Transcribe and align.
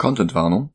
Contentwarnung. 0.00 0.72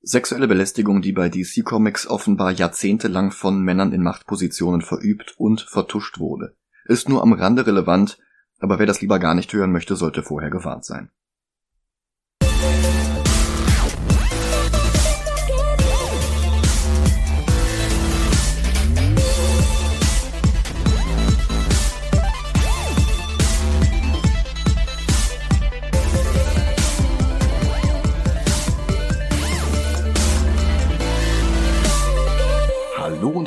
Sexuelle 0.00 0.48
Belästigung, 0.48 1.02
die 1.02 1.12
bei 1.12 1.28
DC 1.28 1.62
Comics 1.62 2.06
offenbar 2.06 2.52
jahrzehntelang 2.52 3.30
von 3.30 3.62
Männern 3.62 3.92
in 3.92 4.02
Machtpositionen 4.02 4.80
verübt 4.80 5.34
und 5.36 5.60
vertuscht 5.60 6.18
wurde. 6.18 6.56
Ist 6.86 7.06
nur 7.06 7.20
am 7.20 7.34
Rande 7.34 7.66
relevant, 7.66 8.18
aber 8.58 8.78
wer 8.78 8.86
das 8.86 9.02
lieber 9.02 9.18
gar 9.18 9.34
nicht 9.34 9.52
hören 9.52 9.72
möchte, 9.72 9.94
sollte 9.94 10.22
vorher 10.22 10.48
gewarnt 10.48 10.86
sein. 10.86 11.10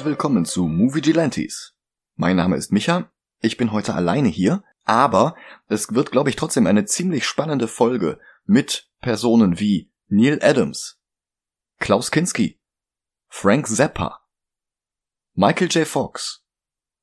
Willkommen 0.09 0.43
zu 0.43 0.65
Movie 0.65 1.01
Gelantes. 1.01 1.75
Mein 2.15 2.35
Name 2.35 2.55
ist 2.55 2.71
Micha, 2.71 3.11
ich 3.41 3.57
bin 3.57 3.71
heute 3.71 3.93
alleine 3.93 4.27
hier, 4.27 4.63
aber 4.83 5.35
es 5.67 5.93
wird, 5.93 6.11
glaube 6.11 6.31
ich, 6.31 6.35
trotzdem 6.35 6.65
eine 6.65 6.85
ziemlich 6.85 7.27
spannende 7.27 7.67
Folge 7.67 8.19
mit 8.43 8.89
Personen 9.01 9.59
wie 9.59 9.91
Neil 10.07 10.39
Adams, 10.41 10.99
Klaus 11.77 12.09
Kinski, 12.09 12.59
Frank 13.27 13.67
Zappa, 13.67 14.25
Michael 15.35 15.67
J. 15.67 15.87
Fox, 15.87 16.43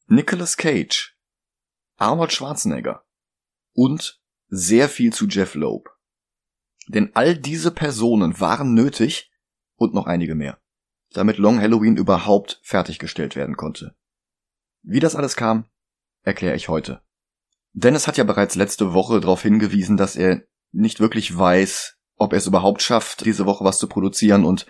Nicolas 0.09 0.57
Cage, 0.57 1.17
Arnold 1.99 2.33
Schwarzenegger 2.33 3.05
und 3.73 4.21
sehr 4.49 4.89
viel 4.89 5.13
zu 5.13 5.29
Jeff 5.29 5.55
Loeb. 5.55 5.91
Denn 6.89 7.13
all 7.15 7.39
diese 7.39 7.71
Personen 7.71 8.41
waren 8.41 8.75
nötig 8.75 9.31
und 9.77 9.95
noch 9.95 10.07
einige 10.07 10.35
mehr 10.35 10.61
damit 11.17 11.39
Long 11.39 11.61
Halloween 11.61 11.97
überhaupt 11.97 12.61
fertiggestellt 12.63 13.37
werden 13.37 13.57
konnte. 13.57 13.95
Wie 14.83 15.01
das 15.01 15.17
alles 15.17 15.37
kam, 15.37 15.65
erkläre 16.23 16.57
ich 16.57 16.69
heute. 16.69 17.01
Dennis 17.73 18.07
hat 18.07 18.17
ja 18.17 18.25
bereits 18.25 18.55
letzte 18.55 18.93
Woche 18.93 19.21
darauf 19.21 19.43
hingewiesen, 19.43 19.97
dass 19.97 20.17
er 20.17 20.43
nicht 20.73 21.01
wirklich 21.01 21.37
weiß, 21.37 21.97
ob 22.17 22.33
er 22.33 22.39
es 22.39 22.47
überhaupt 22.47 22.83
schafft, 22.83 23.25
diese 23.25 23.47
Woche 23.47 23.65
was 23.65 23.79
zu 23.79 23.89
produzieren 23.89 24.45
und 24.45 24.67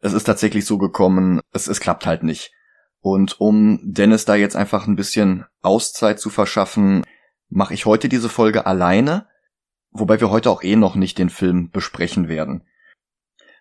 es 0.00 0.12
ist 0.12 0.24
tatsächlich 0.24 0.66
so 0.66 0.76
gekommen, 0.78 1.40
es, 1.52 1.66
es 1.66 1.80
klappt 1.80 2.06
halt 2.06 2.22
nicht. 2.22 2.52
Und 3.00 3.40
um 3.40 3.80
Dennis 3.82 4.24
da 4.24 4.34
jetzt 4.34 4.56
einfach 4.56 4.86
ein 4.86 4.96
bisschen 4.96 5.44
Auszeit 5.62 6.20
zu 6.20 6.30
verschaffen, 6.30 7.04
mache 7.48 7.74
ich 7.74 7.86
heute 7.86 8.08
diese 8.08 8.28
Folge 8.28 8.66
alleine, 8.66 9.28
wobei 9.90 10.20
wir 10.20 10.30
heute 10.30 10.50
auch 10.50 10.62
eh 10.62 10.76
noch 10.76 10.94
nicht 10.94 11.18
den 11.18 11.30
Film 11.30 11.70
besprechen 11.70 12.28
werden. 12.28 12.64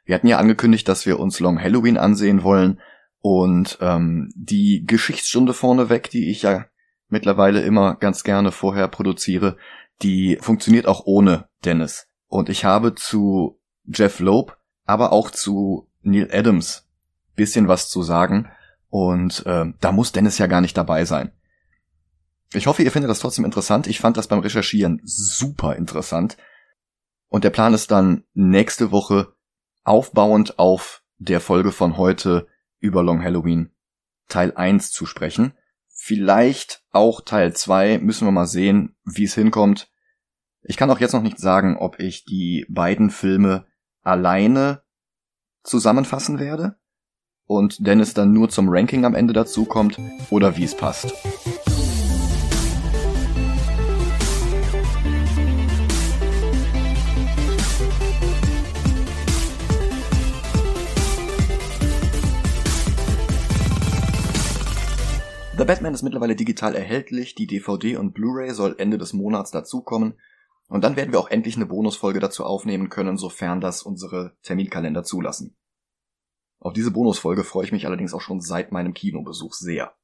Wir 0.05 0.15
hatten 0.15 0.27
ja 0.27 0.37
angekündigt, 0.37 0.87
dass 0.87 1.05
wir 1.05 1.19
uns 1.19 1.39
Long 1.39 1.61
Halloween 1.61 1.97
ansehen 1.97 2.43
wollen 2.43 2.79
und 3.19 3.77
ähm, 3.81 4.29
die 4.35 4.83
Geschichtsstunde 4.85 5.53
vorneweg, 5.53 6.09
die 6.09 6.29
ich 6.29 6.41
ja 6.41 6.65
mittlerweile 7.07 7.61
immer 7.61 7.95
ganz 7.95 8.23
gerne 8.23 8.51
vorher 8.51 8.87
produziere, 8.87 9.57
die 10.01 10.37
funktioniert 10.41 10.87
auch 10.87 11.05
ohne 11.05 11.47
Dennis. 11.63 12.07
Und 12.27 12.49
ich 12.49 12.65
habe 12.65 12.95
zu 12.95 13.61
Jeff 13.85 14.19
Loeb, 14.19 14.57
aber 14.85 15.13
auch 15.13 15.31
zu 15.31 15.89
Neil 16.01 16.29
Adams 16.31 16.87
bisschen 17.35 17.67
was 17.67 17.89
zu 17.89 18.03
sagen. 18.03 18.49
Und 18.89 19.45
äh, 19.45 19.65
da 19.79 19.91
muss 19.91 20.11
Dennis 20.11 20.37
ja 20.37 20.47
gar 20.47 20.61
nicht 20.61 20.77
dabei 20.77 21.05
sein. 21.05 21.31
Ich 22.53 22.67
hoffe, 22.67 22.83
ihr 22.83 22.91
findet 22.91 23.09
das 23.09 23.19
trotzdem 23.19 23.45
interessant. 23.45 23.87
Ich 23.87 23.99
fand 23.99 24.17
das 24.17 24.27
beim 24.27 24.39
Recherchieren 24.39 25.01
super 25.03 25.75
interessant. 25.75 26.37
Und 27.29 27.43
der 27.43 27.49
Plan 27.49 27.73
ist 27.73 27.89
dann 27.89 28.23
nächste 28.33 28.91
Woche 28.91 29.32
aufbauend 29.83 30.59
auf 30.59 31.03
der 31.17 31.39
Folge 31.39 31.71
von 31.71 31.97
heute 31.97 32.47
über 32.79 33.03
Long 33.03 33.23
Halloween 33.23 33.71
Teil 34.27 34.53
1 34.55 34.91
zu 34.91 35.05
sprechen. 35.05 35.53
Vielleicht 35.87 36.83
auch 36.91 37.21
Teil 37.21 37.53
2, 37.53 37.99
müssen 37.99 38.27
wir 38.27 38.31
mal 38.31 38.47
sehen, 38.47 38.95
wie 39.05 39.23
es 39.23 39.35
hinkommt. 39.35 39.89
Ich 40.63 40.77
kann 40.77 40.89
auch 40.89 40.99
jetzt 40.99 41.13
noch 41.13 41.21
nicht 41.21 41.39
sagen, 41.39 41.77
ob 41.77 41.99
ich 41.99 42.25
die 42.25 42.65
beiden 42.69 43.09
Filme 43.09 43.65
alleine 44.01 44.83
zusammenfassen 45.63 46.39
werde 46.39 46.75
und 47.45 47.85
Dennis 47.85 48.13
dann 48.13 48.33
nur 48.33 48.49
zum 48.49 48.69
Ranking 48.69 49.05
am 49.05 49.15
Ende 49.15 49.33
dazu 49.33 49.65
kommt 49.65 49.99
oder 50.29 50.57
wie 50.57 50.63
es 50.63 50.75
passt. 50.75 51.13
The 65.63 65.67
Batman 65.67 65.93
ist 65.93 66.03
mittlerweile 66.03 66.35
digital 66.35 66.75
erhältlich, 66.75 67.35
die 67.35 67.47
DVD 67.47 67.95
und 67.95 68.11
Blu-ray 68.11 68.51
soll 68.51 68.75
Ende 68.79 68.97
des 68.97 69.13
Monats 69.13 69.49
dazukommen 69.49 70.19
und 70.67 70.83
dann 70.83 70.97
werden 70.97 71.13
wir 71.13 71.21
auch 71.21 71.29
endlich 71.29 71.55
eine 71.55 71.65
Bonusfolge 71.65 72.19
dazu 72.19 72.43
aufnehmen 72.43 72.89
können, 72.89 73.15
sofern 73.15 73.61
das 73.61 73.81
unsere 73.81 74.35
Terminkalender 74.41 75.05
zulassen. 75.05 75.55
Auf 76.59 76.73
diese 76.73 76.91
Bonusfolge 76.91 77.45
freue 77.45 77.63
ich 77.63 77.71
mich 77.71 77.85
allerdings 77.85 78.13
auch 78.13 78.19
schon 78.19 78.41
seit 78.41 78.73
meinem 78.73 78.93
Kinobesuch 78.93 79.53
sehr. 79.53 79.95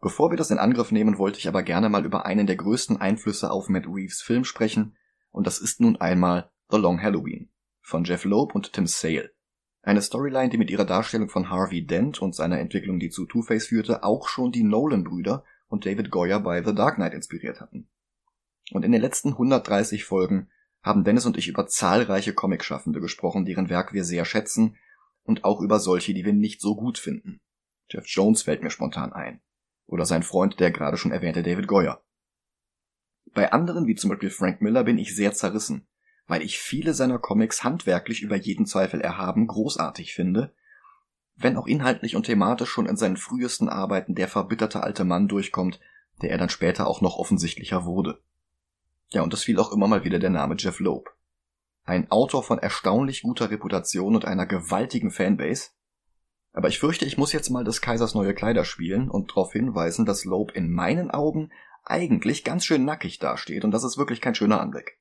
Bevor 0.00 0.30
wir 0.30 0.36
das 0.36 0.52
in 0.52 0.58
Angriff 0.58 0.92
nehmen, 0.92 1.18
wollte 1.18 1.40
ich 1.40 1.48
aber 1.48 1.64
gerne 1.64 1.88
mal 1.88 2.04
über 2.04 2.24
einen 2.24 2.46
der 2.46 2.54
größten 2.54 2.96
Einflüsse 2.96 3.50
auf 3.50 3.68
Matt 3.68 3.88
Reeves 3.88 4.22
Film 4.22 4.44
sprechen, 4.44 4.96
und 5.32 5.48
das 5.48 5.58
ist 5.58 5.80
nun 5.80 5.96
einmal 5.96 6.52
The 6.70 6.78
Long 6.78 7.02
Halloween 7.02 7.50
von 7.80 8.04
Jeff 8.04 8.24
Loeb 8.24 8.54
und 8.54 8.72
Tim 8.72 8.86
Sale. 8.86 9.32
Eine 9.82 10.02
Storyline, 10.02 10.50
die 10.50 10.58
mit 10.58 10.70
ihrer 10.70 10.84
Darstellung 10.84 11.28
von 11.28 11.50
Harvey 11.50 11.86
Dent 11.86 12.20
und 12.20 12.34
seiner 12.34 12.58
Entwicklung, 12.58 12.98
die 12.98 13.10
zu 13.10 13.26
Two-Face 13.26 13.66
führte, 13.66 14.02
auch 14.02 14.28
schon 14.28 14.52
die 14.52 14.64
Nolan-Brüder 14.64 15.44
und 15.68 15.86
David 15.86 16.10
Goyer 16.10 16.40
bei 16.40 16.62
The 16.62 16.74
Dark 16.74 16.96
Knight 16.96 17.14
inspiriert 17.14 17.60
hatten. 17.60 17.88
Und 18.72 18.84
in 18.84 18.92
den 18.92 19.00
letzten 19.00 19.30
130 19.30 20.04
Folgen 20.04 20.50
haben 20.82 21.04
Dennis 21.04 21.26
und 21.26 21.36
ich 21.36 21.48
über 21.48 21.66
zahlreiche 21.66 22.34
Comicschaffende 22.34 23.00
gesprochen, 23.00 23.44
deren 23.44 23.68
Werk 23.68 23.92
wir 23.92 24.04
sehr 24.04 24.24
schätzen, 24.24 24.76
und 25.22 25.44
auch 25.44 25.60
über 25.60 25.78
solche, 25.78 26.14
die 26.14 26.24
wir 26.24 26.32
nicht 26.32 26.60
so 26.60 26.74
gut 26.74 26.96
finden. 26.98 27.40
Jeff 27.90 28.06
Jones 28.06 28.42
fällt 28.42 28.62
mir 28.62 28.70
spontan 28.70 29.12
ein. 29.12 29.40
Oder 29.86 30.06
sein 30.06 30.22
Freund, 30.22 30.58
der 30.58 30.70
gerade 30.70 30.96
schon 30.96 31.12
erwähnte 31.12 31.42
David 31.42 31.66
Goyer. 31.66 32.02
Bei 33.34 33.52
anderen, 33.52 33.86
wie 33.86 33.94
zum 33.94 34.10
Beispiel 34.10 34.30
Frank 34.30 34.62
Miller, 34.62 34.84
bin 34.84 34.98
ich 34.98 35.14
sehr 35.14 35.34
zerrissen 35.34 35.87
weil 36.28 36.42
ich 36.42 36.58
viele 36.58 36.94
seiner 36.94 37.18
Comics 37.18 37.64
handwerklich 37.64 38.22
über 38.22 38.36
jeden 38.36 38.66
Zweifel 38.66 39.00
erhaben 39.00 39.46
großartig 39.46 40.14
finde, 40.14 40.54
wenn 41.34 41.56
auch 41.56 41.66
inhaltlich 41.66 42.14
und 42.14 42.26
thematisch 42.26 42.68
schon 42.68 42.86
in 42.86 42.96
seinen 42.96 43.16
frühesten 43.16 43.68
Arbeiten 43.68 44.14
der 44.14 44.28
verbitterte 44.28 44.82
alte 44.82 45.04
Mann 45.04 45.26
durchkommt, 45.26 45.80
der 46.20 46.30
er 46.30 46.38
dann 46.38 46.50
später 46.50 46.86
auch 46.86 47.00
noch 47.00 47.16
offensichtlicher 47.16 47.84
wurde. 47.84 48.20
Ja, 49.10 49.22
und 49.22 49.32
es 49.32 49.44
fiel 49.44 49.58
auch 49.58 49.72
immer 49.72 49.88
mal 49.88 50.04
wieder 50.04 50.18
der 50.18 50.30
Name 50.30 50.56
Jeff 50.58 50.80
Loeb. 50.80 51.08
Ein 51.84 52.10
Autor 52.10 52.42
von 52.42 52.58
erstaunlich 52.58 53.22
guter 53.22 53.50
Reputation 53.50 54.14
und 54.14 54.26
einer 54.26 54.44
gewaltigen 54.44 55.10
Fanbase. 55.10 55.70
Aber 56.52 56.68
ich 56.68 56.78
fürchte, 56.78 57.06
ich 57.06 57.16
muss 57.16 57.32
jetzt 57.32 57.48
mal 57.48 57.64
des 57.64 57.80
Kaisers 57.80 58.14
neue 58.14 58.34
Kleider 58.34 58.64
spielen 58.66 59.08
und 59.08 59.30
darauf 59.30 59.52
hinweisen, 59.52 60.04
dass 60.04 60.26
Loeb 60.26 60.52
in 60.52 60.70
meinen 60.70 61.10
Augen 61.10 61.50
eigentlich 61.84 62.44
ganz 62.44 62.66
schön 62.66 62.84
nackig 62.84 63.18
dasteht 63.18 63.64
und 63.64 63.70
das 63.70 63.84
ist 63.84 63.96
wirklich 63.96 64.20
kein 64.20 64.34
schöner 64.34 64.60
Anblick. 64.60 64.97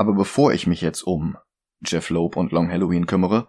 Aber 0.00 0.14
bevor 0.14 0.54
ich 0.54 0.66
mich 0.66 0.80
jetzt 0.80 1.02
um 1.02 1.36
Jeff 1.84 2.08
Loeb 2.08 2.38
und 2.38 2.52
Long 2.52 2.70
Halloween 2.70 3.04
kümmere, 3.04 3.48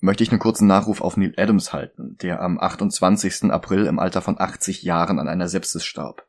möchte 0.00 0.22
ich 0.22 0.30
einen 0.30 0.38
kurzen 0.38 0.66
Nachruf 0.66 1.02
auf 1.02 1.18
Neil 1.18 1.34
Adams 1.36 1.74
halten, 1.74 2.16
der 2.22 2.40
am 2.40 2.58
28. 2.58 3.50
April 3.50 3.84
im 3.84 3.98
Alter 3.98 4.22
von 4.22 4.40
80 4.40 4.84
Jahren 4.84 5.18
an 5.18 5.28
einer 5.28 5.48
Sepsis 5.48 5.84
starb. 5.84 6.26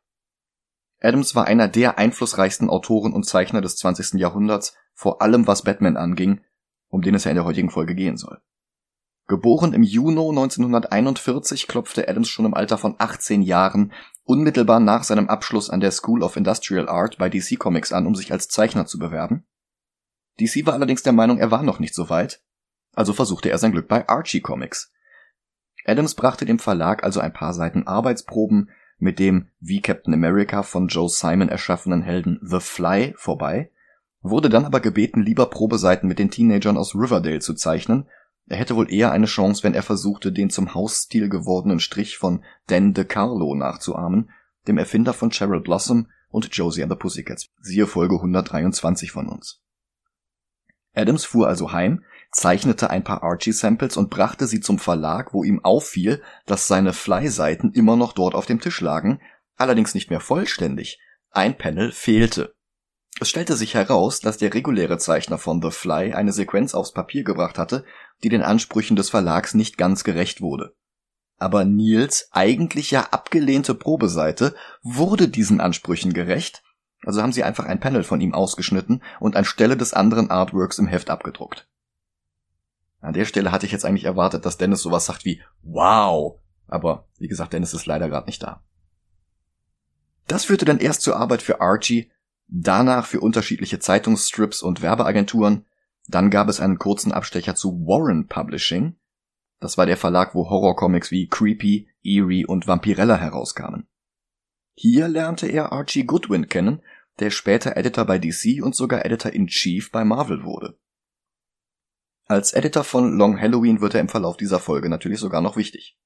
Adams 0.99 1.33
war 1.33 1.45
einer 1.45 1.69
der 1.69 1.97
einflussreichsten 1.97 2.69
Autoren 2.69 3.13
und 3.13 3.25
Zeichner 3.25 3.61
des 3.61 3.77
20. 3.77 4.19
Jahrhunderts, 4.19 4.75
vor 4.95 5.21
allem 5.21 5.47
was 5.47 5.61
Batman 5.61 5.95
anging, 5.95 6.41
um 6.89 7.01
den 7.01 7.15
es 7.15 7.23
ja 7.23 7.31
in 7.31 7.35
der 7.35 7.45
heutigen 7.45 7.69
Folge 7.69 7.95
gehen 7.95 8.17
soll. 8.17 8.41
Geboren 9.27 9.71
im 9.71 9.83
Juni 9.83 10.27
1941 10.27 11.69
klopfte 11.69 12.09
Adams 12.09 12.27
schon 12.27 12.43
im 12.43 12.53
Alter 12.53 12.77
von 12.77 12.95
18 12.97 13.41
Jahren 13.41 13.93
unmittelbar 14.25 14.81
nach 14.81 15.05
seinem 15.05 15.29
Abschluss 15.29 15.69
an 15.69 15.79
der 15.79 15.91
School 15.91 16.21
of 16.21 16.35
Industrial 16.35 16.89
Art 16.89 17.17
bei 17.17 17.29
DC 17.29 17.57
Comics 17.57 17.93
an, 17.93 18.05
um 18.05 18.13
sich 18.13 18.33
als 18.33 18.49
Zeichner 18.49 18.85
zu 18.85 18.99
bewerben 18.99 19.45
DC 20.39 20.65
war 20.65 20.73
allerdings 20.73 21.03
der 21.03 21.13
Meinung, 21.13 21.37
er 21.37 21.51
war 21.51 21.63
noch 21.63 21.79
nicht 21.79 21.93
so 21.93 22.09
weit, 22.09 22.41
also 22.93 23.13
versuchte 23.13 23.49
er 23.49 23.57
sein 23.57 23.71
Glück 23.71 23.87
bei 23.87 24.07
Archie 24.07 24.41
Comics. 24.41 24.91
Adams 25.85 26.15
brachte 26.15 26.45
dem 26.45 26.59
Verlag 26.59 27.03
also 27.03 27.19
ein 27.19 27.33
paar 27.33 27.53
Seiten 27.53 27.87
Arbeitsproben 27.87 28.69
mit 28.97 29.19
dem 29.19 29.49
wie 29.59 29.81
Captain 29.81 30.13
America 30.13 30.63
von 30.63 30.87
Joe 30.87 31.09
Simon 31.09 31.49
erschaffenen 31.49 32.01
Helden 32.01 32.39
The 32.41 32.59
Fly 32.59 33.13
vorbei, 33.17 33.71
wurde 34.21 34.49
dann 34.49 34.65
aber 34.65 34.79
gebeten, 34.79 35.21
lieber 35.21 35.47
Probeseiten 35.47 36.07
mit 36.07 36.19
den 36.19 36.31
Teenagern 36.31 36.77
aus 36.77 36.95
Riverdale 36.95 37.39
zu 37.39 37.53
zeichnen. 37.53 38.07
Er 38.47 38.57
hätte 38.57 38.75
wohl 38.75 38.91
eher 38.91 39.11
eine 39.11 39.25
Chance, 39.25 39.63
wenn 39.63 39.73
er 39.73 39.83
versuchte, 39.83 40.31
den 40.31 40.49
zum 40.49 40.73
Hausstil 40.73 41.29
gewordenen 41.29 41.79
Strich 41.79 42.17
von 42.17 42.43
Dan 42.67 42.93
DeCarlo 42.93 43.55
nachzuahmen, 43.55 44.29
dem 44.67 44.77
Erfinder 44.77 45.13
von 45.13 45.31
Cheryl 45.31 45.61
Blossom 45.61 46.07
und 46.29 46.49
Josie 46.55 46.83
and 46.83 46.91
the 46.91 46.97
Pussycats. 46.97 47.49
Siehe 47.59 47.87
Folge 47.87 48.15
123 48.15 49.11
von 49.11 49.27
uns. 49.27 49.62
Adams 50.93 51.25
fuhr 51.25 51.47
also 51.47 51.71
heim, 51.71 52.03
zeichnete 52.31 52.89
ein 52.89 53.03
paar 53.03 53.23
Archie-Samples 53.23 53.97
und 53.97 54.09
brachte 54.09 54.47
sie 54.47 54.59
zum 54.59 54.79
Verlag, 54.79 55.33
wo 55.33 55.43
ihm 55.43 55.63
auffiel, 55.63 56.21
dass 56.45 56.67
seine 56.67 56.93
Fly-Seiten 56.93 57.71
immer 57.73 57.95
noch 57.95 58.13
dort 58.13 58.35
auf 58.35 58.45
dem 58.45 58.59
Tisch 58.59 58.81
lagen, 58.81 59.19
allerdings 59.55 59.93
nicht 59.93 60.09
mehr 60.09 60.19
vollständig. 60.19 60.99
Ein 61.29 61.57
Panel 61.57 61.91
fehlte. 61.91 62.55
Es 63.19 63.29
stellte 63.29 63.55
sich 63.55 63.75
heraus, 63.75 64.19
dass 64.19 64.37
der 64.37 64.53
reguläre 64.53 64.97
Zeichner 64.97 65.37
von 65.37 65.61
The 65.61 65.69
Fly 65.69 66.13
eine 66.13 66.33
Sequenz 66.33 66.73
aufs 66.73 66.93
Papier 66.93 67.23
gebracht 67.23 67.59
hatte, 67.59 67.85
die 68.23 68.29
den 68.29 68.41
Ansprüchen 68.41 68.95
des 68.95 69.11
Verlags 69.11 69.53
nicht 69.53 69.77
ganz 69.77 70.03
gerecht 70.03 70.41
wurde. 70.41 70.75
Aber 71.37 71.65
Nils 71.65 72.29
eigentlich 72.31 72.91
ja 72.91 73.07
abgelehnte 73.11 73.75
Probeseite 73.75 74.55
wurde 74.81 75.27
diesen 75.27 75.61
Ansprüchen 75.61 76.13
gerecht, 76.13 76.62
also 77.05 77.21
haben 77.21 77.31
sie 77.31 77.43
einfach 77.43 77.65
ein 77.65 77.79
Panel 77.79 78.03
von 78.03 78.21
ihm 78.21 78.33
ausgeschnitten 78.33 79.01
und 79.19 79.35
anstelle 79.35 79.77
des 79.77 79.93
anderen 79.93 80.29
Artworks 80.29 80.77
im 80.79 80.87
Heft 80.87 81.09
abgedruckt. 81.09 81.67
An 83.01 83.13
der 83.13 83.25
Stelle 83.25 83.51
hatte 83.51 83.65
ich 83.65 83.71
jetzt 83.71 83.85
eigentlich 83.85 84.05
erwartet, 84.05 84.45
dass 84.45 84.57
Dennis 84.57 84.81
sowas 84.81 85.05
sagt 85.05 85.25
wie 85.25 85.41
Wow, 85.61 86.39
aber 86.67 87.07
wie 87.19 87.27
gesagt, 87.27 87.53
Dennis 87.53 87.73
ist 87.73 87.85
leider 87.85 88.07
gerade 88.09 88.27
nicht 88.27 88.41
da. 88.41 88.63
Das 90.27 90.45
führte 90.45 90.65
dann 90.65 90.79
erst 90.79 91.01
zur 91.01 91.17
Arbeit 91.17 91.41
für 91.41 91.59
Archie, 91.59 92.11
danach 92.47 93.05
für 93.05 93.19
unterschiedliche 93.19 93.79
Zeitungsstrips 93.79 94.61
und 94.61 94.81
Werbeagenturen, 94.81 95.65
dann 96.07 96.29
gab 96.29 96.47
es 96.47 96.59
einen 96.59 96.79
kurzen 96.79 97.11
Abstecher 97.11 97.55
zu 97.55 97.85
Warren 97.85 98.27
Publishing, 98.27 98.95
das 99.63 99.77
war 99.77 99.85
der 99.85 99.95
Verlag, 99.95 100.35
wo 100.35 100.49
Horrorcomics 100.49 101.09
wie 101.09 101.29
Creepy, 101.29 101.87
Eerie 102.01 102.45
und 102.45 102.67
Vampirella 102.67 103.15
herauskamen. 103.15 103.87
Hier 104.75 105.07
lernte 105.07 105.47
er 105.47 105.71
Archie 105.71 106.03
Goodwin 106.03 106.49
kennen, 106.49 106.81
der 107.19 107.29
später 107.29 107.77
Editor 107.77 108.05
bei 108.05 108.17
DC 108.17 108.63
und 108.63 108.75
sogar 108.75 109.05
Editor-in-Chief 109.05 109.91
bei 109.91 110.03
Marvel 110.03 110.43
wurde. 110.43 110.77
Als 112.25 112.53
Editor 112.53 112.83
von 112.83 113.17
Long 113.17 113.39
Halloween 113.39 113.81
wird 113.81 113.95
er 113.95 114.01
im 114.01 114.09
Verlauf 114.09 114.37
dieser 114.37 114.59
Folge 114.59 114.89
natürlich 114.89 115.19
sogar 115.19 115.41
noch 115.41 115.57
wichtig. 115.57 115.97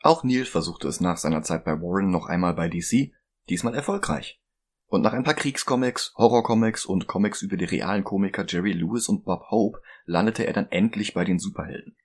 Auch 0.00 0.22
Neil 0.22 0.44
versuchte 0.44 0.86
es 0.86 1.00
nach 1.00 1.16
seiner 1.16 1.42
Zeit 1.42 1.64
bei 1.64 1.72
Warren 1.72 2.10
noch 2.10 2.26
einmal 2.26 2.54
bei 2.54 2.68
DC, 2.68 3.12
diesmal 3.48 3.74
erfolgreich. 3.74 4.40
Und 4.86 5.02
nach 5.02 5.12
ein 5.12 5.24
paar 5.24 5.34
Kriegscomics, 5.34 6.14
Horrorcomics 6.16 6.86
und 6.86 7.08
Comics 7.08 7.42
über 7.42 7.56
die 7.56 7.64
realen 7.64 8.04
Komiker 8.04 8.46
Jerry 8.46 8.72
Lewis 8.72 9.08
und 9.08 9.24
Bob 9.24 9.50
Hope 9.50 9.80
landete 10.06 10.46
er 10.46 10.52
dann 10.52 10.70
endlich 10.70 11.12
bei 11.12 11.24
den 11.24 11.38
Superhelden. 11.38 11.96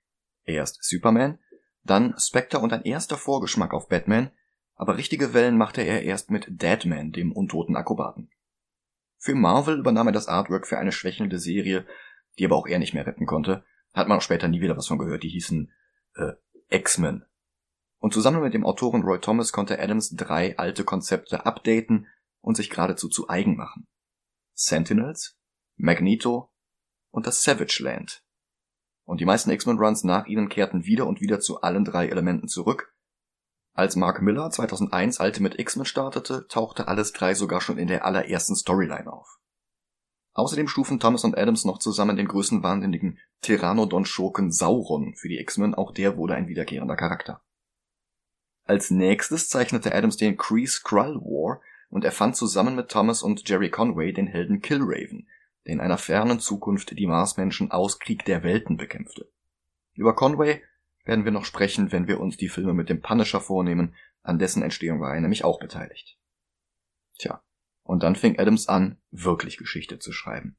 Erst 0.44 0.82
Superman, 0.82 1.38
dann 1.82 2.14
Spectre 2.18 2.58
und 2.58 2.72
ein 2.72 2.82
erster 2.82 3.16
Vorgeschmack 3.16 3.72
auf 3.72 3.88
Batman, 3.88 4.30
aber 4.74 4.96
richtige 4.96 5.34
Wellen 5.34 5.56
machte 5.56 5.82
er 5.82 6.02
erst 6.02 6.30
mit 6.30 6.46
Deadman, 6.48 7.12
dem 7.12 7.32
untoten 7.32 7.76
Akrobaten. 7.76 8.30
Für 9.18 9.34
Marvel 9.34 9.78
übernahm 9.78 10.08
er 10.08 10.12
das 10.12 10.28
Artwork 10.28 10.66
für 10.66 10.78
eine 10.78 10.92
schwächelnde 10.92 11.38
Serie, 11.38 11.86
die 12.38 12.44
aber 12.44 12.56
auch 12.56 12.66
er 12.66 12.78
nicht 12.78 12.94
mehr 12.94 13.06
retten 13.06 13.26
konnte. 13.26 13.64
Hat 13.92 14.08
man 14.08 14.18
auch 14.18 14.22
später 14.22 14.48
nie 14.48 14.60
wieder 14.60 14.76
was 14.76 14.88
von 14.88 14.98
gehört, 14.98 15.22
die 15.22 15.28
hießen 15.28 15.72
äh, 16.16 16.32
X-Men. 16.68 17.24
Und 17.98 18.12
zusammen 18.12 18.42
mit 18.42 18.52
dem 18.52 18.66
Autoren 18.66 19.02
Roy 19.02 19.20
Thomas 19.20 19.52
konnte 19.52 19.80
Adams 19.80 20.10
drei 20.10 20.58
alte 20.58 20.84
Konzepte 20.84 21.46
updaten 21.46 22.06
und 22.40 22.56
sich 22.56 22.68
geradezu 22.68 23.08
zu 23.08 23.28
eigen 23.28 23.56
machen. 23.56 23.86
Sentinels, 24.52 25.38
Magneto 25.76 26.52
und 27.10 27.26
das 27.26 27.42
Savage 27.42 27.82
Land, 27.82 28.24
und 29.04 29.20
die 29.20 29.26
meisten 29.26 29.50
X-Men-Runs 29.50 30.04
nach 30.04 30.26
ihnen 30.26 30.48
kehrten 30.48 30.84
wieder 30.86 31.06
und 31.06 31.20
wieder 31.20 31.40
zu 31.40 31.60
allen 31.60 31.84
drei 31.84 32.08
Elementen 32.08 32.48
zurück. 32.48 32.93
Als 33.76 33.96
Mark 33.96 34.22
Miller 34.22 34.50
2001 34.50 35.18
Ultimate 35.18 35.58
X-Men 35.60 35.84
startete, 35.84 36.46
tauchte 36.48 36.86
alles 36.86 37.12
drei 37.12 37.34
sogar 37.34 37.60
schon 37.60 37.76
in 37.76 37.88
der 37.88 38.04
allerersten 38.04 38.54
Storyline 38.54 39.12
auf. 39.12 39.40
Außerdem 40.32 40.68
stufen 40.68 41.00
Thomas 41.00 41.24
und 41.24 41.36
Adams 41.36 41.64
noch 41.64 41.78
zusammen 41.78 42.16
den 42.16 42.28
größenwahnsinnigen 42.28 43.18
Pteranodon-Schurken 43.42 44.52
Sauron 44.52 45.14
für 45.16 45.28
die 45.28 45.40
X-Men, 45.40 45.74
auch 45.74 45.92
der 45.92 46.16
wurde 46.16 46.36
ein 46.36 46.46
wiederkehrender 46.46 46.96
Charakter. 46.96 47.42
Als 48.64 48.92
nächstes 48.92 49.48
zeichnete 49.48 49.92
Adams 49.92 50.16
den 50.16 50.36
Kree 50.36 50.66
Skrull 50.66 51.16
War 51.16 51.60
und 51.90 52.04
erfand 52.04 52.36
zusammen 52.36 52.76
mit 52.76 52.90
Thomas 52.90 53.22
und 53.22 53.48
Jerry 53.48 53.70
Conway 53.70 54.12
den 54.12 54.28
Helden 54.28 54.60
Killraven, 54.60 55.28
der 55.66 55.74
in 55.74 55.80
einer 55.80 55.98
fernen 55.98 56.38
Zukunft 56.38 56.96
die 56.96 57.06
Marsmenschen 57.06 57.72
aus 57.72 57.98
Krieg 57.98 58.24
der 58.24 58.44
Welten 58.44 58.76
bekämpfte. 58.76 59.28
Über 59.94 60.14
Conway 60.14 60.62
werden 61.04 61.24
wir 61.24 61.32
noch 61.32 61.44
sprechen, 61.44 61.92
wenn 61.92 62.08
wir 62.08 62.20
uns 62.20 62.36
die 62.36 62.48
Filme 62.48 62.74
mit 62.74 62.88
dem 62.88 63.00
Punisher 63.00 63.40
vornehmen, 63.40 63.94
an 64.22 64.38
dessen 64.38 64.62
Entstehung 64.62 65.00
war 65.00 65.14
er 65.14 65.20
nämlich 65.20 65.44
auch 65.44 65.58
beteiligt. 65.60 66.18
Tja, 67.18 67.42
und 67.82 68.02
dann 68.02 68.16
fing 68.16 68.38
Adams 68.38 68.68
an, 68.68 68.98
wirklich 69.10 69.58
Geschichte 69.58 69.98
zu 69.98 70.12
schreiben. 70.12 70.56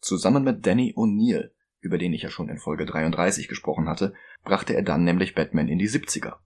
Zusammen 0.00 0.44
mit 0.44 0.66
Danny 0.66 0.94
O'Neill, 0.96 1.50
über 1.80 1.98
den 1.98 2.12
ich 2.12 2.22
ja 2.22 2.30
schon 2.30 2.48
in 2.48 2.58
Folge 2.58 2.84
33 2.84 3.48
gesprochen 3.48 3.88
hatte, 3.88 4.14
brachte 4.42 4.74
er 4.74 4.82
dann 4.82 5.04
nämlich 5.04 5.34
Batman 5.34 5.68
in 5.68 5.78
die 5.78 5.88
70er. 5.88 6.36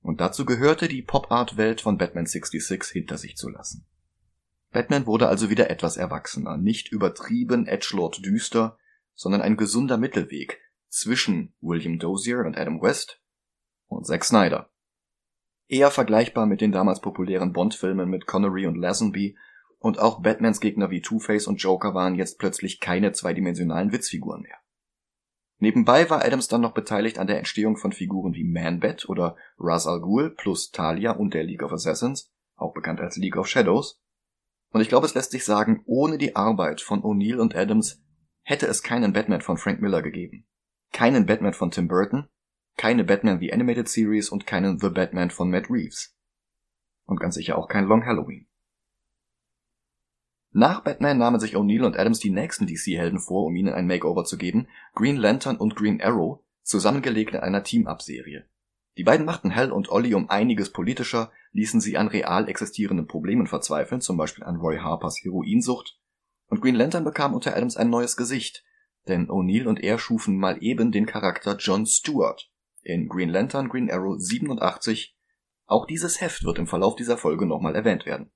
Und 0.00 0.20
dazu 0.20 0.44
gehörte 0.44 0.88
die 0.88 1.02
Pop-Art-Welt 1.02 1.80
von 1.80 1.96
Batman 1.96 2.26
66 2.26 2.92
hinter 2.92 3.16
sich 3.16 3.36
zu 3.36 3.48
lassen. 3.48 3.86
Batman 4.70 5.06
wurde 5.06 5.28
also 5.28 5.48
wieder 5.50 5.70
etwas 5.70 5.96
erwachsener, 5.96 6.56
nicht 6.56 6.90
übertrieben 6.90 7.66
Edgelord 7.66 8.24
düster, 8.24 8.76
sondern 9.14 9.40
ein 9.40 9.56
gesunder 9.56 9.96
Mittelweg 9.96 10.60
zwischen 10.94 11.54
William 11.60 11.98
Dozier 11.98 12.38
und 12.40 12.56
Adam 12.56 12.80
West 12.80 13.20
und 13.88 14.06
Zack 14.06 14.24
Snyder. 14.24 14.70
Eher 15.66 15.90
vergleichbar 15.90 16.46
mit 16.46 16.60
den 16.60 16.72
damals 16.72 17.00
populären 17.00 17.52
Bond-Filmen 17.52 18.08
mit 18.08 18.26
Connery 18.26 18.66
und 18.66 18.76
Lazenby 18.76 19.36
und 19.78 19.98
auch 19.98 20.22
Batmans 20.22 20.60
Gegner 20.60 20.90
wie 20.90 21.02
Two-Face 21.02 21.46
und 21.46 21.56
Joker 21.56 21.94
waren 21.94 22.14
jetzt 22.14 22.38
plötzlich 22.38 22.80
keine 22.80 23.12
zweidimensionalen 23.12 23.92
Witzfiguren 23.92 24.42
mehr. 24.42 24.56
Nebenbei 25.58 26.08
war 26.10 26.24
Adams 26.24 26.48
dann 26.48 26.60
noch 26.60 26.74
beteiligt 26.74 27.18
an 27.18 27.26
der 27.26 27.38
Entstehung 27.38 27.76
von 27.76 27.92
Figuren 27.92 28.34
wie 28.34 28.44
Man-Bat 28.44 29.08
oder 29.08 29.36
Ra's 29.58 29.86
al 29.86 30.00
Ghul 30.00 30.30
plus 30.30 30.70
Talia 30.70 31.12
und 31.12 31.34
der 31.34 31.44
League 31.44 31.62
of 31.62 31.72
Assassins, 31.72 32.32
auch 32.56 32.72
bekannt 32.72 33.00
als 33.00 33.16
League 33.16 33.36
of 33.36 33.48
Shadows, 33.48 34.00
und 34.70 34.80
ich 34.80 34.88
glaube, 34.88 35.06
es 35.06 35.14
lässt 35.14 35.30
sich 35.30 35.44
sagen, 35.44 35.82
ohne 35.86 36.18
die 36.18 36.34
Arbeit 36.34 36.80
von 36.80 37.02
O'Neill 37.02 37.38
und 37.38 37.54
Adams 37.54 38.02
hätte 38.42 38.66
es 38.66 38.82
keinen 38.82 39.12
Batman 39.12 39.40
von 39.40 39.56
Frank 39.56 39.80
Miller 39.80 40.02
gegeben. 40.02 40.48
Keinen 40.94 41.26
Batman 41.26 41.54
von 41.54 41.72
Tim 41.72 41.88
Burton, 41.88 42.28
keine 42.76 43.02
Batman 43.02 43.40
The 43.40 43.52
Animated 43.52 43.88
Series 43.88 44.28
und 44.28 44.46
keinen 44.46 44.78
The 44.78 44.90
Batman 44.90 45.30
von 45.30 45.50
Matt 45.50 45.68
Reeves. 45.68 46.16
Und 47.04 47.18
ganz 47.18 47.34
sicher 47.34 47.58
auch 47.58 47.66
kein 47.66 47.86
Long 47.86 48.06
Halloween. 48.06 48.46
Nach 50.52 50.84
Batman 50.84 51.18
nahmen 51.18 51.40
sich 51.40 51.56
O'Neill 51.56 51.84
und 51.84 51.98
Adams 51.98 52.20
die 52.20 52.30
nächsten 52.30 52.68
DC-Helden 52.68 53.18
vor, 53.18 53.44
um 53.44 53.56
ihnen 53.56 53.74
ein 53.74 53.88
Makeover 53.88 54.24
zu 54.24 54.38
geben, 54.38 54.68
Green 54.94 55.16
Lantern 55.16 55.56
und 55.56 55.74
Green 55.74 56.00
Arrow, 56.00 56.44
zusammengelegt 56.62 57.34
in 57.34 57.40
einer 57.40 57.64
Team-Up-Serie. 57.64 58.46
Die 58.96 59.02
beiden 59.02 59.26
machten 59.26 59.50
Hell 59.50 59.72
und 59.72 59.88
Ollie 59.88 60.16
um 60.16 60.30
einiges 60.30 60.70
politischer, 60.70 61.32
ließen 61.50 61.80
sie 61.80 61.98
an 61.98 62.06
real 62.06 62.48
existierenden 62.48 63.08
Problemen 63.08 63.48
verzweifeln, 63.48 64.00
zum 64.00 64.16
Beispiel 64.16 64.44
an 64.44 64.58
Roy 64.58 64.78
Harpers 64.78 65.18
Heroinsucht, 65.24 65.98
und 66.46 66.60
Green 66.60 66.76
Lantern 66.76 67.02
bekam 67.02 67.34
unter 67.34 67.56
Adams 67.56 67.76
ein 67.76 67.90
neues 67.90 68.16
Gesicht, 68.16 68.64
denn 69.08 69.28
O'Neill 69.28 69.66
und 69.66 69.80
er 69.82 69.98
schufen 69.98 70.36
mal 70.36 70.62
eben 70.62 70.92
den 70.92 71.06
Charakter 71.06 71.56
John 71.56 71.86
Stewart 71.86 72.50
in 72.82 73.08
Green 73.08 73.30
Lantern 73.30 73.68
Green 73.68 73.90
Arrow 73.90 74.18
87. 74.18 75.16
Auch 75.66 75.86
dieses 75.86 76.20
Heft 76.20 76.44
wird 76.44 76.58
im 76.58 76.66
Verlauf 76.66 76.96
dieser 76.96 77.16
Folge 77.16 77.46
nochmal 77.46 77.74
erwähnt 77.74 78.06
werden. 78.06 78.30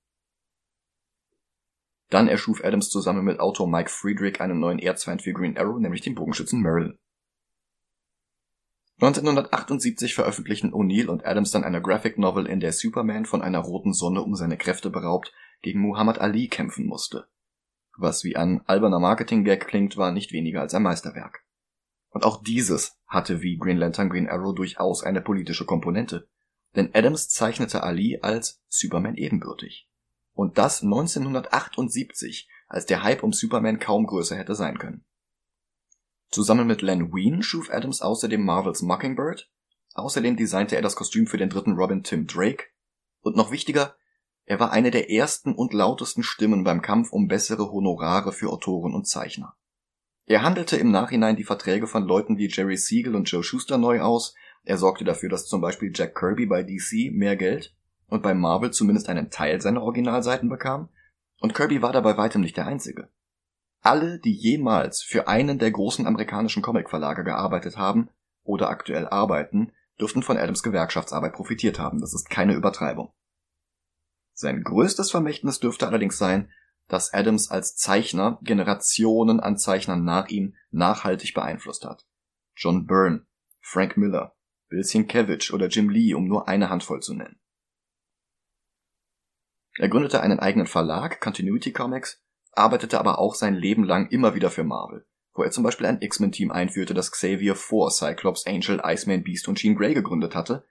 Dann 2.09 2.29
erschuf 2.29 2.65
Adams 2.65 2.89
zusammen 2.89 3.25
mit 3.25 3.39
Autor 3.39 3.69
Mike 3.69 3.91
Friedrich 3.91 4.41
einen 4.41 4.61
neuen 4.61 4.79
Erzfeind 4.79 5.23
für 5.23 5.33
Green 5.33 5.59
Arrow, 5.59 5.79
nämlich 5.79 6.01
den 6.01 6.15
Bogenschützen 6.15 6.63
Merlin. 6.63 6.99
1978 9.01 10.15
veröffentlichten 10.15 10.73
O'Neill 10.73 11.07
und 11.07 11.25
Adams 11.25 11.53
dann 11.53 11.63
eine 11.63 11.81
Graphic 11.81 12.19
Novel, 12.19 12.47
in 12.47 12.59
der 12.61 12.73
Superman 12.73 13.27
von 13.27 13.43
einer 13.43 13.61
roten 13.61 13.93
Sonne 13.93 14.23
um 14.23 14.35
seine 14.35 14.57
Kräfte 14.57 14.91
beraubt 14.91 15.33
gegen 15.61 15.81
Muhammad 15.81 16.19
Ali 16.19 16.49
kämpfen 16.49 16.87
musste. 16.87 17.29
Was 18.01 18.23
wie 18.23 18.37
ein 18.37 18.63
alberner 18.67 19.01
Marketing-Gag 19.01 19.67
klingt, 19.67 19.97
war 19.97 20.13
nicht 20.13 20.31
weniger 20.31 20.61
als 20.61 20.73
ein 20.73 20.85
Meisterwerk. 20.85 21.45
Und 22.11 22.25
auch 22.25 22.41
dieses 22.45 22.97
hatte 23.09 23.43
wie 23.43 23.57
Green 23.59 23.77
Lantern 23.77 24.09
Green 24.09 24.29
Arrow 24.29 24.55
durchaus 24.55 25.03
eine 25.03 25.21
politische 25.21 25.67
Komponente. 25.67 26.29
Denn 26.77 26.95
Adams 26.95 27.29
zeichnete 27.29 27.83
Ali 27.83 28.21
als 28.23 28.63
Superman 28.69 29.17
ebenbürtig. 29.17 29.91
Und 30.33 30.59
das 30.59 30.85
1978, 30.85 32.49
als 32.69 32.87
der 32.87 33.03
Hype 33.03 33.25
um 33.25 33.33
Superman 33.33 33.81
kaum 33.81 34.07
größer 34.07 34.37
hätte 34.37 34.55
sein 34.55 34.79
können. 34.79 35.05
Zusammen 36.31 36.69
mit 36.69 36.83
Len 36.83 37.11
Wein 37.13 37.43
schuf 37.43 37.69
Adams 37.69 38.01
außerdem 38.01 38.45
Marvels 38.45 38.81
Mockingbird, 38.81 39.51
außerdem 39.95 40.37
designte 40.37 40.77
er 40.77 40.83
das 40.83 40.95
Kostüm 40.95 41.27
für 41.27 41.39
den 41.39 41.51
dritten 41.51 41.73
Robin 41.73 42.05
Tim 42.05 42.29
Drake 42.29 42.67
und 43.23 43.35
noch 43.35 43.51
wichtiger, 43.51 43.97
er 44.49 44.59
war 44.59 44.73
eine 44.73 44.91
der 44.91 45.11
ersten 45.11 45.55
und 45.55 45.75
lautesten 45.75 46.23
Stimmen 46.23 46.65
beim 46.65 46.81
Kampf 46.81 47.13
um 47.13 47.29
bessere 47.29 47.71
Honorare 47.71 48.33
für 48.33 48.49
Autoren 48.49 48.95
und 48.95 49.07
Zeichner. 49.07 49.55
Er 50.25 50.41
handelte 50.41 50.79
im 50.79 50.91
Nachhinein 50.91 51.37
die 51.37 51.45
Verträge 51.45 51.87
von 51.87 52.05
Leuten 52.05 52.39
wie 52.39 52.49
Jerry 52.49 52.79
Siegel 52.79 53.15
und 53.15 53.31
Joe 53.31 53.45
Schuster 53.45 53.77
neu 53.77 54.01
aus, 54.01 54.35
er 54.65 54.79
sorgte 54.79 55.05
dafür, 55.05 55.29
dass 55.29 55.49
zum 55.49 55.61
Beispiel 55.61 55.93
Jack 55.95 56.15
Kirby 56.15 56.47
bei 56.47 56.63
DC 56.63 57.13
mehr 57.13 57.37
Geld 57.37 57.77
und 58.07 58.23
bei 58.23 58.33
Marvel 58.33 58.71
zumindest 58.71 59.11
einen 59.11 59.29
Teil 59.29 59.61
seiner 59.61 59.83
Originalseiten 59.83 60.49
bekam, 60.49 60.89
und 61.41 61.55
Kirby 61.55 61.83
war 61.83 61.93
dabei 61.93 62.17
weitem 62.17 62.41
nicht 62.41 62.57
der 62.57 62.67
Einzige. 62.67 63.11
Alle, 63.83 64.19
die 64.19 64.33
jemals 64.33 65.03
für 65.03 65.29
einen 65.29 65.59
der 65.59 65.73
großen 65.73 66.07
amerikanischen 66.07 66.63
Comicverlage 66.63 67.23
gearbeitet 67.23 67.77
haben 67.77 68.09
oder 68.45 68.71
aktuell 68.71 69.07
arbeiten, 69.09 69.73
dürften 70.01 70.23
von 70.23 70.39
Adams 70.39 70.63
Gewerkschaftsarbeit 70.63 71.35
profitiert 71.35 71.79
haben. 71.79 72.01
Das 72.01 72.15
ist 72.15 72.31
keine 72.31 72.55
Übertreibung. 72.55 73.13
Sein 74.41 74.63
größtes 74.63 75.11
Vermächtnis 75.11 75.59
dürfte 75.59 75.89
allerdings 75.89 76.17
sein, 76.17 76.53
dass 76.87 77.13
Adams 77.13 77.51
als 77.51 77.75
Zeichner 77.75 78.39
Generationen 78.43 79.41
an 79.41 79.59
Zeichnern 79.59 80.05
nach 80.05 80.29
ihm 80.29 80.55
nachhaltig 80.71 81.35
beeinflusst 81.35 81.85
hat. 81.85 82.07
John 82.55 82.87
Byrne, 82.87 83.27
Frank 83.61 83.97
Miller, 83.97 84.37
Bill 84.69 84.85
Sienkiewicz 84.85 85.51
oder 85.51 85.67
Jim 85.67 85.91
Lee, 85.91 86.15
um 86.15 86.29
nur 86.29 86.47
eine 86.47 86.71
Handvoll 86.71 87.01
zu 87.01 87.15
nennen. 87.15 87.41
Er 89.77 89.89
gründete 89.89 90.21
einen 90.21 90.39
eigenen 90.39 90.69
Verlag, 90.69 91.21
Continuity 91.21 91.73
Comics, 91.73 92.23
arbeitete 92.53 93.01
aber 93.01 93.19
auch 93.19 93.35
sein 93.35 93.57
Leben 93.57 93.83
lang 93.83 94.09
immer 94.11 94.37
wieder 94.37 94.51
für 94.51 94.63
Marvel, 94.63 95.05
wo 95.35 95.43
er 95.43 95.51
zum 95.51 95.65
Beispiel 95.65 95.87
ein 95.87 96.01
X-Men-Team 96.01 96.53
einführte, 96.53 96.95
das 96.95 97.11
Xavier 97.11 97.57
vor 97.57 97.91
Cyclops, 97.91 98.47
Angel, 98.47 98.81
Iceman, 98.85 99.25
Beast 99.25 99.49
und 99.49 99.59
Jean 99.59 99.75
Grey 99.75 99.95
gegründet 99.95 100.37
hatte, 100.37 100.65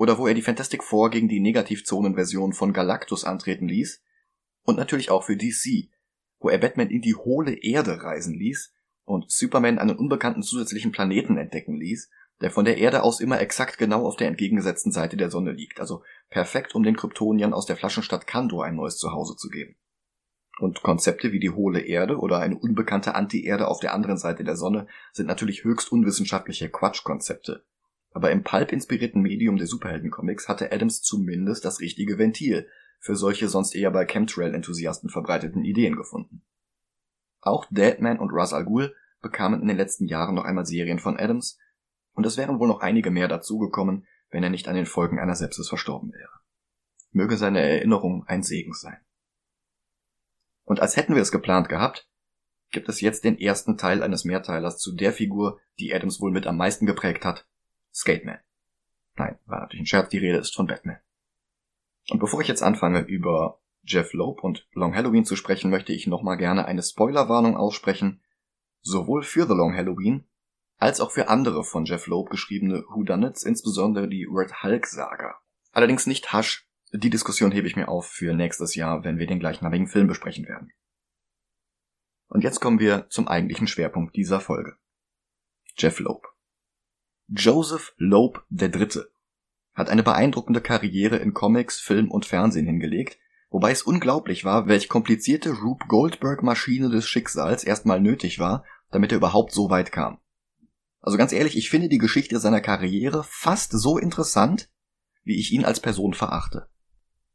oder 0.00 0.16
wo 0.16 0.26
er 0.26 0.32
die 0.32 0.40
Fantastic 0.40 0.82
Four 0.82 1.10
gegen 1.10 1.28
die 1.28 1.40
Negativzonenversion 1.40 2.54
von 2.54 2.72
Galactus 2.72 3.26
antreten 3.26 3.68
ließ, 3.68 4.02
und 4.62 4.78
natürlich 4.78 5.10
auch 5.10 5.24
für 5.24 5.36
DC, 5.36 5.90
wo 6.38 6.48
er 6.48 6.56
Batman 6.56 6.88
in 6.88 7.02
die 7.02 7.14
hohle 7.14 7.52
Erde 7.52 8.02
reisen 8.02 8.32
ließ 8.32 8.72
und 9.04 9.30
Superman 9.30 9.78
einen 9.78 9.98
unbekannten 9.98 10.42
zusätzlichen 10.42 10.90
Planeten 10.90 11.36
entdecken 11.36 11.74
ließ, 11.74 12.08
der 12.40 12.50
von 12.50 12.64
der 12.64 12.78
Erde 12.78 13.02
aus 13.02 13.20
immer 13.20 13.42
exakt 13.42 13.76
genau 13.76 14.06
auf 14.06 14.16
der 14.16 14.28
entgegengesetzten 14.28 14.90
Seite 14.90 15.18
der 15.18 15.30
Sonne 15.30 15.52
liegt, 15.52 15.80
also 15.80 16.02
perfekt, 16.30 16.74
um 16.74 16.82
den 16.82 16.96
Kryptoniern 16.96 17.52
aus 17.52 17.66
der 17.66 17.76
Flaschenstadt 17.76 18.26
Kandor 18.26 18.64
ein 18.64 18.76
neues 18.76 18.96
Zuhause 18.96 19.36
zu 19.36 19.50
geben. 19.50 19.76
Und 20.60 20.82
Konzepte 20.82 21.30
wie 21.32 21.40
die 21.40 21.50
hohle 21.50 21.80
Erde 21.80 22.16
oder 22.16 22.38
eine 22.38 22.56
unbekannte 22.56 23.14
Anti-Erde 23.14 23.68
auf 23.68 23.80
der 23.80 23.92
anderen 23.92 24.16
Seite 24.16 24.44
der 24.44 24.56
Sonne 24.56 24.86
sind 25.12 25.26
natürlich 25.26 25.62
höchst 25.62 25.92
unwissenschaftliche 25.92 26.70
Quatschkonzepte. 26.70 27.66
Aber 28.12 28.30
im 28.30 28.42
pulp-inspirierten 28.42 29.22
Medium 29.22 29.56
der 29.56 29.66
Superheldencomics 29.66 30.48
hatte 30.48 30.72
Adams 30.72 31.02
zumindest 31.02 31.64
das 31.64 31.80
richtige 31.80 32.18
Ventil 32.18 32.68
für 32.98 33.16
solche 33.16 33.48
sonst 33.48 33.74
eher 33.74 33.90
bei 33.90 34.04
Chemtrail-Enthusiasten 34.04 35.08
verbreiteten 35.08 35.64
Ideen 35.64 35.96
gefunden. 35.96 36.42
Auch 37.40 37.66
Deadman 37.70 38.18
und 38.18 38.30
Ra's 38.32 38.52
al 38.52 38.64
Ghul 38.64 38.94
bekamen 39.22 39.62
in 39.62 39.68
den 39.68 39.76
letzten 39.76 40.06
Jahren 40.06 40.34
noch 40.34 40.44
einmal 40.44 40.66
Serien 40.66 40.98
von 40.98 41.18
Adams, 41.18 41.58
und 42.12 42.26
es 42.26 42.36
wären 42.36 42.58
wohl 42.58 42.68
noch 42.68 42.80
einige 42.80 43.10
mehr 43.10 43.28
dazugekommen, 43.28 44.06
wenn 44.30 44.42
er 44.42 44.50
nicht 44.50 44.68
an 44.68 44.74
den 44.74 44.86
Folgen 44.86 45.18
einer 45.18 45.36
Sepsis 45.36 45.68
verstorben 45.68 46.12
wäre. 46.12 46.40
Möge 47.12 47.36
seine 47.36 47.60
Erinnerung 47.60 48.24
ein 48.26 48.42
Segen 48.42 48.74
sein. 48.74 48.98
Und 50.64 50.80
als 50.80 50.96
hätten 50.96 51.14
wir 51.14 51.22
es 51.22 51.32
geplant 51.32 51.68
gehabt, 51.68 52.08
gibt 52.70 52.88
es 52.88 53.00
jetzt 53.00 53.24
den 53.24 53.38
ersten 53.38 53.76
Teil 53.76 54.02
eines 54.02 54.24
Mehrteilers 54.24 54.78
zu 54.78 54.94
der 54.94 55.12
Figur, 55.12 55.60
die 55.78 55.92
Adams 55.94 56.20
wohl 56.20 56.30
mit 56.30 56.46
am 56.46 56.56
meisten 56.56 56.86
geprägt 56.86 57.24
hat, 57.24 57.48
Skateman. 57.92 58.38
Nein, 59.16 59.38
war 59.46 59.60
natürlich 59.60 59.82
ein 59.82 59.86
Scherz, 59.86 60.08
die 60.08 60.18
Rede 60.18 60.38
ist 60.38 60.54
von 60.54 60.66
Batman. 60.66 60.98
Und 62.10 62.18
bevor 62.18 62.40
ich 62.40 62.48
jetzt 62.48 62.62
anfange, 62.62 63.00
über 63.00 63.60
Jeff 63.82 64.12
Loeb 64.12 64.42
und 64.42 64.66
Long 64.72 64.94
Halloween 64.94 65.24
zu 65.24 65.36
sprechen, 65.36 65.70
möchte 65.70 65.92
ich 65.92 66.06
nochmal 66.06 66.36
gerne 66.36 66.64
eine 66.66 66.82
Spoilerwarnung 66.82 67.56
aussprechen, 67.56 68.22
sowohl 68.82 69.22
für 69.22 69.46
The 69.46 69.54
Long 69.54 69.74
Halloween 69.74 70.24
als 70.78 71.00
auch 71.00 71.10
für 71.10 71.28
andere 71.28 71.62
von 71.62 71.84
Jeff 71.84 72.06
Loeb 72.06 72.30
geschriebene 72.30 72.84
Whodunits, 72.88 73.42
insbesondere 73.42 74.08
die 74.08 74.26
Red 74.30 74.62
Hulk 74.62 74.86
Saga. 74.86 75.38
Allerdings 75.72 76.06
nicht 76.06 76.32
Hush, 76.32 76.66
die 76.92 77.10
Diskussion 77.10 77.52
hebe 77.52 77.66
ich 77.66 77.76
mir 77.76 77.88
auf 77.88 78.06
für 78.06 78.34
nächstes 78.34 78.74
Jahr, 78.74 79.04
wenn 79.04 79.18
wir 79.18 79.26
den 79.26 79.38
gleichnamigen 79.38 79.86
Film 79.86 80.08
besprechen 80.08 80.48
werden. 80.48 80.72
Und 82.28 82.42
jetzt 82.42 82.60
kommen 82.60 82.80
wir 82.80 83.08
zum 83.10 83.28
eigentlichen 83.28 83.66
Schwerpunkt 83.66 84.16
dieser 84.16 84.40
Folge. 84.40 84.76
Jeff 85.76 85.98
Loeb. 86.00 86.29
Joseph 87.32 87.94
Loeb 87.96 88.44
III. 88.50 89.04
hat 89.74 89.88
eine 89.88 90.02
beeindruckende 90.02 90.60
Karriere 90.60 91.16
in 91.16 91.32
Comics, 91.32 91.78
Film 91.78 92.10
und 92.10 92.26
Fernsehen 92.26 92.66
hingelegt, 92.66 93.18
wobei 93.50 93.70
es 93.70 93.82
unglaublich 93.82 94.44
war, 94.44 94.66
welch 94.66 94.88
komplizierte 94.88 95.52
Rube 95.52 95.84
Goldberg 95.86 96.42
Maschine 96.42 96.90
des 96.90 97.06
Schicksals 97.06 97.62
erstmal 97.62 98.00
nötig 98.00 98.40
war, 98.40 98.64
damit 98.90 99.12
er 99.12 99.18
überhaupt 99.18 99.52
so 99.52 99.70
weit 99.70 99.92
kam. 99.92 100.18
Also 101.00 101.18
ganz 101.18 101.32
ehrlich, 101.32 101.56
ich 101.56 101.70
finde 101.70 101.88
die 101.88 101.98
Geschichte 101.98 102.40
seiner 102.40 102.60
Karriere 102.60 103.22
fast 103.22 103.70
so 103.70 103.96
interessant, 103.96 104.68
wie 105.22 105.38
ich 105.38 105.52
ihn 105.52 105.64
als 105.64 105.78
Person 105.78 106.14
verachte. 106.14 106.68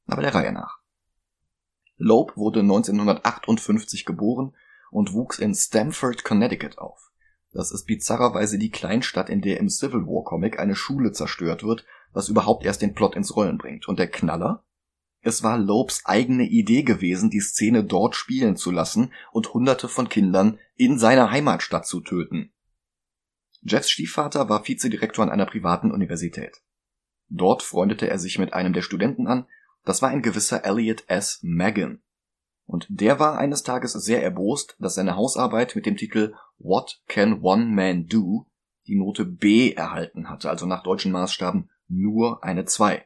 Aber 0.07 0.21
der 0.21 0.35
Reihe 0.35 0.51
nach. 0.51 0.79
Loeb 1.95 2.35
wurde 2.35 2.59
1958 2.59 4.03
geboren 4.03 4.53
und 4.91 5.13
wuchs 5.13 5.39
in 5.39 5.55
Stamford, 5.55 6.25
Connecticut 6.25 6.79
auf. 6.79 7.13
Das 7.55 7.71
ist 7.71 7.85
bizarrerweise 7.85 8.59
die 8.59 8.69
Kleinstadt, 8.69 9.29
in 9.29 9.39
der 9.39 9.61
im 9.61 9.69
Civil 9.69 10.01
War 10.01 10.25
Comic 10.25 10.59
eine 10.59 10.75
Schule 10.75 11.13
zerstört 11.13 11.63
wird, 11.63 11.85
was 12.11 12.27
überhaupt 12.27 12.65
erst 12.65 12.81
den 12.81 12.93
Plot 12.93 13.15
ins 13.15 13.33
Rollen 13.33 13.57
bringt. 13.57 13.87
Und 13.87 13.97
der 13.97 14.11
Knaller? 14.11 14.65
Es 15.21 15.41
war 15.41 15.57
Lobes 15.57 16.01
eigene 16.03 16.43
Idee 16.43 16.83
gewesen, 16.83 17.29
die 17.29 17.39
Szene 17.39 17.85
dort 17.85 18.13
spielen 18.15 18.57
zu 18.57 18.71
lassen 18.71 19.13
und 19.31 19.53
hunderte 19.53 19.87
von 19.87 20.09
Kindern 20.09 20.59
in 20.75 20.99
seiner 20.99 21.31
Heimatstadt 21.31 21.87
zu 21.87 22.01
töten. 22.01 22.51
Jeffs 23.61 23.89
Stiefvater 23.89 24.49
war 24.49 24.67
Vizedirektor 24.67 25.23
an 25.23 25.31
einer 25.31 25.45
privaten 25.45 25.91
Universität. 25.91 26.61
Dort 27.29 27.63
freundete 27.63 28.09
er 28.09 28.19
sich 28.19 28.37
mit 28.37 28.53
einem 28.53 28.73
der 28.73 28.81
Studenten 28.81 29.27
an, 29.27 29.47
das 29.85 30.01
war 30.01 30.09
ein 30.09 30.21
gewisser 30.21 30.65
Elliot 30.65 31.05
S. 31.07 31.39
Megan. 31.41 32.01
Und 32.65 32.87
der 32.89 33.19
war 33.19 33.37
eines 33.37 33.63
Tages 33.63 33.93
sehr 33.93 34.23
erbost, 34.23 34.75
dass 34.79 34.95
seine 34.95 35.15
Hausarbeit 35.15 35.75
mit 35.75 35.85
dem 35.85 35.97
Titel 35.97 36.33
What 36.57 37.01
Can 37.07 37.41
One 37.41 37.65
Man 37.65 38.07
Do 38.07 38.47
die 38.87 38.95
Note 38.95 39.25
B 39.25 39.73
erhalten 39.73 40.29
hatte, 40.29 40.49
also 40.49 40.65
nach 40.65 40.83
deutschen 40.83 41.11
Maßstaben 41.11 41.69
nur 41.87 42.43
eine 42.43 42.65
2. 42.65 43.05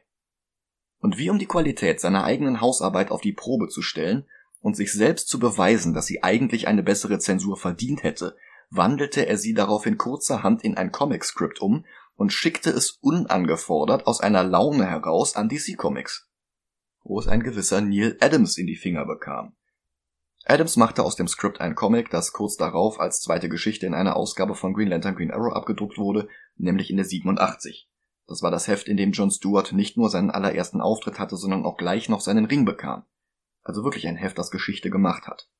Und 0.98 1.18
wie 1.18 1.30
um 1.30 1.38
die 1.38 1.46
Qualität 1.46 2.00
seiner 2.00 2.24
eigenen 2.24 2.60
Hausarbeit 2.60 3.10
auf 3.10 3.20
die 3.20 3.32
Probe 3.32 3.68
zu 3.68 3.82
stellen 3.82 4.26
und 4.60 4.76
sich 4.76 4.92
selbst 4.92 5.28
zu 5.28 5.38
beweisen, 5.38 5.94
dass 5.94 6.06
sie 6.06 6.22
eigentlich 6.22 6.68
eine 6.68 6.82
bessere 6.82 7.18
Zensur 7.18 7.56
verdient 7.56 8.02
hätte, 8.02 8.36
wandelte 8.70 9.26
er 9.26 9.36
sie 9.36 9.54
daraufhin 9.54 9.96
kurzerhand 9.96 10.62
in 10.62 10.76
ein 10.76 10.92
Comic-Script 10.92 11.60
um 11.60 11.84
und 12.16 12.32
schickte 12.32 12.70
es 12.70 12.98
unangefordert 13.00 14.06
aus 14.06 14.20
einer 14.20 14.44
Laune 14.44 14.86
heraus 14.86 15.36
an 15.36 15.48
DC 15.48 15.76
Comics, 15.76 16.29
wo 17.02 17.18
es 17.18 17.28
ein 17.28 17.42
gewisser 17.42 17.80
Neil 17.80 18.16
Adams 18.20 18.58
in 18.58 18.66
die 18.66 18.76
Finger 18.76 19.04
bekam. 19.06 19.54
Adams 20.46 20.76
machte 20.76 21.04
aus 21.04 21.16
dem 21.16 21.28
Skript 21.28 21.60
ein 21.60 21.74
Comic, 21.74 22.10
das 22.10 22.32
kurz 22.32 22.56
darauf 22.56 22.98
als 22.98 23.20
zweite 23.20 23.48
Geschichte 23.48 23.86
in 23.86 23.94
einer 23.94 24.16
Ausgabe 24.16 24.54
von 24.54 24.72
Green 24.72 24.88
Lantern 24.88 25.14
Green 25.14 25.30
Arrow 25.30 25.54
abgedruckt 25.54 25.98
wurde, 25.98 26.28
nämlich 26.56 26.90
in 26.90 26.96
der 26.96 27.04
87. 27.04 27.88
Das 28.26 28.42
war 28.42 28.50
das 28.50 28.68
Heft, 28.68 28.88
in 28.88 28.96
dem 28.96 29.12
John 29.12 29.30
Stewart 29.30 29.72
nicht 29.72 29.96
nur 29.96 30.08
seinen 30.08 30.30
allerersten 30.30 30.80
Auftritt 30.80 31.18
hatte, 31.18 31.36
sondern 31.36 31.64
auch 31.64 31.76
gleich 31.76 32.08
noch 32.08 32.20
seinen 32.20 32.46
Ring 32.46 32.64
bekam. 32.64 33.04
Also 33.62 33.84
wirklich 33.84 34.06
ein 34.08 34.16
Heft, 34.16 34.38
das 34.38 34.50
Geschichte 34.50 34.88
gemacht 34.88 35.26
hat. 35.26 35.50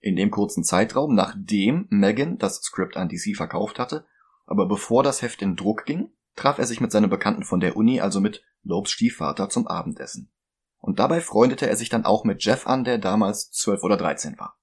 In 0.00 0.16
dem 0.16 0.30
kurzen 0.30 0.64
Zeitraum, 0.64 1.14
nachdem 1.14 1.86
Megan 1.88 2.36
das 2.38 2.56
Skript 2.56 2.96
an 2.96 3.08
DC 3.08 3.36
verkauft 3.36 3.78
hatte, 3.78 4.04
aber 4.46 4.68
bevor 4.68 5.02
das 5.02 5.22
Heft 5.22 5.40
in 5.40 5.56
Druck 5.56 5.86
ging, 5.86 6.12
traf 6.36 6.58
er 6.58 6.66
sich 6.66 6.80
mit 6.80 6.92
seinem 6.92 7.08
Bekannten 7.08 7.44
von 7.44 7.60
der 7.60 7.76
Uni, 7.76 8.00
also 8.00 8.20
mit 8.20 8.42
Lobes 8.64 8.90
Stiefvater, 8.90 9.48
zum 9.48 9.66
Abendessen. 9.66 10.30
Und 10.78 10.98
dabei 10.98 11.20
freundete 11.20 11.68
er 11.68 11.76
sich 11.76 11.88
dann 11.88 12.04
auch 12.04 12.24
mit 12.24 12.44
Jeff 12.44 12.66
an, 12.66 12.84
der 12.84 12.98
damals 12.98 13.50
zwölf 13.50 13.82
oder 13.82 13.96
dreizehn 13.96 14.38
war. 14.38 14.58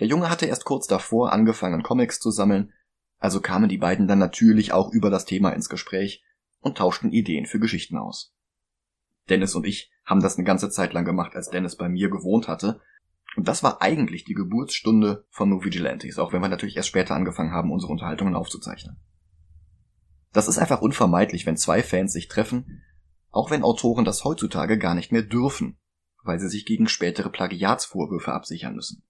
Der 0.00 0.06
Junge 0.06 0.28
hatte 0.28 0.46
erst 0.46 0.64
kurz 0.64 0.86
davor 0.86 1.32
angefangen, 1.32 1.82
Comics 1.82 2.20
zu 2.20 2.30
sammeln, 2.30 2.72
also 3.18 3.40
kamen 3.40 3.68
die 3.68 3.78
beiden 3.78 4.08
dann 4.08 4.18
natürlich 4.18 4.72
auch 4.72 4.90
über 4.90 5.10
das 5.10 5.24
Thema 5.24 5.50
ins 5.50 5.68
Gespräch 5.68 6.24
und 6.60 6.78
tauschten 6.78 7.12
Ideen 7.12 7.46
für 7.46 7.60
Geschichten 7.60 7.96
aus. 7.96 8.34
Dennis 9.28 9.54
und 9.54 9.64
ich 9.66 9.92
haben 10.04 10.20
das 10.20 10.36
eine 10.36 10.44
ganze 10.44 10.70
Zeit 10.70 10.92
lang 10.92 11.04
gemacht, 11.04 11.36
als 11.36 11.50
Dennis 11.50 11.76
bei 11.76 11.88
mir 11.88 12.10
gewohnt 12.10 12.48
hatte, 12.48 12.80
und 13.36 13.48
das 13.48 13.62
war 13.62 13.80
eigentlich 13.80 14.24
die 14.24 14.34
Geburtsstunde 14.34 15.24
von 15.30 15.48
No 15.48 15.64
Vigilantes, 15.64 16.18
auch 16.18 16.32
wenn 16.32 16.42
wir 16.42 16.48
natürlich 16.48 16.76
erst 16.76 16.88
später 16.88 17.14
angefangen 17.14 17.52
haben, 17.52 17.72
unsere 17.72 17.92
Unterhaltungen 17.92 18.34
aufzuzeichnen. 18.34 18.96
Das 20.32 20.48
ist 20.48 20.58
einfach 20.58 20.82
unvermeidlich, 20.82 21.46
wenn 21.46 21.56
zwei 21.56 21.82
Fans 21.82 22.12
sich 22.12 22.28
treffen, 22.28 22.82
auch 23.32 23.50
wenn 23.50 23.64
Autoren 23.64 24.04
das 24.04 24.24
heutzutage 24.24 24.78
gar 24.78 24.94
nicht 24.94 25.10
mehr 25.10 25.22
dürfen, 25.22 25.78
weil 26.22 26.38
sie 26.38 26.48
sich 26.48 26.64
gegen 26.64 26.86
spätere 26.86 27.30
Plagiatsvorwürfe 27.30 28.32
absichern 28.32 28.76
müssen. 28.76 29.02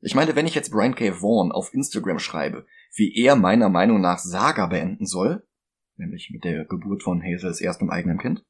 Ich 0.00 0.14
meine, 0.14 0.34
wenn 0.34 0.46
ich 0.46 0.54
jetzt 0.54 0.72
Brian 0.72 0.94
K. 0.94 1.20
Vaughan 1.20 1.52
auf 1.52 1.72
Instagram 1.74 2.18
schreibe, 2.18 2.66
wie 2.94 3.14
er 3.14 3.36
meiner 3.36 3.68
Meinung 3.68 4.00
nach 4.00 4.18
Saga 4.18 4.66
beenden 4.66 5.06
soll, 5.06 5.46
nämlich 5.96 6.30
mit 6.32 6.42
der 6.42 6.64
Geburt 6.64 7.02
von 7.02 7.22
Hazels 7.22 7.60
erstem 7.60 7.90
eigenen 7.90 8.18
Kind, 8.18 8.44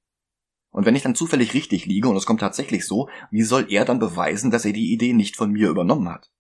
und 0.71 0.87
wenn 0.87 0.95
ich 0.95 1.03
dann 1.03 1.17
zufällig 1.17 1.53
richtig 1.53 1.87
liege 1.87 2.09
und 2.09 2.17
es 2.17 2.27
kommt 2.27 2.41
tatsächlich 2.41 2.87
so, 2.87 3.09
wie 3.33 3.43
soll 3.43 3.67
er 3.71 3.85
dann 3.85 3.99
beweisen, 3.99 4.53
dass 4.53 4.65
er 4.65 4.73
die 4.73 4.93
Idee 4.93 5.13
nicht 5.13 5.37
von 5.37 5.51
mir 5.51 5.69
übernommen 5.69 6.09
hat? 6.09 6.31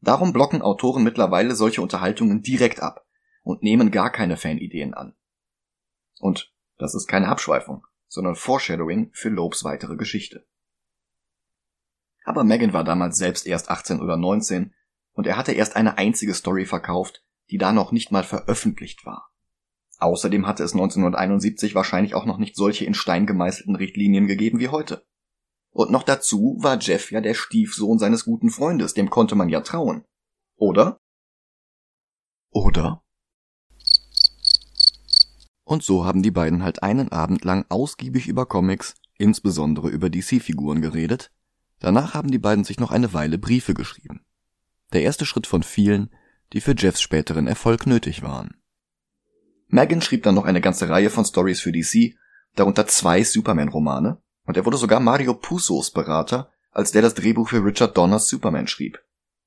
Darum 0.00 0.32
blocken 0.32 0.62
Autoren 0.62 1.04
mittlerweile 1.04 1.54
solche 1.54 1.82
Unterhaltungen 1.82 2.40
direkt 2.40 2.80
ab 2.80 3.06
und 3.42 3.62
nehmen 3.62 3.90
gar 3.90 4.10
keine 4.10 4.38
Fanideen 4.38 4.94
an. 4.94 5.14
Und 6.20 6.53
das 6.78 6.94
ist 6.94 7.06
keine 7.06 7.28
Abschweifung, 7.28 7.86
sondern 8.08 8.36
Foreshadowing 8.36 9.10
für 9.12 9.28
Lobes 9.28 9.64
weitere 9.64 9.96
Geschichte. 9.96 10.46
Aber 12.24 12.42
Megan 12.42 12.72
war 12.72 12.84
damals 12.84 13.18
selbst 13.18 13.46
erst 13.46 13.70
18 13.70 14.00
oder 14.00 14.16
19 14.16 14.74
und 15.12 15.26
er 15.26 15.36
hatte 15.36 15.52
erst 15.52 15.76
eine 15.76 15.98
einzige 15.98 16.34
Story 16.34 16.64
verkauft, 16.64 17.22
die 17.50 17.58
da 17.58 17.72
noch 17.72 17.92
nicht 17.92 18.10
mal 18.10 18.24
veröffentlicht 18.24 19.04
war. 19.04 19.30
Außerdem 19.98 20.46
hatte 20.46 20.64
es 20.64 20.72
1971 20.72 21.74
wahrscheinlich 21.74 22.14
auch 22.14 22.24
noch 22.24 22.38
nicht 22.38 22.56
solche 22.56 22.84
in 22.84 22.94
Stein 22.94 23.26
gemeißelten 23.26 23.76
Richtlinien 23.76 24.26
gegeben 24.26 24.58
wie 24.58 24.68
heute. 24.68 25.06
Und 25.70 25.90
noch 25.90 26.02
dazu 26.02 26.56
war 26.60 26.78
Jeff 26.78 27.10
ja 27.10 27.20
der 27.20 27.34
Stiefsohn 27.34 27.98
seines 27.98 28.24
guten 28.24 28.50
Freundes, 28.50 28.94
dem 28.94 29.10
konnte 29.10 29.34
man 29.34 29.48
ja 29.48 29.60
trauen. 29.60 30.04
Oder? 30.56 31.00
Oder? 32.50 33.03
Und 35.64 35.82
so 35.82 36.04
haben 36.04 36.22
die 36.22 36.30
beiden 36.30 36.62
halt 36.62 36.82
einen 36.82 37.10
Abend 37.10 37.44
lang 37.44 37.64
ausgiebig 37.70 38.28
über 38.28 38.46
Comics, 38.46 38.94
insbesondere 39.16 39.88
über 39.88 40.10
DC-Figuren 40.10 40.82
geredet. 40.82 41.32
Danach 41.80 42.14
haben 42.14 42.30
die 42.30 42.38
beiden 42.38 42.64
sich 42.64 42.78
noch 42.78 42.92
eine 42.92 43.12
Weile 43.14 43.38
Briefe 43.38 43.74
geschrieben. 43.74 44.20
Der 44.92 45.02
erste 45.02 45.26
Schritt 45.26 45.46
von 45.46 45.62
vielen, 45.62 46.10
die 46.52 46.60
für 46.60 46.74
Jeffs 46.76 47.00
späteren 47.00 47.46
Erfolg 47.46 47.86
nötig 47.86 48.22
waren. 48.22 48.56
Megan 49.68 50.02
schrieb 50.02 50.22
dann 50.22 50.34
noch 50.34 50.44
eine 50.44 50.60
ganze 50.60 50.88
Reihe 50.88 51.10
von 51.10 51.24
Stories 51.24 51.60
für 51.60 51.72
DC, 51.72 52.14
darunter 52.54 52.86
zwei 52.86 53.24
Superman-Romane, 53.24 54.18
und 54.46 54.56
er 54.56 54.66
wurde 54.66 54.76
sogar 54.76 55.00
Mario 55.00 55.34
Pusos 55.34 55.90
Berater, 55.90 56.52
als 56.70 56.92
der 56.92 57.02
das 57.02 57.14
Drehbuch 57.14 57.48
für 57.48 57.64
Richard 57.64 57.96
Donners 57.96 58.28
Superman 58.28 58.66
schrieb. 58.66 58.98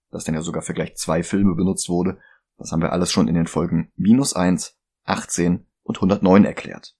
Das 0.10 0.24
dann 0.24 0.36
ja 0.36 0.42
sogar 0.42 0.64
für 0.64 0.74
gleich 0.74 0.96
zwei 0.96 1.22
Filme 1.22 1.54
benutzt 1.56 1.88
wurde, 1.88 2.20
das 2.58 2.72
haben 2.72 2.82
wir 2.82 2.92
alles 2.92 3.12
schon 3.12 3.28
in 3.28 3.36
den 3.36 3.46
Folgen 3.46 3.92
minus 3.96 4.34
eins, 4.34 4.78
18 5.06 5.67
und 5.88 5.98
109 5.98 6.46
erklärt. 6.46 6.96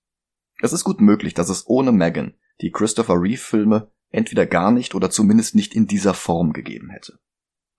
Es 0.62 0.74
ist 0.74 0.84
gut 0.84 1.02
möglich, 1.02 1.34
dass 1.34 1.50
es 1.50 1.68
ohne 1.68 1.92
Megan 1.92 2.34
die 2.62 2.72
Christopher 2.72 3.22
Reeve 3.22 3.38
Filme 3.38 3.92
entweder 4.10 4.46
gar 4.46 4.72
nicht 4.72 4.96
oder 4.96 5.12
zumindest 5.12 5.54
nicht 5.54 5.76
in 5.76 5.88
dieser 5.88 6.14
Form 6.14 6.54
gegeben 6.54 6.90
hätte. 6.90 7.20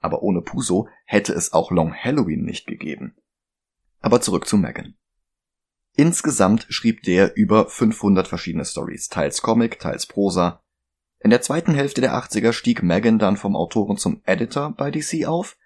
Aber 0.01 0.23
ohne 0.23 0.43
Puso 0.43 0.89
hätte 1.07 1.33
es 1.33 1.53
auch 1.53 1.73
Long 1.73 1.93
Halloween 1.93 2.45
nicht 2.45 2.67
gegeben. 2.67 3.17
Aber 4.01 4.21
zurück 4.21 4.47
zu 4.47 4.57
Megan. 4.57 4.95
Insgesamt 5.97 6.67
schrieb 6.69 7.03
der 7.03 7.37
über 7.37 7.69
500 7.69 8.29
verschiedene 8.29 8.65
Stories, 8.65 9.09
teils 9.09 9.43
Comic, 9.43 9.81
teils 9.81 10.07
Prosa. 10.07 10.63
In 11.19 11.31
der 11.31 11.41
zweiten 11.41 11.75
Hälfte 11.75 12.01
der 12.01 12.15
80er 12.15 12.53
stieg 12.53 12.85
Megan 12.85 13.19
dann 13.19 13.37
vom 13.37 13.57
Autoren 13.57 13.97
zum 13.97 14.21
Editor 14.25 14.73
bei 14.77 14.93
DC 14.93 15.27
auf 15.27 15.57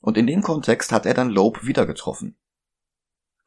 und 0.00 0.18
in 0.18 0.26
dem 0.26 0.42
Kontext 0.42 0.92
hat 0.92 1.06
er 1.06 1.14
dann 1.14 1.30
Loeb 1.30 1.64
wieder 1.64 1.86
getroffen. 1.86 2.36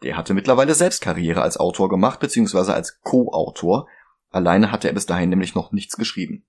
Der 0.03 0.17
hatte 0.17 0.34
mittlerweile 0.34 0.74
selbst 0.74 1.01
Karriere 1.01 1.41
als 1.41 1.58
Autor 1.58 1.89
gemacht, 1.89 2.20
beziehungsweise 2.20 2.74
als 2.74 3.01
Co-Autor. 3.01 3.88
Alleine 4.29 4.72
hatte 4.72 4.88
er 4.88 4.93
bis 4.93 5.05
dahin 5.05 5.29
nämlich 5.29 5.53
noch 5.53 5.72
nichts 5.72 5.96
geschrieben. 5.96 6.46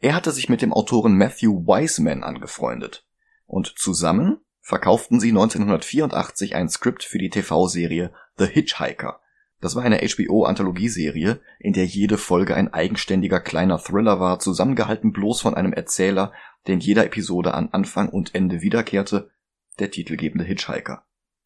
Er 0.00 0.14
hatte 0.14 0.32
sich 0.32 0.48
mit 0.48 0.62
dem 0.62 0.72
Autoren 0.72 1.16
Matthew 1.16 1.66
Wiseman 1.66 2.24
angefreundet. 2.24 3.06
Und 3.46 3.74
zusammen 3.76 4.40
verkauften 4.60 5.20
sie 5.20 5.28
1984 5.28 6.54
ein 6.54 6.68
Skript 6.68 7.04
für 7.04 7.18
die 7.18 7.30
TV-Serie 7.30 8.12
The 8.36 8.46
Hitchhiker. 8.46 9.20
Das 9.60 9.76
war 9.76 9.84
eine 9.84 9.98
HBO-Anthologieserie, 9.98 11.40
in 11.60 11.72
der 11.72 11.86
jede 11.86 12.18
Folge 12.18 12.56
ein 12.56 12.72
eigenständiger 12.72 13.38
kleiner 13.38 13.78
Thriller 13.78 14.18
war, 14.18 14.40
zusammengehalten 14.40 15.12
bloß 15.12 15.40
von 15.40 15.54
einem 15.54 15.72
Erzähler, 15.72 16.32
der 16.66 16.74
in 16.74 16.80
jeder 16.80 17.04
Episode 17.04 17.54
an 17.54 17.68
Anfang 17.70 18.08
und 18.08 18.34
Ende 18.34 18.60
wiederkehrte, 18.60 19.30
der 19.78 19.90
titelgebende 19.92 20.44
Hitchhiker. 20.44 21.04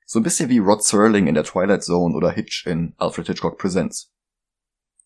So 0.08 0.20
ein 0.20 0.22
bisschen 0.22 0.48
wie 0.48 0.58
Rod 0.58 0.84
Serling 0.84 1.26
in 1.26 1.34
der 1.34 1.42
Twilight 1.42 1.82
Zone 1.82 2.14
oder 2.14 2.30
Hitch 2.30 2.64
in 2.64 2.94
Alfred 2.96 3.26
Hitchcock 3.26 3.58
Presents. 3.58 4.14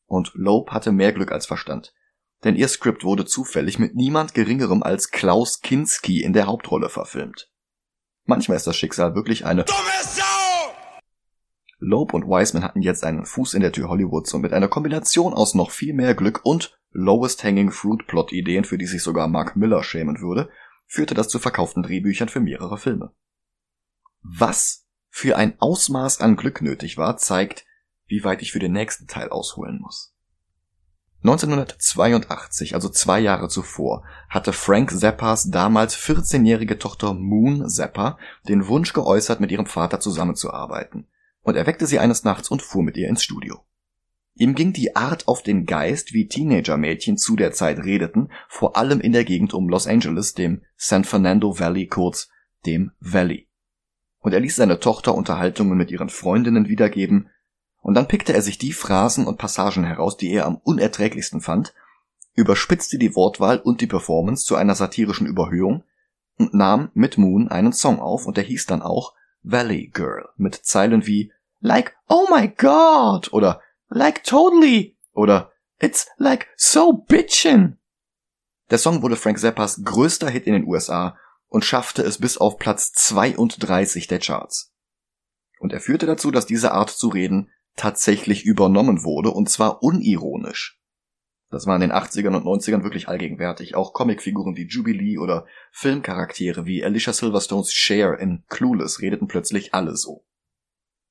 Und 0.05 0.31
Loeb 0.35 0.73
hatte 0.73 0.93
mehr 0.93 1.13
Glück 1.13 1.33
als 1.33 1.47
Verstand. 1.47 1.95
Denn 2.45 2.55
ihr 2.55 2.69
Skript 2.69 3.03
wurde 3.03 3.25
zufällig 3.25 3.79
mit 3.79 3.95
niemand 3.95 4.35
geringerem 4.35 4.83
als 4.83 5.11
Klaus 5.11 5.61
Kinski 5.63 6.23
in 6.23 6.35
der 6.35 6.47
Hauptrolle 6.47 6.91
verfilmt. 6.91 7.51
Manchmal 8.25 8.59
ist 8.59 8.67
das 8.67 8.77
Schicksal 8.77 9.15
wirklich 9.15 9.47
eine 9.47 9.65
Dumme 9.65 9.79
Sau! 10.03 10.23
Loeb 11.79 12.13
und 12.13 12.27
Wiseman 12.27 12.63
hatten 12.63 12.83
jetzt 12.83 13.03
einen 13.03 13.25
Fuß 13.25 13.55
in 13.55 13.63
der 13.63 13.73
Tür 13.73 13.89
Hollywoods 13.89 14.35
und 14.35 14.43
mit 14.43 14.53
einer 14.53 14.69
Kombination 14.69 15.33
aus 15.33 15.55
noch 15.55 15.71
viel 15.71 15.95
mehr 15.95 16.15
Glück 16.15 16.41
und 16.45 16.79
Lowest 16.91 17.43
Hanging 17.43 17.71
Fruit 17.71 18.07
Plot 18.07 18.33
Ideen, 18.33 18.65
für 18.65 18.77
die 18.77 18.87
sich 18.87 19.03
sogar 19.03 19.29
Mark 19.29 19.57
Miller 19.57 19.83
schämen 19.83 20.21
würde, 20.21 20.51
führte 20.87 21.15
das 21.15 21.29
zu 21.29 21.39
verkauften 21.39 21.83
Drehbüchern 21.83 22.29
für 22.29 22.41
mehrere 22.41 22.77
Filme. 22.77 23.15
Was 24.23 24.90
für 25.11 25.37
ein 25.37 25.61
Ausmaß 25.61 26.21
an 26.21 26.37
Glück 26.37 26.63
nötig 26.63 26.97
war, 26.97 27.17
zeigt, 27.17 27.67
wie 28.07 28.25
weit 28.25 28.43
ich 28.43 28.53
für 28.53 28.59
den 28.59 28.73
nächsten 28.73 29.07
Teil 29.07 29.29
ausholen 29.29 29.79
muss. 29.81 30.15
1982, 31.23 32.75
also 32.75 32.89
zwei 32.89 33.21
Jahre 33.21 33.49
zuvor, 33.49 34.05
hatte 34.31 34.55
Frank 34.55 34.91
Zappas 34.91 35.51
damals 35.51 35.97
14-jährige 35.97 36.79
Tochter 36.79 37.13
Moon 37.13 37.69
Zappa 37.69 38.17
den 38.49 38.69
Wunsch 38.69 38.95
geäußert, 38.95 39.39
mit 39.39 39.53
ihrem 39.53 39.67
Vater 39.67 40.01
zusammenzuarbeiten, 40.01 41.09
und 41.43 41.57
er 41.57 41.67
weckte 41.67 41.87
sie 41.87 41.99
eines 41.99 42.25
Nachts 42.25 42.49
und 42.49 42.63
fuhr 42.63 42.83
mit 42.83 42.97
ihr 42.97 43.09
ins 43.09 43.23
Studio. 43.23 43.61
Ihm 44.35 44.55
ging 44.55 44.73
die 44.73 44.97
Art 44.97 45.29
auf 45.29 45.43
den 45.43 45.67
Geist, 45.67 46.15
wie 46.15 46.27
Teenager-Mädchen 46.27 47.19
zu 47.19 47.37
der 47.37 47.53
Zeit 47.53 47.81
redeten, 47.81 48.31
vor 48.49 48.79
allem 48.79 49.01
in 49.01 49.13
der 49.13 49.25
Gegend 49.25 49.53
um 49.53 49.69
Los 49.69 49.87
Angeles, 49.87 50.33
dem 50.33 50.63
San 50.77 51.05
Fernando 51.05 51.59
Valley, 51.59 51.87
kurz 51.87 52.31
dem 52.65 52.93
Valley. 53.01 53.50
Und 54.21 54.33
er 54.33 54.41
ließ 54.41 54.57
seine 54.57 54.81
Tochter 54.81 55.15
Unterhaltungen 55.15 55.77
mit 55.77 55.91
ihren 55.91 56.11
Freundinnen 56.11 56.69
wiedergeben, 56.69 57.31
und 57.83 57.95
dann 57.95 58.09
pickte 58.09 58.35
er 58.35 58.43
sich 58.43 58.59
die 58.59 58.73
Phrasen 58.73 59.27
und 59.27 59.39
Passagen 59.39 59.85
heraus, 59.85 60.17
die 60.17 60.31
er 60.31 60.47
am 60.47 60.57
unerträglichsten 60.57 61.41
fand, 61.41 61.73
überspitzte 62.35 62.99
die 62.99 63.15
Wortwahl 63.15 63.59
und 63.59 63.81
die 63.81 63.87
Performance 63.87 64.45
zu 64.45 64.55
einer 64.57 64.75
satirischen 64.75 65.27
Überhöhung 65.27 65.85
und 66.39 66.55
nahm 66.55 66.91
mit 66.95 67.19
Moon 67.19 67.49
einen 67.49 67.73
Song 67.73 68.01
auf 68.01 68.27
und 68.27 68.37
der 68.37 68.45
hieß 68.45 68.67
dann 68.67 68.83
auch 68.83 69.15
Valley 69.43 69.91
Girl 69.93 70.29
mit 70.37 70.55
Zeilen 70.55 71.07
wie 71.07 71.33
Like 71.61 71.97
Oh 72.09 72.27
my 72.31 72.49
God 72.49 73.33
oder 73.33 73.61
Like 73.89 74.25
Totally 74.25 74.97
oder 75.13 75.53
It's 75.79 76.09
like 76.19 76.49
so 76.57 76.93
bitchin. 76.93 77.79
Der 78.71 78.79
Song 78.79 79.03
wurde 79.03 79.17
Frank 79.17 79.39
Zappas 79.39 79.83
größter 79.83 80.29
Hit 80.29 80.47
in 80.47 80.53
den 80.53 80.67
USA 80.67 81.17
und 81.51 81.65
schaffte 81.65 82.03
es 82.03 82.19
bis 82.19 82.39
auf 82.39 82.57
Platz 82.59 82.93
32 82.93 84.07
der 84.07 84.21
Charts. 84.21 84.73
Und 85.59 85.75
er 85.75 85.81
führte 85.81 86.07
dazu, 86.07 86.31
dass 86.31 86.47
diese 86.47 86.73
Art 86.73 86.89
zu 86.89 87.09
reden 87.09 87.51
tatsächlich 87.77 88.45
übernommen 88.45 89.05
wurde, 89.05 89.31
und 89.31 89.51
zwar 89.51 89.83
unironisch. 89.83 90.81
Das 91.51 91.67
war 91.67 91.75
in 91.75 91.81
den 91.81 91.93
80ern 91.93 92.37
und 92.37 92.45
90ern 92.45 92.85
wirklich 92.85 93.09
allgegenwärtig. 93.09 93.75
Auch 93.75 93.93
Comicfiguren 93.93 94.57
wie 94.57 94.69
Jubilee 94.69 95.19
oder 95.19 95.47
Filmcharaktere 95.73 96.65
wie 96.65 96.85
Alicia 96.85 97.13
Silverstones 97.13 97.73
Cher 97.73 98.19
in 98.19 98.45
Clueless 98.49 99.01
redeten 99.01 99.27
plötzlich 99.27 99.75
alle 99.75 99.97
so. 99.97 100.25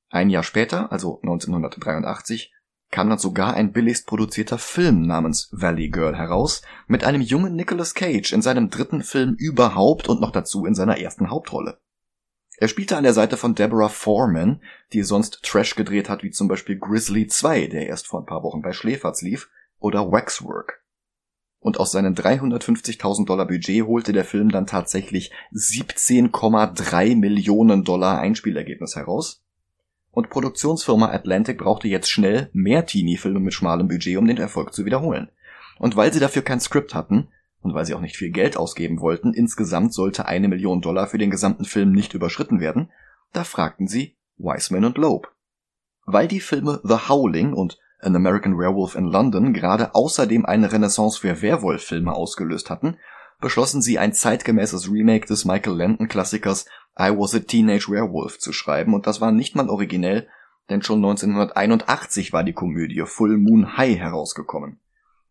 Ein 0.09 0.29
Jahr 0.29 0.43
später, 0.43 0.91
also 0.91 1.19
1983, 1.21 2.53
kam 2.91 3.09
dann 3.09 3.19
sogar 3.19 3.53
ein 3.53 3.71
billigst 3.71 4.07
produzierter 4.07 4.57
Film 4.57 5.03
namens 5.03 5.49
Valley 5.51 5.89
Girl 5.89 6.15
heraus, 6.15 6.61
mit 6.87 7.03
einem 7.03 7.21
jungen 7.21 7.55
Nicolas 7.55 7.93
Cage 7.93 8.33
in 8.33 8.41
seinem 8.41 8.69
dritten 8.69 9.03
Film 9.03 9.35
überhaupt 9.37 10.09
und 10.09 10.21
noch 10.21 10.31
dazu 10.31 10.65
in 10.65 10.75
seiner 10.75 10.99
ersten 10.99 11.29
Hauptrolle. 11.29 11.79
Er 12.57 12.67
spielte 12.67 12.97
an 12.97 13.03
der 13.03 13.13
Seite 13.13 13.37
von 13.37 13.55
Deborah 13.55 13.87
Foreman, 13.89 14.61
die 14.91 15.03
sonst 15.03 15.43
Trash 15.43 15.75
gedreht 15.75 16.09
hat, 16.09 16.23
wie 16.23 16.31
zum 16.31 16.49
Beispiel 16.49 16.77
Grizzly 16.77 17.27
2, 17.27 17.67
der 17.67 17.87
erst 17.87 18.07
vor 18.07 18.19
ein 18.19 18.25
paar 18.25 18.43
Wochen 18.43 18.61
bei 18.61 18.73
Schläferz 18.73 19.21
lief, 19.21 19.49
oder 19.79 20.11
Waxwork. 20.11 20.83
Und 21.61 21.79
aus 21.79 21.91
seinen 21.91 22.15
350.000 22.15 23.25
Dollar 23.25 23.47
Budget 23.47 23.85
holte 23.85 24.11
der 24.11 24.25
Film 24.25 24.49
dann 24.49 24.65
tatsächlich 24.65 25.31
17,3 25.53 27.15
Millionen 27.15 27.83
Dollar 27.83 28.19
Einspielergebnis 28.19 28.95
heraus. 28.95 29.41
Und 30.11 30.29
Produktionsfirma 30.29 31.09
Atlantic 31.09 31.59
brauchte 31.59 31.87
jetzt 31.87 32.09
schnell 32.09 32.49
mehr 32.53 32.85
Teenie-Filme 32.85 33.39
mit 33.39 33.53
schmalem 33.53 33.87
Budget, 33.87 34.17
um 34.17 34.27
den 34.27 34.37
Erfolg 34.37 34.73
zu 34.73 34.85
wiederholen. 34.85 35.29
Und 35.77 35.95
weil 35.95 36.11
sie 36.11 36.19
dafür 36.19 36.41
kein 36.41 36.59
Skript 36.59 36.93
hatten, 36.93 37.29
und 37.61 37.73
weil 37.73 37.85
sie 37.85 37.93
auch 37.93 38.01
nicht 38.01 38.17
viel 38.17 38.31
Geld 38.31 38.57
ausgeben 38.57 39.01
wollten, 39.01 39.33
insgesamt 39.33 39.93
sollte 39.93 40.25
eine 40.25 40.47
Million 40.47 40.81
Dollar 40.81 41.07
für 41.07 41.17
den 41.17 41.29
gesamten 41.29 41.65
Film 41.65 41.91
nicht 41.91 42.13
überschritten 42.13 42.59
werden, 42.59 42.89
da 43.33 43.43
fragten 43.43 43.87
sie 43.87 44.15
Wiseman 44.37 44.85
und 44.85 44.97
Loeb. 44.97 45.31
Weil 46.05 46.27
die 46.27 46.39
Filme 46.39 46.79
The 46.83 47.09
Howling 47.09 47.53
und 47.53 47.77
An 48.01 48.15
American 48.15 48.57
Werewolf 48.57 48.95
in 48.95 49.05
London 49.05 49.53
gerade 49.53 49.93
außerdem 49.93 50.45
eine 50.45 50.71
Renaissance 50.71 51.19
für 51.19 51.41
Werwolf-Filme 51.41 52.13
ausgelöst 52.13 52.69
hatten, 52.69 52.97
beschlossen 53.41 53.81
sie 53.81 53.99
ein 53.99 54.13
zeitgemäßes 54.13 54.89
Remake 54.89 55.27
des 55.27 55.45
Michael 55.45 55.77
Landon-Klassikers 55.77 56.65
I 56.99 57.11
Was 57.17 57.33
a 57.33 57.39
Teenage 57.39 57.89
Werewolf 57.89 58.39
zu 58.39 58.51
schreiben 58.51 58.93
und 58.93 59.07
das 59.07 59.21
war 59.21 59.31
nicht 59.31 59.55
mal 59.55 59.69
originell, 59.69 60.27
denn 60.69 60.81
schon 60.81 60.97
1981 60.97 62.33
war 62.33 62.43
die 62.43 62.53
Komödie 62.53 63.03
Full 63.05 63.37
Moon 63.37 63.77
High 63.77 63.97
herausgekommen 63.97 64.79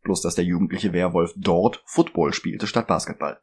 bloß 0.09 0.23
dass 0.23 0.35
der 0.35 0.45
jugendliche 0.47 0.95
Werwolf 0.95 1.35
dort 1.37 1.83
Football 1.85 2.33
spielte 2.33 2.67
statt 2.67 2.87
Basketball. 2.87 3.41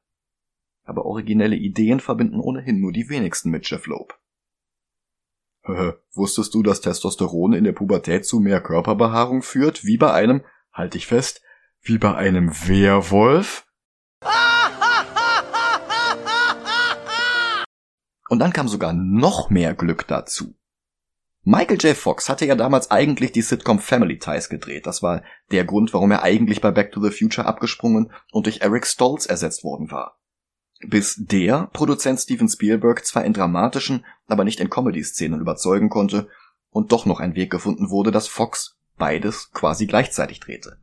Aber 0.84 1.06
originelle 1.06 1.56
Ideen 1.56 2.00
verbinden 2.00 2.40
ohnehin 2.40 2.80
nur 2.80 2.92
die 2.92 3.08
wenigsten 3.08 3.50
mit 3.50 3.70
Jeff 3.70 3.86
Loeb. 3.86 4.20
Wusstest 6.14 6.54
du, 6.54 6.64
dass 6.64 6.82
Testosteron 6.82 7.54
in 7.54 7.64
der 7.64 7.72
Pubertät 7.72 8.26
zu 8.26 8.40
mehr 8.40 8.62
Körperbehaarung 8.62 9.42
führt, 9.42 9.84
wie 9.84 9.98
bei 9.98 10.12
einem, 10.12 10.44
halt 10.72 10.94
dich 10.94 11.08
fest, 11.08 11.42
Wie 11.82 12.00
bei 12.00 12.16
einem 12.16 12.50
Werwolf? 12.68 13.65
Und 18.36 18.40
dann 18.40 18.52
kam 18.52 18.68
sogar 18.68 18.92
noch 18.92 19.50
mehr 19.50 19.74
Glück 19.74 20.08
dazu. 20.10 20.56
Michael 21.46 21.78
J. 21.78 21.96
Fox 21.96 22.28
hatte 22.28 22.46
ja 22.46 22.56
damals 22.56 22.92
eigentlich 22.92 23.32
die 23.32 23.42
Sitcom 23.42 23.80
Family 23.80 24.20
Ties 24.20 24.50
gedreht. 24.50 24.86
Das 24.86 25.02
war 25.02 25.24
der 25.52 25.64
Grund, 25.64 25.94
warum 25.94 26.12
er 26.12 26.22
eigentlich 26.22 26.60
bei 26.60 26.72
Back 26.72 26.92
to 26.92 27.02
the 27.02 27.12
Future 27.12 27.48
abgesprungen 27.48 28.12
und 28.34 28.46
durch 28.46 28.60
Eric 28.60 28.88
Stoltz 28.88 29.26
ersetzt 29.26 29.64
worden 29.64 29.90
war. 29.90 30.20
Bis 30.82 31.16
der 31.18 31.70
Produzent 31.72 32.20
Steven 32.20 32.50
Spielberg 32.50 33.06
zwar 33.06 33.24
in 33.24 33.32
dramatischen, 33.32 34.04
aber 34.28 34.44
nicht 34.44 34.60
in 34.60 34.70
Comedy-Szenen 34.70 35.40
überzeugen 35.40 35.88
konnte 35.88 36.28
und 36.72 36.92
doch 36.92 37.06
noch 37.06 37.22
ein 37.22 37.36
Weg 37.36 37.50
gefunden 37.50 37.90
wurde, 37.90 38.12
dass 38.12 38.28
Fox 38.28 38.76
beides 38.98 39.50
quasi 39.54 39.86
gleichzeitig 39.88 40.42
drehte. 40.42 40.82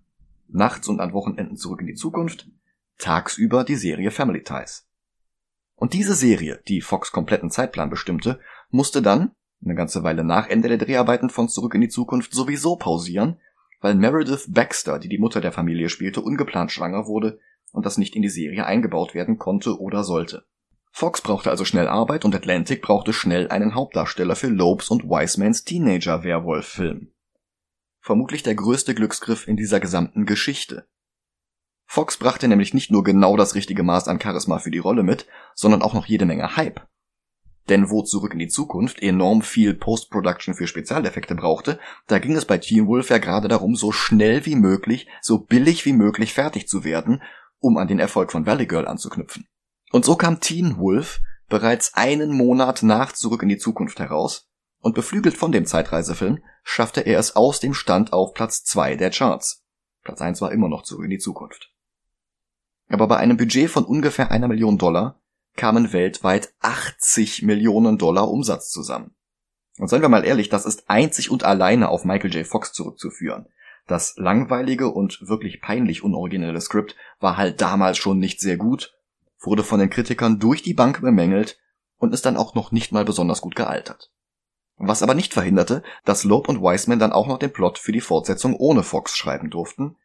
Nachts 0.49 0.89
und 0.89 1.01
an 1.01 1.13
Wochenenden 1.13 1.59
zurück 1.59 1.83
in 1.83 1.87
die 1.89 1.97
Zukunft, 1.97 2.49
tagsüber 2.97 3.63
die 3.63 3.77
Serie 3.77 4.11
Family 4.11 4.43
Ties. 4.43 4.89
Und 5.83 5.95
diese 5.95 6.15
Serie, 6.15 6.61
die 6.69 6.81
Fox 6.81 7.11
kompletten 7.11 7.51
Zeitplan 7.51 7.91
bestimmte, 7.91 8.39
musste 8.71 9.03
dann, 9.03 9.33
eine 9.65 9.75
ganze 9.75 10.05
Weile 10.05 10.23
nach 10.23 10.49
Ende 10.49 10.69
der 10.69 10.79
Dreharbeiten 10.79 11.29
von 11.29 11.49
Zurück 11.49 11.75
in 11.75 11.81
die 11.81 11.89
Zukunft 11.89 12.33
sowieso 12.33 12.77
pausieren, 12.77 13.41
weil 13.81 13.97
Meredith 13.97 14.45
Baxter, 14.47 15.01
die 15.01 15.09
die 15.09 15.19
Mutter 15.19 15.41
der 15.41 15.51
Familie 15.51 15.89
spielte, 15.89 16.21
ungeplant 16.21 16.71
schwanger 16.71 17.09
wurde 17.09 17.41
und 17.73 17.85
das 17.85 17.99
nicht 17.99 18.15
in 18.15 18.23
die 18.23 18.29
Serie 18.29 18.65
eingebaut 18.65 19.13
werden 19.13 19.39
konnte 19.39 19.81
oder 19.81 20.05
sollte. 20.05 20.45
Fox 20.93 21.21
brauchte 21.21 21.51
also 21.51 21.65
schnell 21.65 21.89
Arbeit 21.89 22.25
und 22.25 22.33
Atlantic 22.33 22.81
brauchte 22.81 23.13
schnell 23.13 23.49
einen 23.49 23.75
Hauptdarsteller 23.75 24.37
für 24.37 24.51
Lopes 24.51 24.89
und 24.89 25.03
Wisemans 25.03 25.65
Teenager-Werwolf-Film. 25.65 27.11
Vermutlich 27.99 28.45
der 28.45 28.55
größte 28.55 28.95
Glücksgriff 28.95 29.49
in 29.49 29.57
dieser 29.57 29.81
gesamten 29.81 30.27
Geschichte. 30.27 30.87
Fox 31.95 32.17
brachte 32.17 32.49
nämlich 32.49 32.73
nicht 32.73 32.91
nur 32.91 33.05
genau 33.05 33.37
das 33.37 33.55
richtige 33.55 33.83
Maß 33.83 34.09
an 34.09 34.19
Charisma 34.19 34.59
für 34.59 34.71
die 34.71 34.79
Rolle 34.79 35.03
mit, 35.03 35.27
sondern 35.55 35.83
auch 35.83 35.93
noch 35.93 36.07
jede 36.07 36.25
Menge 36.25 36.57
Hype. 36.57 36.81
Denn 37.69 37.91
wo 37.91 38.01
Zurück 38.01 38.33
in 38.33 38.39
die 38.39 38.49
Zukunft 38.49 39.03
enorm 39.03 39.43
viel 39.43 39.75
Post-Production 39.75 40.55
für 40.55 40.67
Spezialeffekte 40.67 41.35
brauchte, 41.35 41.79
da 42.07 42.19
ging 42.19 42.35
es 42.35 42.47
bei 42.47 42.57
Teen 42.57 42.87
Wolf 42.87 43.11
ja 43.11 43.19
gerade 43.19 43.47
darum, 43.47 43.77
so 43.77 43.93
schnell 43.93 44.47
wie 44.47 44.55
möglich, 44.55 45.07
so 45.21 45.41
billig 45.41 45.85
wie 45.85 45.93
möglich 45.93 46.33
fertig 46.33 46.67
zu 46.67 46.83
werden, 46.83 47.23
um 47.59 47.77
an 47.77 47.89
den 47.89 47.99
Erfolg 47.99 48.33
von 48.33 48.47
Valley 48.47 48.65
Girl 48.65 48.89
anzuknüpfen. 48.89 49.47
Und 49.91 50.07
so 50.07 50.17
kam 50.17 50.41
Teen 50.41 50.79
Wolf 50.79 51.21
bereits 51.51 51.93
einen 51.93 52.33
Monat 52.33 52.83
nach 52.83 53.13
Zurück 53.13 53.43
in 53.43 53.51
die 53.51 53.59
Zukunft 53.59 54.01
heraus, 54.01 54.49
und 54.81 54.95
beflügelt 54.95 55.37
von 55.37 55.53
dem 55.53 55.67
Zeitreisefilm 55.67 56.43
schaffte 56.63 57.03
er 57.03 57.19
es 57.19 57.37
aus 57.37 57.61
dem 57.61 57.75
Stand 57.75 58.15
auf 58.15 58.33
Platz 58.33 58.65
2 58.65 58.97
der 58.97 59.11
Charts. 59.11 59.63
Platz 60.03 60.23
1 60.23 60.41
war 60.41 60.53
immer 60.53 60.71
noch 60.71 60.85
Zurück 60.85 61.05
in 61.05 61.11
die 61.11 61.19
Zukunft. 61.19 61.72
Aber 62.93 63.09
bei 63.09 63.17
einem 63.17 63.39
Budget 63.39 63.71
von 63.71 63.87
ungefähr 63.87 64.31
einer 64.31 64.49
Million 64.49 64.77
Dollar 64.77 65.19
kamen 65.57 65.95
weltweit 65.95 66.53
80 66.61 67.41
Millionen 67.43 67.97
Dollar 67.97 68.31
Umsatz 68.31 68.69
zusammen. 68.69 69.15
Und 69.79 69.89
seien 69.89 70.03
wir 70.03 70.11
mal 70.11 70.27
ehrlich, 70.27 70.51
das 70.51 70.67
ist 70.67 70.91
einzig 70.91 71.31
und 71.31 71.43
alleine 71.43 71.89
auf 71.89 72.05
Michael 72.05 72.35
J. 72.35 72.47
Fox 72.47 72.75
zurückzuführen. 72.75 73.47
Das 73.87 74.17
langweilige 74.19 74.89
und 74.89 75.27
wirklich 75.27 75.63
peinlich 75.63 76.05
unoriginelle 76.05 76.61
Skript 76.61 76.95
war 77.19 77.39
halt 77.39 77.63
damals 77.63 77.97
schon 77.97 78.19
nicht 78.19 78.41
sehr 78.41 78.59
gut, 78.59 78.95
wurde 79.41 79.65
von 79.65 79.81
den 79.81 79.89
Kritikern 79.89 80.39
durch 80.39 80.63
die 80.63 80.75
Bank 80.75 81.01
bemängelt 81.01 81.59
und 81.97 82.13
ist 82.13 82.27
dann 82.27 82.37
auch 82.37 82.55
noch 82.55 82.73
nicht 82.73 82.93
mal 82.93 83.07
besonders 83.07 83.41
gut 83.41 83.57
gealtert. 83.57 84.13
Was 84.77 85.03
aber 85.03 85.15
nicht 85.15 85.33
verhinderte, 85.33 85.83
dass 86.05 86.25
Loeb 86.25 86.47
und 86.47 86.61
Wiseman 86.61 86.99
dann 86.99 87.13
auch 87.13 87.27
noch 87.27 87.39
den 87.39 87.55
Plot 87.55 87.79
für 87.79 87.93
die 87.93 88.03
Fortsetzung 88.03 88.55
ohne 88.55 88.83
Fox 88.83 89.17
schreiben 89.17 89.49
durften, 89.49 89.97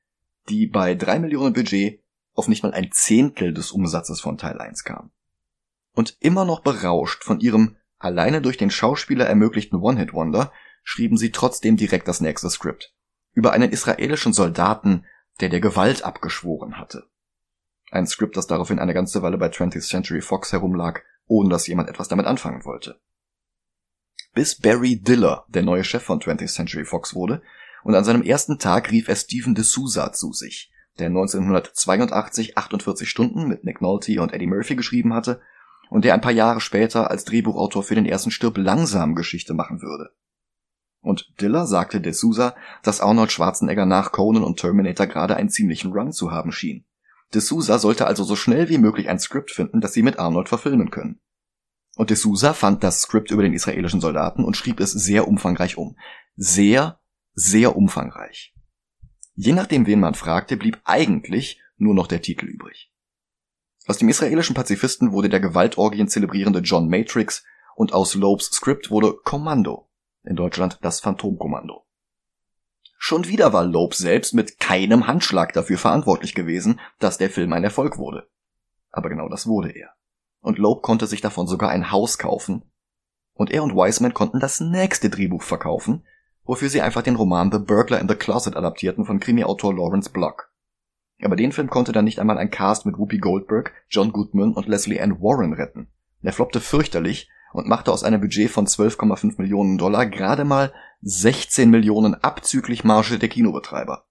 die 0.47 0.67
bei 0.67 0.95
drei 0.95 1.19
Millionen 1.19 1.51
Budget 1.51 2.01
auf 2.37 2.47
nicht 2.47 2.63
mal 2.63 2.73
ein 2.73 2.91
Zehntel 2.91 3.53
des 3.53 3.71
Umsatzes 3.71 4.21
von 4.21 4.37
Teil 4.37 4.59
1 4.59 4.83
kam 4.83 5.11
und 5.97 6.15
immer 6.19 6.45
noch 6.45 6.61
berauscht 6.61 7.23
von 7.23 7.39
ihrem 7.39 7.75
alleine 7.97 8.41
durch 8.41 8.57
den 8.57 8.69
Schauspieler 8.69 9.25
ermöglichten 9.25 9.79
One-Hit-Wonder 9.79 10.53
schrieben 10.83 11.17
sie 11.17 11.31
trotzdem 11.31 11.75
direkt 11.75 12.07
das 12.07 12.21
nächste 12.21 12.51
Skript. 12.51 12.93
Über 13.33 13.51
einen 13.51 13.71
israelischen 13.71 14.31
Soldaten, 14.31 15.05
der 15.41 15.49
der 15.49 15.59
Gewalt 15.59 16.03
abgeschworen 16.03 16.77
hatte. 16.77 17.09
Ein 17.89 18.05
Skript, 18.05 18.37
das 18.37 18.45
daraufhin 18.45 18.77
eine 18.77 18.93
ganze 18.93 19.23
Weile 19.23 19.39
bei 19.39 19.47
20th 19.47 19.87
Century 19.87 20.21
Fox 20.21 20.51
herumlag, 20.51 21.01
ohne 21.25 21.49
dass 21.49 21.65
jemand 21.65 21.89
etwas 21.89 22.07
damit 22.07 22.27
anfangen 22.27 22.63
wollte. 22.63 22.99
Bis 24.33 24.59
Barry 24.59 25.01
Diller 25.01 25.45
der 25.47 25.63
neue 25.63 25.83
Chef 25.83 26.03
von 26.03 26.19
20th 26.19 26.53
Century 26.53 26.85
Fox 26.85 27.15
wurde 27.15 27.41
und 27.83 27.95
an 27.95 28.03
seinem 28.03 28.21
ersten 28.21 28.59
Tag 28.59 28.91
rief 28.91 29.07
er 29.07 29.15
Stephen 29.15 29.55
D'Souza 29.55 30.13
zu 30.13 30.31
sich, 30.31 30.71
der 30.99 31.07
1982 31.07 32.57
48 32.57 33.09
Stunden 33.09 33.47
mit 33.47 33.63
Nick 33.63 33.81
Nolte 33.81 34.21
und 34.21 34.33
Eddie 34.33 34.47
Murphy 34.47 34.75
geschrieben 34.75 35.13
hatte 35.13 35.41
und 35.89 36.05
der 36.05 36.13
ein 36.13 36.21
paar 36.21 36.31
Jahre 36.31 36.59
später 36.59 37.09
als 37.09 37.25
Drehbuchautor 37.25 37.83
für 37.83 37.95
den 37.95 38.05
ersten 38.05 38.31
Stirb 38.31 38.57
langsam 38.57 39.15
Geschichte 39.15 39.53
machen 39.53 39.81
würde. 39.81 40.11
Und 41.01 41.39
Diller 41.39 41.67
sagte 41.67 42.01
de 42.01 42.11
Souza, 42.11 42.55
dass 42.83 43.01
Arnold 43.01 43.31
Schwarzenegger 43.31 43.85
nach 43.85 44.11
Conan 44.11 44.43
und 44.43 44.59
Terminator 44.59 45.07
gerade 45.07 45.35
einen 45.35 45.49
ziemlichen 45.49 45.93
Run 45.93 46.11
zu 46.11 46.31
haben 46.31 46.51
schien. 46.51 46.85
De 47.33 47.41
Souza 47.41 47.77
sollte 47.79 48.07
also 48.07 48.23
so 48.23 48.35
schnell 48.35 48.69
wie 48.69 48.77
möglich 48.77 49.09
ein 49.09 49.19
Skript 49.19 49.51
finden, 49.51 49.81
das 49.81 49.93
sie 49.93 50.03
mit 50.03 50.19
Arnold 50.19 50.49
verfilmen 50.49 50.91
können. 50.91 51.19
Und 51.95 52.09
de 52.09 52.17
Souza 52.17 52.53
fand 52.53 52.83
das 52.83 53.01
Skript 53.01 53.31
über 53.31 53.43
den 53.43 53.53
israelischen 53.53 54.01
Soldaten 54.01 54.43
und 54.43 54.55
schrieb 54.55 54.79
es 54.79 54.91
sehr 54.91 55.27
umfangreich 55.27 55.77
um. 55.77 55.97
Sehr, 56.35 56.99
sehr 57.33 57.75
umfangreich. 57.75 58.53
Je 59.39 59.53
nachdem, 59.53 59.85
wen 59.85 59.99
man 59.99 60.15
fragte, 60.15 60.57
blieb 60.57 60.81
eigentlich 60.83 61.61
nur 61.77 61.93
noch 61.93 62.07
der 62.07 62.23
Titel 62.23 62.47
übrig. 62.47 62.91
Aus 63.85 63.99
dem 63.99 64.09
israelischen 64.09 64.55
Pazifisten 64.55 65.11
wurde 65.11 65.29
der 65.29 65.39
Gewaltorgien 65.39 66.07
zelebrierende 66.07 66.59
John 66.59 66.89
Matrix 66.89 67.45
und 67.75 67.93
aus 67.93 68.15
Lobes 68.15 68.47
Skript 68.47 68.89
wurde 68.89 69.13
Kommando. 69.23 69.87
In 70.23 70.35
Deutschland 70.35 70.79
das 70.81 71.01
Phantomkommando. 71.01 71.85
Schon 72.97 73.27
wieder 73.27 73.53
war 73.53 73.63
Loeb 73.63 73.93
selbst 73.93 74.33
mit 74.33 74.59
keinem 74.59 75.05
Handschlag 75.05 75.53
dafür 75.53 75.77
verantwortlich 75.77 76.33
gewesen, 76.33 76.79
dass 76.97 77.19
der 77.19 77.29
Film 77.29 77.53
ein 77.53 77.63
Erfolg 77.63 77.99
wurde. 77.99 78.27
Aber 78.89 79.09
genau 79.09 79.29
das 79.29 79.45
wurde 79.45 79.69
er. 79.69 79.91
Und 80.41 80.57
Loeb 80.57 80.81
konnte 80.81 81.05
sich 81.05 81.21
davon 81.21 81.45
sogar 81.45 81.69
ein 81.69 81.91
Haus 81.91 82.17
kaufen. 82.17 82.63
Und 83.33 83.51
er 83.51 83.61
und 83.61 83.75
Wiseman 83.75 84.15
konnten 84.15 84.39
das 84.39 84.59
nächste 84.61 85.11
Drehbuch 85.11 85.43
verkaufen, 85.43 86.03
wofür 86.47 86.69
sie 86.69 86.81
einfach 86.81 87.03
den 87.03 87.15
Roman 87.15 87.51
The 87.51 87.59
Burglar 87.59 87.99
in 87.99 88.07
the 88.07 88.15
Closet 88.15 88.55
adaptierten 88.55 89.05
von 89.05 89.19
Krimi-Autor 89.19 89.75
Lawrence 89.75 90.09
Block. 90.09 90.51
Aber 91.21 91.35
den 91.35 91.51
Film 91.51 91.69
konnte 91.69 91.91
dann 91.91 92.05
nicht 92.05 92.19
einmal 92.19 92.37
ein 92.37 92.51
Cast 92.51 92.85
mit 92.85 92.97
Whoopi 92.97 93.17
Goldberg, 93.17 93.73
John 93.89 94.11
Goodman 94.11 94.53
und 94.53 94.67
Leslie 94.67 94.99
Ann 94.99 95.21
Warren 95.21 95.53
retten. 95.53 95.87
Er 96.21 96.33
floppte 96.33 96.59
fürchterlich 96.59 97.29
und 97.53 97.67
machte 97.67 97.91
aus 97.91 98.03
einem 98.03 98.21
Budget 98.21 98.49
von 98.49 98.67
12,5 98.67 99.35
Millionen 99.41 99.77
Dollar 99.77 100.05
gerade 100.05 100.45
mal 100.45 100.73
16 101.01 101.69
Millionen 101.69 102.15
abzüglich 102.15 102.83
Marge 102.83 103.19
der 103.19 103.29
Kinobetreiber. 103.29 104.05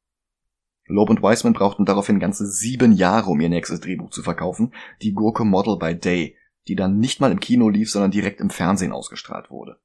Loeb 0.87 1.11
und 1.11 1.23
Wiseman 1.23 1.53
brauchten 1.53 1.85
daraufhin 1.85 2.21
ganze 2.21 2.47
sieben 2.47 2.93
Jahre, 2.93 3.31
um 3.31 3.41
ihr 3.41 3.49
nächstes 3.49 3.81
Drehbuch 3.81 4.11
zu 4.11 4.23
verkaufen, 4.23 4.73
die 5.03 5.13
Gurke 5.13 5.45
Model 5.45 5.79
by 5.79 5.97
Day, 5.97 6.37
die 6.69 6.77
dann 6.77 6.99
nicht 6.99 7.21
mal 7.21 7.33
im 7.33 7.41
Kino 7.41 7.69
lief, 7.69 7.91
sondern 7.91 8.13
direkt 8.13 8.41
im 8.41 8.51
Fernsehen 8.51 8.93
ausgestrahlt 8.93 9.51
wurde. 9.51 9.79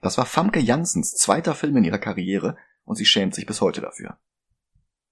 Das 0.00 0.18
war 0.18 0.26
Famke 0.26 0.60
Janssens 0.60 1.14
zweiter 1.14 1.54
Film 1.54 1.76
in 1.78 1.84
ihrer 1.84 1.98
Karriere 1.98 2.56
und 2.84 2.96
sie 2.96 3.06
schämt 3.06 3.34
sich 3.34 3.46
bis 3.46 3.60
heute 3.60 3.80
dafür. 3.80 4.18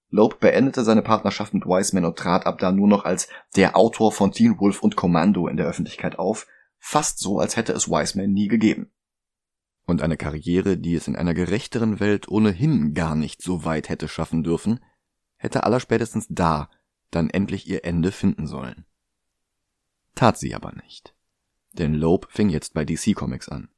Loeb 0.08 0.38
beendete 0.38 0.84
seine 0.84 1.02
Partnerschaft 1.02 1.52
mit 1.52 1.66
Wiseman 1.66 2.04
und 2.04 2.16
trat 2.16 2.46
ab 2.46 2.58
da 2.58 2.70
nur 2.70 2.86
noch 2.86 3.04
als 3.04 3.28
der 3.56 3.76
Autor 3.76 4.12
von 4.12 4.32
Teen 4.32 4.58
Wolf 4.60 4.82
und 4.82 4.96
Commando 4.96 5.48
in 5.48 5.56
der 5.56 5.66
Öffentlichkeit 5.66 6.18
auf, 6.18 6.46
fast 6.78 7.18
so, 7.18 7.40
als 7.40 7.56
hätte 7.56 7.72
es 7.72 7.88
Wiseman 7.88 8.32
nie 8.32 8.48
gegeben. 8.48 8.92
Und 9.84 10.02
eine 10.02 10.16
Karriere, 10.16 10.78
die 10.78 10.94
es 10.94 11.08
in 11.08 11.16
einer 11.16 11.34
gerechteren 11.34 12.00
Welt 12.00 12.28
ohnehin 12.28 12.94
gar 12.94 13.14
nicht 13.14 13.42
so 13.42 13.64
weit 13.64 13.88
hätte 13.88 14.08
schaffen 14.08 14.42
dürfen, 14.42 14.80
hätte 15.36 15.64
allerspätestens 15.64 16.26
da 16.28 16.70
dann 17.10 17.30
endlich 17.30 17.68
ihr 17.68 17.84
Ende 17.84 18.12
finden 18.12 18.46
sollen. 18.46 18.84
Tat 20.14 20.38
sie 20.38 20.54
aber 20.54 20.72
nicht. 20.72 21.14
Denn 21.72 21.94
Loeb 21.94 22.28
fing 22.30 22.48
jetzt 22.48 22.74
bei 22.74 22.84
DC 22.84 23.14
Comics 23.14 23.48
an. 23.48 23.68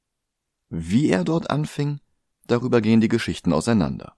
Wie 0.70 1.08
er 1.08 1.24
dort 1.24 1.50
anfing, 1.50 2.00
darüber 2.46 2.80
gehen 2.80 3.00
die 3.00 3.08
Geschichten 3.08 3.52
auseinander. 3.52 4.14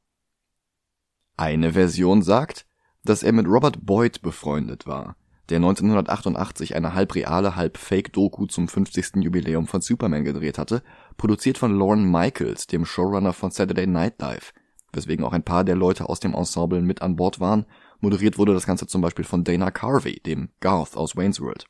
Eine 1.36 1.72
Version 1.72 2.22
sagt, 2.22 2.66
dass 3.04 3.22
er 3.22 3.32
mit 3.32 3.46
Robert 3.46 3.86
Boyd 3.86 4.20
befreundet 4.20 4.86
war, 4.86 5.16
der 5.48 5.56
1988 5.56 6.74
eine 6.74 6.94
halb 6.94 7.14
reale, 7.14 7.56
halb 7.56 7.78
Fake-Doku 7.78 8.46
zum 8.46 8.68
50. 8.68 9.16
Jubiläum 9.16 9.66
von 9.66 9.80
Superman 9.80 10.24
gedreht 10.24 10.58
hatte, 10.58 10.82
produziert 11.16 11.56
von 11.56 11.72
Lorne 11.72 12.04
Michaels, 12.04 12.66
dem 12.66 12.84
Showrunner 12.84 13.32
von 13.32 13.50
Saturday 13.50 13.86
Night 13.86 14.20
Live, 14.20 14.52
weswegen 14.92 15.24
auch 15.24 15.32
ein 15.32 15.44
paar 15.44 15.64
der 15.64 15.76
Leute 15.76 16.08
aus 16.08 16.20
dem 16.20 16.34
Ensemble 16.34 16.82
mit 16.82 17.00
an 17.00 17.16
Bord 17.16 17.40
waren. 17.40 17.64
Moderiert 18.00 18.38
wurde 18.38 18.54
das 18.54 18.66
Ganze 18.66 18.86
zum 18.86 19.02
Beispiel 19.02 19.24
von 19.24 19.44
Dana 19.44 19.70
Carvey, 19.70 20.20
dem 20.20 20.50
Garth 20.60 20.96
aus 20.96 21.16
Wayne's 21.16 21.40
World. 21.40 21.66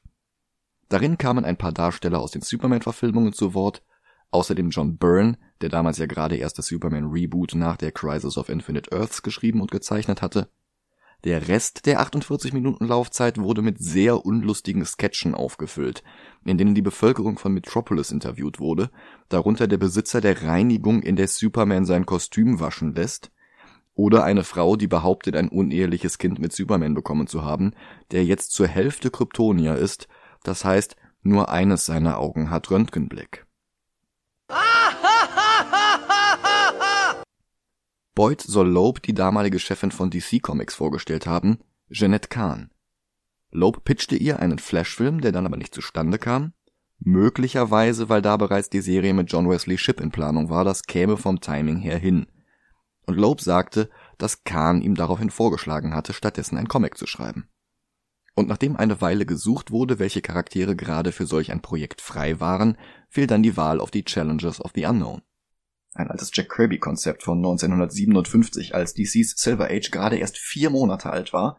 Darin 0.89 1.19
kamen 1.19 1.45
ein 1.45 1.57
paar 1.57 1.73
Darsteller 1.73 2.21
aus 2.21 2.33
den 2.33 2.43
Superman-Verfilmungen 2.43 3.33
zu 3.33 3.55
Wort, 3.55 3.83
Außerdem 4.31 4.71
John 4.71 4.97
Byrne, 4.97 5.39
der 5.61 5.69
damals 5.69 5.99
ja 5.99 6.07
gerade 6.07 6.37
erst 6.37 6.59
das 6.59 6.67
Superman 6.67 7.07
Reboot 7.07 7.55
nach 7.55 7.77
der 7.77 7.93
Crisis 7.93 8.39
of 8.39 8.49
Infinite 8.49 8.93
Earths 8.93 9.23
geschrieben 9.23 9.61
und 9.61 9.71
gezeichnet 9.71 10.23
hatte. 10.23 10.49
Der 11.25 11.49
Rest 11.49 11.85
der 11.85 12.01
48 12.01 12.55
Minuten 12.55 12.87
Laufzeit 12.87 13.37
wurde 13.37 13.61
mit 13.61 13.79
sehr 13.79 14.25
unlustigen 14.25 14.87
Sketchen 14.87 15.35
aufgefüllt, 15.35 16.03
in 16.47 16.57
denen 16.57 16.75
die 16.75 16.81
Bevölkerung 16.81 17.37
von 17.37 17.53
Metropolis 17.53 18.11
interviewt 18.11 18.59
wurde, 18.59 18.91
darunter 19.29 19.67
der 19.67 19.77
Besitzer 19.77 20.23
der 20.23 20.43
Reinigung, 20.43 21.03
in 21.03 21.17
der 21.17 21.29
Superman 21.29 21.85
sein 21.85 22.07
Kostüm 22.07 22.59
waschen 22.59 22.95
lässt, 22.95 23.31
oder 23.95 24.25
eine 24.25 24.45
Frau, 24.45 24.77
die 24.77 24.87
behauptet, 24.87 25.37
ein 25.37 25.51
uneheliches 25.51 26.17
Kind 26.17 26.39
mit 26.39 26.55
Superman 26.55 26.95
bekommen 26.95 27.27
zu 27.27 27.45
haben, 27.45 27.75
der 28.13 28.25
jetzt 28.25 28.53
zur 28.53 28.67
Hälfte 28.67 29.11
Kryptonier 29.11 29.77
ist, 29.77 30.09
das 30.43 30.65
heißt, 30.65 30.97
nur 31.23 31.51
eines 31.51 31.85
seiner 31.85 32.19
Augen 32.19 32.49
hat 32.49 32.71
Röntgenblick. 32.71 33.47
Boyd 38.21 38.43
soll 38.43 38.69
Loeb 38.69 39.01
die 39.01 39.15
damalige 39.15 39.59
Chefin 39.59 39.91
von 39.91 40.11
DC 40.11 40.43
Comics 40.43 40.75
vorgestellt 40.75 41.27
haben, 41.27 41.59
Jeanette 41.91 42.29
Kahn. 42.29 42.71
Loeb 43.51 43.83
pitchte 43.83 44.15
ihr 44.15 44.41
einen 44.41 44.59
Flashfilm, 44.59 45.23
der 45.23 45.33
dann 45.33 45.47
aber 45.47 45.57
nicht 45.57 45.75
zustande 45.75 46.19
kam. 46.19 46.53
Möglicherweise, 46.99 48.11
weil 48.11 48.21
da 48.21 48.37
bereits 48.37 48.69
die 48.69 48.83
Serie 48.83 49.15
mit 49.15 49.33
John 49.33 49.49
Wesley 49.49 49.79
Shipp 49.79 50.03
in 50.03 50.11
Planung 50.11 50.51
war, 50.51 50.67
das 50.67 50.83
käme 50.83 51.17
vom 51.17 51.41
Timing 51.41 51.79
her 51.79 51.97
hin. 51.97 52.27
Und 53.07 53.17
Loeb 53.17 53.41
sagte, 53.41 53.89
dass 54.19 54.45
Kahn 54.45 54.83
ihm 54.83 54.97
daraufhin 54.97 55.31
vorgeschlagen 55.31 55.95
hatte, 55.95 56.13
stattdessen 56.13 56.59
ein 56.59 56.69
Comic 56.69 56.99
zu 56.99 57.07
schreiben. 57.07 57.49
Und 58.35 58.49
nachdem 58.49 58.77
eine 58.77 59.01
Weile 59.01 59.25
gesucht 59.25 59.71
wurde, 59.71 59.99
welche 59.99 60.21
Charaktere 60.21 60.77
gerade 60.77 61.13
für 61.13 61.25
solch 61.25 61.51
ein 61.53 61.63
Projekt 61.63 62.03
frei 62.03 62.39
waren, 62.39 62.77
fiel 63.09 63.27
dann 63.27 63.43
die 63.43 63.57
Wahl 63.57 63.81
auf 63.81 63.91
die 63.91 64.05
Challengers 64.05 64.63
of 64.63 64.73
the 64.75 64.85
Unknown 64.85 65.23
ein 65.95 66.11
altes 66.11 66.31
Jack 66.33 66.51
Kirby-Konzept 66.51 67.23
von 67.23 67.39
1957, 67.39 68.75
als 68.75 68.95
DCs 68.95 69.35
Silver 69.37 69.69
Age 69.71 69.91
gerade 69.91 70.19
erst 70.19 70.39
vier 70.39 70.71
Monate 70.71 71.11
alt 71.11 71.33
war 71.33 71.59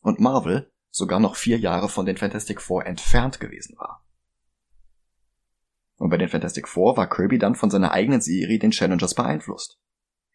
und 0.00 0.20
Marvel 0.20 0.70
sogar 0.90 1.20
noch 1.20 1.36
vier 1.36 1.58
Jahre 1.58 1.88
von 1.88 2.06
den 2.06 2.16
Fantastic 2.16 2.60
Four 2.60 2.86
entfernt 2.86 3.40
gewesen 3.40 3.76
war. 3.78 4.04
Und 5.96 6.10
bei 6.10 6.18
den 6.18 6.28
Fantastic 6.28 6.68
Four 6.68 6.96
war 6.96 7.08
Kirby 7.08 7.38
dann 7.38 7.54
von 7.54 7.70
seiner 7.70 7.92
eigenen 7.92 8.20
Serie, 8.20 8.58
den 8.58 8.72
Challengers, 8.72 9.14
beeinflusst. 9.14 9.78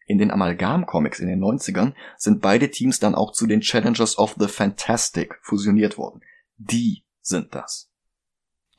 In 0.06 0.18
den 0.18 0.30
Amalgam-Comics 0.30 1.20
in 1.20 1.28
den 1.28 1.40
90ern 1.40 1.94
sind 2.16 2.40
beide 2.40 2.70
Teams 2.70 2.98
dann 2.98 3.14
auch 3.14 3.32
zu 3.32 3.46
den 3.46 3.60
Challengers 3.60 4.18
of 4.18 4.34
the 4.38 4.48
Fantastic 4.48 5.38
fusioniert 5.42 5.98
worden. 5.98 6.22
Die 6.56 7.04
sind 7.20 7.54
das. 7.54 7.90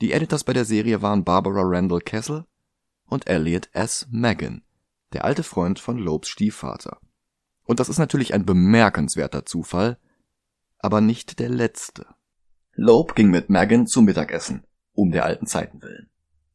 Die 0.01 0.11
Editors 0.11 0.43
bei 0.43 0.53
der 0.53 0.65
Serie 0.65 1.01
waren 1.01 1.23
Barbara 1.23 1.61
Randall 1.63 2.01
Kessel 2.01 2.45
und 3.09 3.29
Elliot 3.29 3.69
S. 3.73 4.07
Megan, 4.11 4.63
der 5.13 5.25
alte 5.25 5.43
Freund 5.43 5.79
von 5.79 5.97
Lobes 5.97 6.29
Stiefvater. 6.29 6.99
Und 7.63 7.79
das 7.79 7.89
ist 7.89 7.99
natürlich 7.99 8.33
ein 8.33 8.45
bemerkenswerter 8.45 9.45
Zufall, 9.45 9.97
aber 10.77 11.01
nicht 11.01 11.39
der 11.39 11.49
letzte. 11.49 12.07
Loeb 12.73 13.15
ging 13.15 13.29
mit 13.29 13.49
Megan 13.49 13.87
zum 13.87 14.05
Mittagessen, 14.05 14.63
um 14.93 15.11
der 15.11 15.25
alten 15.25 15.45
Zeiten 15.45 15.81
willen. 15.81 16.09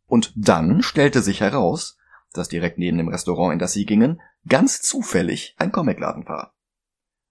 Und 0.06 0.32
dann 0.36 0.82
stellte 0.82 1.22
sich 1.22 1.40
heraus, 1.40 1.96
dass 2.32 2.48
direkt 2.48 2.78
neben 2.78 2.98
dem 2.98 3.08
Restaurant, 3.08 3.52
in 3.52 3.58
das 3.58 3.72
sie 3.72 3.84
gingen, 3.84 4.20
ganz 4.48 4.80
zufällig 4.80 5.54
ein 5.58 5.72
Comicladen 5.72 6.26
war. 6.26 6.54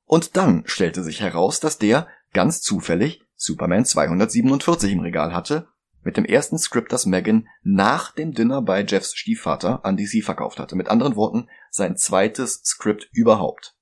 Und 0.05 0.37
dann 0.37 0.63
stellte 0.65 1.03
sich 1.03 1.21
heraus, 1.21 1.59
dass 1.59 1.77
der 1.77 2.07
ganz 2.33 2.61
zufällig 2.61 3.21
Superman 3.35 3.85
247 3.85 4.91
im 4.91 4.99
Regal 4.99 5.33
hatte 5.33 5.67
mit 6.03 6.17
dem 6.17 6.25
ersten 6.25 6.57
Skript, 6.57 6.91
das 6.91 7.05
Megan 7.05 7.47
nach 7.61 8.11
dem 8.11 8.33
Dinner 8.33 8.61
bei 8.61 8.83
Jeffs 8.83 9.15
Stiefvater 9.15 9.83
an 9.85 9.97
DC 9.97 10.23
verkauft 10.23 10.59
hatte. 10.59 10.75
Mit 10.75 10.89
anderen 10.89 11.15
Worten, 11.15 11.47
sein 11.69 11.97
zweites 11.97 12.61
Skript 12.63 13.09
überhaupt. 13.11 13.75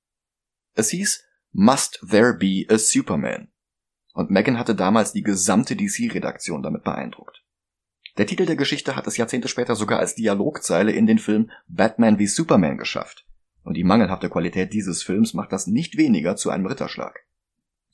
Es 0.73 0.89
hieß 0.89 1.23
Must 1.51 2.05
There 2.09 2.33
Be 2.33 2.65
a 2.69 2.77
Superman? 2.77 3.49
Und 4.13 4.29
Megan 4.29 4.57
hatte 4.57 4.75
damals 4.75 5.13
die 5.13 5.23
gesamte 5.23 5.75
DC-Redaktion 5.75 6.63
damit 6.63 6.83
beeindruckt. 6.83 7.43
Der 8.17 8.27
Titel 8.27 8.45
der 8.45 8.57
Geschichte 8.57 8.95
hat 8.95 9.07
es 9.07 9.17
Jahrzehnte 9.17 9.47
später 9.47 9.75
sogar 9.75 9.99
als 9.99 10.15
Dialogzeile 10.15 10.91
in 10.91 11.07
den 11.07 11.17
Film 11.17 11.49
Batman 11.67 12.19
wie 12.19 12.27
Superman 12.27 12.77
geschafft. 12.77 13.25
Und 13.63 13.75
die 13.75 13.83
mangelhafte 13.83 14.29
Qualität 14.29 14.73
dieses 14.73 15.01
Films 15.03 15.33
macht 15.33 15.51
das 15.51 15.67
nicht 15.67 15.97
weniger 15.97 16.35
zu 16.35 16.49
einem 16.49 16.65
Ritterschlag. 16.65 17.21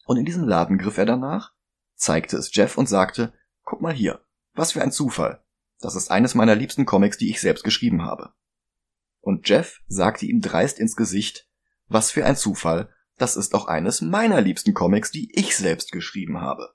Und 0.05 0.17
in 0.17 0.25
diesem 0.25 0.43
Laden 0.43 0.77
griff 0.77 0.97
er 0.97 1.05
danach, 1.05 1.51
zeigte 1.95 2.37
es 2.37 2.55
Jeff 2.55 2.77
und 2.77 2.87
sagte, 2.87 3.33
Guck 3.67 3.82
mal 3.82 3.93
hier. 3.93 4.21
Was 4.53 4.71
für 4.71 4.82
ein 4.82 4.93
Zufall. 4.93 5.43
Das 5.82 5.95
ist 5.95 6.10
eines 6.10 6.36
meiner 6.36 6.56
liebsten 6.56 6.86
Comics, 6.86 7.17
die 7.17 7.30
ich 7.30 7.41
selbst 7.41 7.65
geschrieben 7.65 8.06
habe. 8.06 8.32
Und 9.19 9.49
Jeff 9.49 9.82
sagte 9.89 10.25
ihm 10.25 10.39
dreist 10.39 10.80
ins 10.80 10.95
Gesicht, 10.95 11.49
was 11.89 12.10
für 12.10 12.25
ein 12.25 12.38
Zufall, 12.38 12.89
das 13.17 13.36
ist 13.36 13.53
auch 13.53 13.67
eines 13.67 13.99
meiner 13.99 14.39
liebsten 14.39 14.73
Comics, 14.73 15.12
die 15.12 15.38
ich 15.38 15.58
selbst 15.58 15.91
geschrieben 15.91 16.39
habe. 16.39 16.69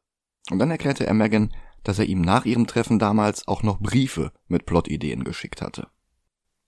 Und 0.50 0.58
dann 0.58 0.70
erklärte 0.70 1.06
er 1.06 1.14
Megan, 1.14 1.54
dass 1.82 1.98
er 1.98 2.04
ihm 2.04 2.20
nach 2.20 2.44
ihrem 2.44 2.66
Treffen 2.66 2.98
damals 2.98 3.48
auch 3.48 3.62
noch 3.62 3.80
Briefe 3.80 4.30
mit 4.46 4.66
Plotideen 4.66 5.24
geschickt 5.24 5.62
hatte. 5.62 5.88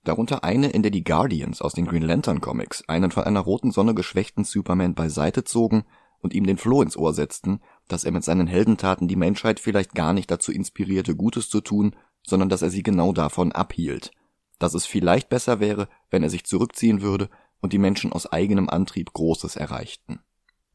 Darunter 0.04 0.42
eine, 0.42 0.70
in 0.70 0.80
der 0.80 0.90
die 0.90 1.04
Guardians 1.04 1.60
aus 1.60 1.74
den 1.74 1.84
Green 1.84 2.02
Lantern 2.02 2.40
Comics 2.40 2.82
einen 2.88 3.10
von 3.10 3.24
einer 3.24 3.40
roten 3.40 3.72
Sonne 3.72 3.94
geschwächten 3.94 4.44
Superman 4.44 4.94
beiseite 4.94 5.44
zogen 5.44 5.84
und 6.24 6.32
ihm 6.32 6.46
den 6.46 6.56
Floh 6.56 6.80
ins 6.80 6.96
Ohr 6.96 7.12
setzten, 7.12 7.60
dass 7.86 8.04
er 8.04 8.10
mit 8.10 8.24
seinen 8.24 8.46
Heldentaten 8.46 9.08
die 9.08 9.14
Menschheit 9.14 9.60
vielleicht 9.60 9.94
gar 9.94 10.14
nicht 10.14 10.30
dazu 10.30 10.52
inspirierte, 10.52 11.14
Gutes 11.14 11.50
zu 11.50 11.60
tun, 11.60 11.94
sondern 12.22 12.48
dass 12.48 12.62
er 12.62 12.70
sie 12.70 12.82
genau 12.82 13.12
davon 13.12 13.52
abhielt, 13.52 14.10
dass 14.58 14.72
es 14.72 14.86
vielleicht 14.86 15.28
besser 15.28 15.60
wäre, 15.60 15.86
wenn 16.08 16.22
er 16.22 16.30
sich 16.30 16.44
zurückziehen 16.44 17.02
würde 17.02 17.28
und 17.60 17.74
die 17.74 17.78
Menschen 17.78 18.10
aus 18.10 18.24
eigenem 18.26 18.70
Antrieb 18.70 19.12
Großes 19.12 19.56
erreichten. 19.56 20.20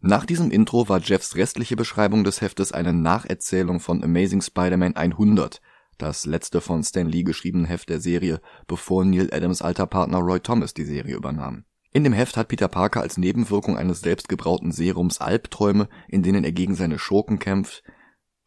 Nach 0.02 0.24
diesem 0.24 0.52
Intro 0.52 0.88
war 0.88 1.00
Jeffs 1.00 1.36
restliche 1.36 1.76
Beschreibung 1.76 2.24
des 2.24 2.42
Heftes 2.42 2.72
eine 2.72 2.94
Nacherzählung 2.94 3.80
von 3.80 4.04
Amazing 4.04 4.44
Spider-Man 4.44 4.96
100, 4.96 5.62
das 5.98 6.28
letzte 6.28 6.62
von 6.62 6.84
Stan 6.84 7.08
Lee 7.08 7.24
geschriebene 7.24 7.68
Heft 7.68 7.90
der 7.90 8.00
Serie, 8.00 8.40
bevor 8.68 9.04
Neil 9.04 9.34
Adams 9.34 9.64
alter 9.64 9.88
Partner 9.88 10.20
Roy 10.20 10.40
Thomas 10.40 10.76
die 10.76 10.86
Serie 10.86 11.16
übernahm. 11.16 11.66
In 11.91 12.04
dem 12.04 12.13
Heft 12.13 12.38
hat 12.38 12.49
Peter 12.49 12.67
Parker 12.67 13.02
als 13.02 13.17
Nebenwirkung 13.17 13.75
eines 13.78 14.02
selbstgebrauten 14.02 14.71
Serums 14.71 15.19
Albträume, 15.21 15.89
in 16.08 16.21
denen 16.21 16.43
er 16.43 16.52
gegen 16.52 16.75
seine 16.75 16.99
Schurken 16.99 17.39
kämpft. 17.39 17.84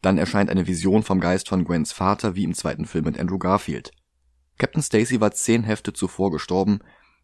Dann 0.01 0.17
erscheint 0.17 0.49
eine 0.49 0.65
Vision 0.65 1.03
vom 1.03 1.19
Geist 1.19 1.49
von 1.49 1.65
Gwens 1.65 1.91
Vater 1.91 2.35
wie 2.35 2.45
im 2.45 2.53
zweiten 2.53 2.85
Film 2.85 3.05
mit 3.05 3.19
Andrew 3.19 3.37
Garfield. 3.37 3.91
Captain 4.57 4.81
Stacy 4.81 5.19
war 5.19 5.31
zehn 5.31 5.63
Hefte 5.63 5.91
zuvor 5.91 6.31
gestorben, 6.31 6.79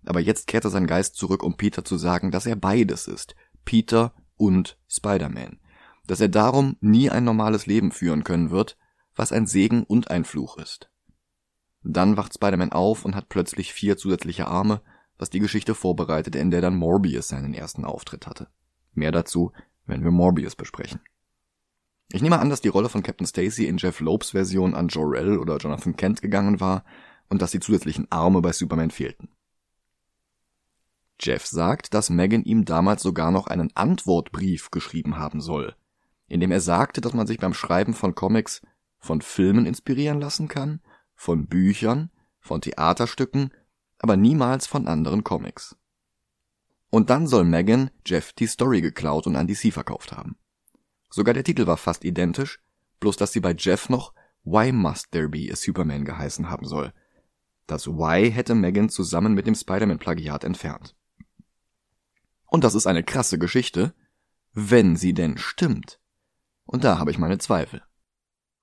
aber 0.05 0.19
jetzt 0.19 0.47
kehrte 0.47 0.69
sein 0.69 0.87
Geist 0.87 1.15
zurück, 1.15 1.43
um 1.43 1.55
Peter 1.55 1.85
zu 1.85 1.97
sagen, 1.97 2.31
dass 2.31 2.45
er 2.45 2.55
beides 2.55 3.07
ist. 3.07 3.35
Peter 3.63 4.13
und 4.35 4.77
Spider-Man. 4.87 5.59
Dass 6.05 6.19
er 6.19 6.29
darum 6.29 6.75
nie 6.81 7.09
ein 7.09 7.23
normales 7.23 7.65
Leben 7.65 7.91
führen 7.91 8.23
können 8.23 8.49
wird, 8.49 8.77
was 9.15 9.31
ein 9.31 9.45
Segen 9.45 9.83
und 9.83 10.09
ein 10.09 10.25
Fluch 10.25 10.57
ist. 10.57 10.89
Dann 11.83 12.17
wacht 12.17 12.33
Spider-Man 12.33 12.71
auf 12.73 13.05
und 13.05 13.15
hat 13.15 13.29
plötzlich 13.29 13.73
vier 13.73 13.95
zusätzliche 13.95 14.47
Arme, 14.47 14.81
was 15.19 15.29
die 15.29 15.39
Geschichte 15.39 15.75
vorbereitete, 15.75 16.39
in 16.39 16.49
der 16.49 16.61
dann 16.61 16.75
Morbius 16.75 17.27
seinen 17.27 17.53
ersten 17.53 17.85
Auftritt 17.85 18.25
hatte. 18.25 18.47
Mehr 18.93 19.11
dazu, 19.11 19.51
wenn 19.85 20.03
wir 20.03 20.11
Morbius 20.11 20.55
besprechen. 20.55 21.01
Ich 22.11 22.23
nehme 22.23 22.39
an, 22.39 22.49
dass 22.49 22.61
die 22.61 22.69
Rolle 22.69 22.89
von 22.89 23.03
Captain 23.03 23.27
Stacy 23.27 23.67
in 23.67 23.77
Jeff 23.77 23.99
Lopes 23.99 24.31
Version 24.31 24.73
an 24.73 24.87
Jor-El 24.87 25.37
oder 25.37 25.57
Jonathan 25.57 25.95
Kent 25.95 26.23
gegangen 26.23 26.59
war 26.59 26.83
und 27.27 27.41
dass 27.41 27.51
die 27.51 27.59
zusätzlichen 27.59 28.11
Arme 28.11 28.41
bei 28.41 28.51
Superman 28.51 28.89
fehlten. 28.89 29.29
Jeff 31.19 31.45
sagt, 31.45 31.93
dass 31.93 32.09
Megan 32.09 32.43
ihm 32.43 32.65
damals 32.65 33.03
sogar 33.03 33.29
noch 33.29 33.47
einen 33.47 33.75
Antwortbrief 33.75 34.71
geschrieben 34.71 35.17
haben 35.17 35.41
soll, 35.41 35.75
in 36.27 36.39
dem 36.39 36.51
er 36.51 36.61
sagte, 36.61 37.01
dass 37.01 37.13
man 37.13 37.27
sich 37.27 37.37
beim 37.37 37.53
Schreiben 37.53 37.93
von 37.93 38.15
Comics 38.15 38.61
von 38.97 39.21
Filmen 39.21 39.65
inspirieren 39.65 40.19
lassen 40.19 40.47
kann, 40.47 40.81
von 41.13 41.47
Büchern, 41.47 42.09
von 42.39 42.61
Theaterstücken 42.61 43.51
aber 43.99 44.17
niemals 44.17 44.65
von 44.65 44.87
anderen 44.87 45.23
Comics. 45.23 45.75
Und 46.89 47.09
dann 47.09 47.27
soll 47.27 47.43
Megan 47.43 47.91
Jeff 48.05 48.33
die 48.33 48.47
Story 48.47 48.81
geklaut 48.81 49.27
und 49.27 49.35
an 49.35 49.47
DC 49.47 49.71
verkauft 49.71 50.11
haben. 50.11 50.37
Sogar 51.09 51.33
der 51.33 51.43
Titel 51.43 51.67
war 51.67 51.77
fast 51.77 52.03
identisch, 52.03 52.59
bloß 52.99 53.17
dass 53.17 53.31
sie 53.31 53.39
bei 53.39 53.53
Jeff 53.57 53.89
noch 53.89 54.13
Why 54.43 54.71
Must 54.71 55.11
There 55.11 55.29
Be 55.29 55.49
a 55.51 55.55
Superman 55.55 56.05
geheißen 56.05 56.49
haben 56.49 56.65
soll. 56.65 56.93
Das 57.67 57.87
Why 57.87 58.31
hätte 58.31 58.55
Megan 58.55 58.89
zusammen 58.89 59.33
mit 59.33 59.45
dem 59.45 59.55
Spider-Man-Plagiat 59.55 60.43
entfernt. 60.43 60.95
Und 62.47 62.63
das 62.63 62.73
ist 62.73 62.87
eine 62.87 63.03
krasse 63.03 63.37
Geschichte, 63.37 63.93
wenn 64.53 64.95
sie 64.95 65.13
denn 65.13 65.37
stimmt. 65.37 65.99
Und 66.65 66.83
da 66.83 66.97
habe 66.97 67.11
ich 67.11 67.19
meine 67.19 67.37
Zweifel. 67.37 67.83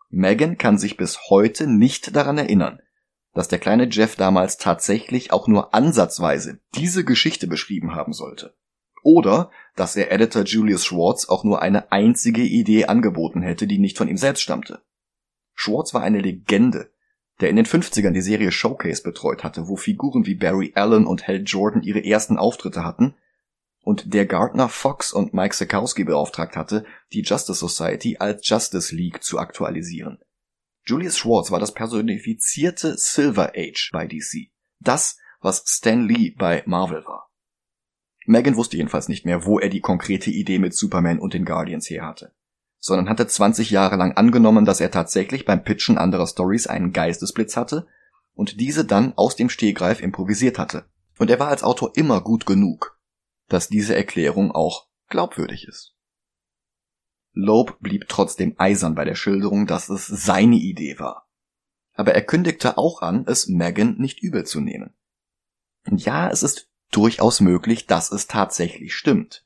Megan 0.09 0.59
kann 0.59 0.79
sich 0.79 0.97
bis 0.97 1.31
heute 1.31 1.67
nicht 1.67 2.17
daran 2.17 2.39
erinnern, 2.39 2.81
dass 3.37 3.49
der 3.49 3.59
kleine 3.59 3.87
Jeff 3.91 4.17
damals 4.17 4.57
tatsächlich 4.57 5.31
auch 5.31 5.47
nur 5.47 5.75
ansatzweise 5.75 6.59
diese 6.75 7.05
Geschichte 7.05 7.47
beschrieben 7.47 7.95
haben 7.95 8.15
sollte. 8.15 8.55
Oder 9.03 9.51
dass 9.77 9.95
er 9.95 10.11
Editor 10.11 10.45
Julius 10.45 10.87
Schwartz 10.87 11.29
auch 11.29 11.45
nur 11.45 11.61
eine 11.61 11.93
einzige 11.93 12.41
Idee 12.41 12.87
angeboten 12.87 13.43
hätte, 13.43 13.67
die 13.67 13.79
nicht 13.79 13.99
von 13.99 14.09
ihm 14.09 14.17
selbst 14.17 14.41
stammte. 14.41 14.81
Schwartz 15.55 15.93
war 15.93 16.03
eine 16.03 16.21
Legende, 16.21 16.91
der 17.43 17.51
in 17.51 17.57
den 17.57 17.67
50ern 17.67 18.13
die 18.13 18.23
Serie 18.23 18.51
Showcase 18.51 19.03
betreut 19.03 19.45
hatte, 19.45 19.69
wo 19.69 19.77
Figuren 19.77 20.25
wie 20.25 20.35
Barry 20.35 20.73
Allen 20.75 21.07
und 21.07 21.29
Hal 21.29 21.43
Jordan 21.45 21.83
ihre 21.83 22.03
ersten 22.03 22.39
Auftritte 22.39 22.85
hatten 22.87 23.17
und 23.83 24.15
der 24.15 24.25
Gardner 24.25 24.71
Fox 24.71 25.13
und 25.13 25.35
Mike 25.35 25.55
Sekowsky 25.55 26.05
beauftragt 26.05 26.57
hatte, 26.57 26.87
die 27.13 27.21
Justice 27.21 27.61
Society 27.61 28.17
als 28.19 28.49
Justice 28.49 28.97
League 28.97 29.23
zu 29.23 29.39
aktualisieren. 29.39 30.21
Julius 30.89 31.19
Schwartz 31.19 31.51
war 31.51 31.59
das 31.59 31.75
personifizierte 31.75 32.97
Silver 32.97 33.55
Age 33.57 33.91
bei 33.93 34.07
DC. 34.07 34.53
Das, 34.79 35.19
was 35.41 35.65
Stan 35.67 36.07
Lee 36.07 36.31
bei 36.31 36.63
Marvel 36.65 37.05
war. 37.05 37.29
Megan 38.25 38.55
wusste 38.55 38.77
jedenfalls 38.77 39.09
nicht 39.09 39.25
mehr, 39.25 39.45
wo 39.45 39.59
er 39.59 39.69
die 39.69 39.81
konkrete 39.81 40.31
Idee 40.31 40.61
mit 40.61 40.75
Superman 40.75 41.19
und 41.19 41.35
den 41.35 41.45
Guardians 41.45 41.91
her 41.91 42.07
hatte, 42.07 42.37
sondern 42.79 43.09
hatte 43.09 43.27
20 43.27 43.71
Jahre 43.71 43.97
lang 43.97 44.13
angenommen, 44.13 44.65
dass 44.65 44.81
er 44.81 44.93
tatsächlich 44.93 45.45
beim 45.45 45.65
Pitchen 45.65 45.99
anderer 45.99 46.29
Stories 46.29 46.69
einen 46.69 46.93
Geistesblitz 46.93 47.57
hatte 47.57 47.89
und 48.35 48.61
diese 48.61 48.85
dann 48.85 49.13
aus 49.17 49.35
dem 49.35 49.49
Stehgreif 49.49 50.01
improvisiert 50.01 50.57
hatte. 50.57 50.85
Und 51.19 51.31
er 51.31 51.41
war 51.41 51.49
als 51.49 51.65
Autor 51.65 51.97
immer 51.97 52.21
gut 52.21 52.47
genug, 52.47 53.01
dass 53.49 53.69
diese 53.69 53.97
Erklärung 53.97 54.53
auch 54.53 54.87
glaubwürdig 55.09 55.67
ist. 55.67 55.96
Loeb 57.39 57.77
blieb 57.81 58.09
trotzdem 58.09 58.55
eisern 58.57 58.95
bei 58.95 59.05
der 59.05 59.15
Schilderung, 59.15 59.67
dass 59.67 59.91
es 59.91 60.07
seine 60.07 60.57
Idee 60.57 60.99
war. 60.99 61.29
Aber 61.93 62.15
er 62.15 62.23
kündigte 62.23 62.79
auch 62.79 63.03
an, 63.03 63.27
es 63.27 63.47
Megan 63.47 63.99
nicht 63.99 64.23
übel 64.23 64.45
zu 64.45 64.61
nehmen. 64.61 64.95
Ja, 65.91 66.31
es 66.31 66.43
ist 66.43 66.71
durchaus 66.91 67.41
möglich, 67.41 67.87
dass 67.87 68.11
es 68.11 68.27
tatsächlich 68.27 68.95
stimmt. 68.95 69.45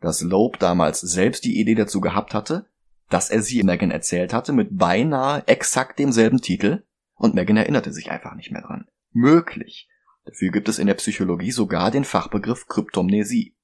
Dass 0.00 0.20
Loeb 0.20 0.58
damals 0.58 1.00
selbst 1.00 1.44
die 1.44 1.58
Idee 1.58 1.74
dazu 1.74 2.02
gehabt 2.02 2.34
hatte, 2.34 2.68
dass 3.08 3.30
er 3.30 3.40
sie 3.40 3.62
Megan 3.62 3.90
erzählt 3.90 4.34
hatte 4.34 4.52
mit 4.52 4.76
beinahe 4.76 5.42
exakt 5.48 5.98
demselben 5.98 6.42
Titel 6.42 6.84
und 7.14 7.34
Megan 7.34 7.56
erinnerte 7.56 7.94
sich 7.94 8.10
einfach 8.10 8.34
nicht 8.34 8.50
mehr 8.50 8.62
dran. 8.62 8.86
Möglich. 9.12 9.88
Dafür 10.26 10.50
gibt 10.50 10.68
es 10.68 10.78
in 10.78 10.86
der 10.86 10.94
Psychologie 10.94 11.52
sogar 11.52 11.90
den 11.90 12.04
Fachbegriff 12.04 12.66
Kryptomnesie. 12.66 13.56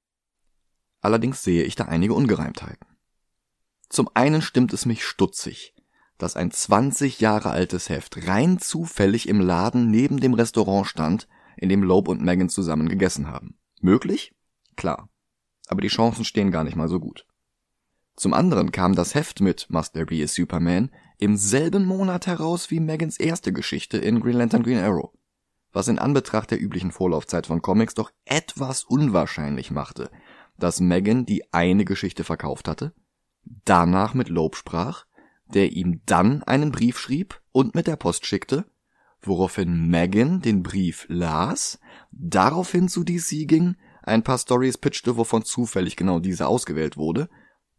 Allerdings 0.99 1.43
sehe 1.43 1.63
ich 1.63 1.75
da 1.75 1.85
einige 1.85 2.15
Ungereimtheiten. 2.15 2.96
Zum 3.89 4.09
einen 4.13 4.41
stimmt 4.41 4.73
es 4.73 4.85
mich 4.85 5.05
stutzig, 5.05 5.73
dass 6.17 6.35
ein 6.35 6.51
20 6.51 7.19
Jahre 7.19 7.51
altes 7.51 7.89
Heft 7.89 8.27
rein 8.27 8.59
zufällig 8.59 9.27
im 9.27 9.39
Laden 9.39 9.89
neben 9.89 10.19
dem 10.19 10.33
Restaurant 10.33 10.87
stand, 10.87 11.27
in 11.55 11.69
dem 11.69 11.83
Loeb 11.83 12.07
und 12.07 12.21
Megan 12.21 12.49
zusammen 12.49 12.89
gegessen 12.89 13.27
haben. 13.27 13.57
Möglich? 13.81 14.33
Klar. 14.75 15.09
Aber 15.67 15.81
die 15.81 15.87
Chancen 15.87 16.25
stehen 16.25 16.51
gar 16.51 16.63
nicht 16.63 16.75
mal 16.75 16.87
so 16.89 16.99
gut. 16.99 17.25
Zum 18.15 18.33
anderen 18.33 18.71
kam 18.71 18.95
das 18.95 19.13
Heft 19.13 19.41
mit 19.41 19.69
Must 19.69 19.93
There 19.93 20.05
Be 20.05 20.23
a 20.23 20.27
Superman 20.27 20.91
im 21.19 21.37
selben 21.37 21.85
Monat 21.85 22.27
heraus 22.27 22.71
wie 22.71 22.79
Megans 22.79 23.19
erste 23.19 23.53
Geschichte 23.53 23.97
in 23.97 24.19
Green 24.19 24.37
Lantern 24.37 24.63
Green 24.63 24.79
Arrow, 24.79 25.11
was 25.71 25.87
in 25.87 25.99
Anbetracht 25.99 26.51
der 26.51 26.61
üblichen 26.61 26.91
Vorlaufzeit 26.91 27.47
von 27.47 27.61
Comics 27.61 27.93
doch 27.93 28.11
etwas 28.25 28.83
unwahrscheinlich 28.83 29.71
machte, 29.71 30.09
dass 30.57 30.79
Megan 30.79 31.25
die 31.25 31.53
eine 31.53 31.85
Geschichte 31.85 32.23
verkauft 32.23 32.67
hatte, 32.67 32.93
danach 33.65 34.13
mit 34.13 34.29
Loeb 34.29 34.55
sprach, 34.55 35.05
der 35.53 35.71
ihm 35.71 36.01
dann 36.05 36.43
einen 36.43 36.71
Brief 36.71 36.99
schrieb 36.99 37.41
und 37.51 37.75
mit 37.75 37.87
der 37.87 37.95
Post 37.95 38.25
schickte, 38.25 38.65
woraufhin 39.21 39.87
Megan 39.87 40.41
den 40.41 40.63
Brief 40.63 41.05
las, 41.09 41.79
daraufhin 42.11 42.89
zu 42.89 43.03
DC 43.03 43.47
ging, 43.47 43.75
ein 44.03 44.23
paar 44.23 44.37
Stories 44.37 44.77
pitchte, 44.77 45.17
wovon 45.17 45.43
zufällig 45.43 45.95
genau 45.95 46.19
diese 46.19 46.47
ausgewählt 46.47 46.97
wurde, 46.97 47.29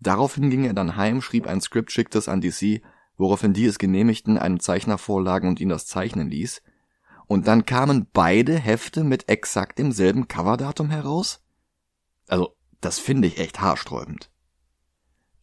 daraufhin 0.01 0.51
ging 0.51 0.65
er 0.65 0.75
dann 0.75 0.97
heim, 0.97 1.23
schrieb 1.23 1.47
ein 1.47 1.61
Skript, 1.61 1.93
schickte 1.93 2.19
es 2.19 2.29
an 2.29 2.41
DC, 2.41 2.83
woraufhin 3.17 3.53
die 3.53 3.67
es 3.67 3.79
genehmigten, 3.79 4.39
einem 4.39 4.61
Zeichner 4.61 4.99
vorlagen 4.99 5.49
und 5.49 5.61
ihn 5.61 5.69
das 5.69 5.87
zeichnen 5.87 6.31
ließ, 6.31 6.63
und 7.27 7.47
dann 7.47 7.67
kamen 7.67 8.09
beide 8.13 8.59
Hefte 8.59 9.05
mit 9.05 9.29
exakt 9.29 9.79
demselben 9.79 10.29
Coverdatum 10.29 10.91
heraus? 10.91 11.43
Also, 12.27 12.57
das 12.81 12.99
finde 12.99 13.29
ich 13.29 13.39
echt 13.39 13.61
haarsträubend. 13.61 14.31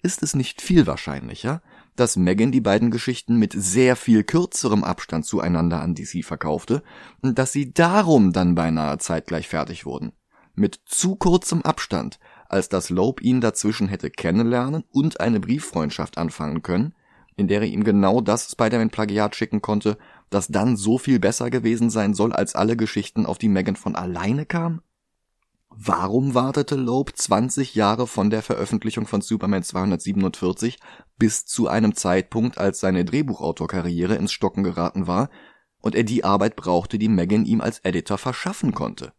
Ist 0.05 0.21
es 0.21 0.35
nicht 0.35 0.61
viel 0.61 0.85
wahrscheinlicher, 0.85 1.63
dass 1.95 2.15
Megan 2.15 2.51
die 2.51 2.61
beiden 2.61 2.91
Geschichten 2.91 3.37
mit 3.37 3.53
sehr 3.57 3.95
viel 3.95 4.23
kürzerem 4.23 4.83
Abstand 4.83 5.25
zueinander 5.25 5.81
an 5.81 5.95
DC 5.95 6.23
verkaufte 6.23 6.83
und 7.23 7.39
dass 7.39 7.51
sie 7.51 7.73
darum 7.73 8.31
dann 8.31 8.53
beinahe 8.53 8.99
zeitgleich 8.99 9.47
fertig 9.47 9.83
wurden? 9.83 10.11
Mit 10.53 10.79
zu 10.85 11.15
kurzem 11.15 11.63
Abstand, 11.63 12.19
als 12.47 12.69
dass 12.69 12.91
Loeb 12.91 13.19
ihn 13.23 13.41
dazwischen 13.41 13.87
hätte 13.87 14.11
kennenlernen 14.11 14.83
und 14.91 15.21
eine 15.21 15.39
Brieffreundschaft 15.39 16.19
anfangen 16.19 16.61
können, 16.61 16.93
in 17.35 17.47
der 17.47 17.61
er 17.61 17.67
ihm 17.67 17.83
genau 17.83 18.21
das 18.21 18.51
Spider-Man-Plagiat 18.51 19.35
schicken 19.35 19.63
konnte, 19.63 19.97
das 20.29 20.49
dann 20.49 20.77
so 20.77 20.99
viel 20.99 21.17
besser 21.17 21.49
gewesen 21.49 21.89
sein 21.89 22.13
soll 22.13 22.31
als 22.31 22.53
alle 22.53 22.77
Geschichten, 22.77 23.25
auf 23.25 23.39
die 23.39 23.49
Megan 23.49 23.75
von 23.75 23.95
alleine 23.95 24.45
kam? 24.45 24.83
Warum 25.77 26.33
wartete 26.33 26.75
Loeb 26.75 27.11
20 27.15 27.75
Jahre 27.75 28.07
von 28.07 28.29
der 28.29 28.41
Veröffentlichung 28.41 29.07
von 29.07 29.19
Superman 29.19 29.61
247 29.61 30.79
bis 31.17 31.45
zu 31.45 31.67
einem 31.67 31.95
Zeitpunkt, 31.95 32.57
als 32.57 32.79
seine 32.79 33.03
Drehbuchautorkarriere 33.03 34.15
ins 34.15 34.31
Stocken 34.31 34.63
geraten 34.63 35.05
war 35.05 35.29
und 35.81 35.93
er 35.93 36.05
die 36.05 36.23
Arbeit 36.23 36.55
brauchte, 36.55 36.97
die 36.97 37.09
Megan 37.09 37.43
ihm 37.43 37.59
als 37.59 37.79
Editor 37.79 38.17
verschaffen 38.17 38.73
konnte? 38.73 39.11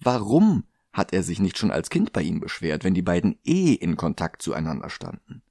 Warum 0.00 0.64
hat 0.92 1.12
er 1.12 1.22
sich 1.22 1.38
nicht 1.38 1.58
schon 1.58 1.70
als 1.70 1.90
Kind 1.90 2.12
bei 2.12 2.22
ihm 2.22 2.40
beschwert, 2.40 2.82
wenn 2.82 2.94
die 2.94 3.02
beiden 3.02 3.38
eh 3.44 3.72
in 3.72 3.96
Kontakt 3.96 4.42
zueinander 4.42 4.90
standen? 4.90 5.42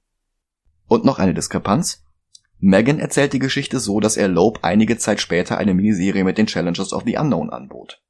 Und 0.86 1.06
noch 1.06 1.18
eine 1.18 1.32
Diskrepanz. 1.32 2.04
Megan 2.58 2.98
erzählt 2.98 3.32
die 3.32 3.38
Geschichte 3.38 3.80
so, 3.80 3.98
dass 3.98 4.18
er 4.18 4.28
Loeb 4.28 4.58
einige 4.60 4.98
Zeit 4.98 5.22
später 5.22 5.56
eine 5.56 5.72
Miniserie 5.72 6.24
mit 6.24 6.36
den 6.36 6.46
Challengers 6.46 6.92
of 6.92 7.04
the 7.06 7.16
Unknown 7.16 7.48
anbot. 7.48 8.02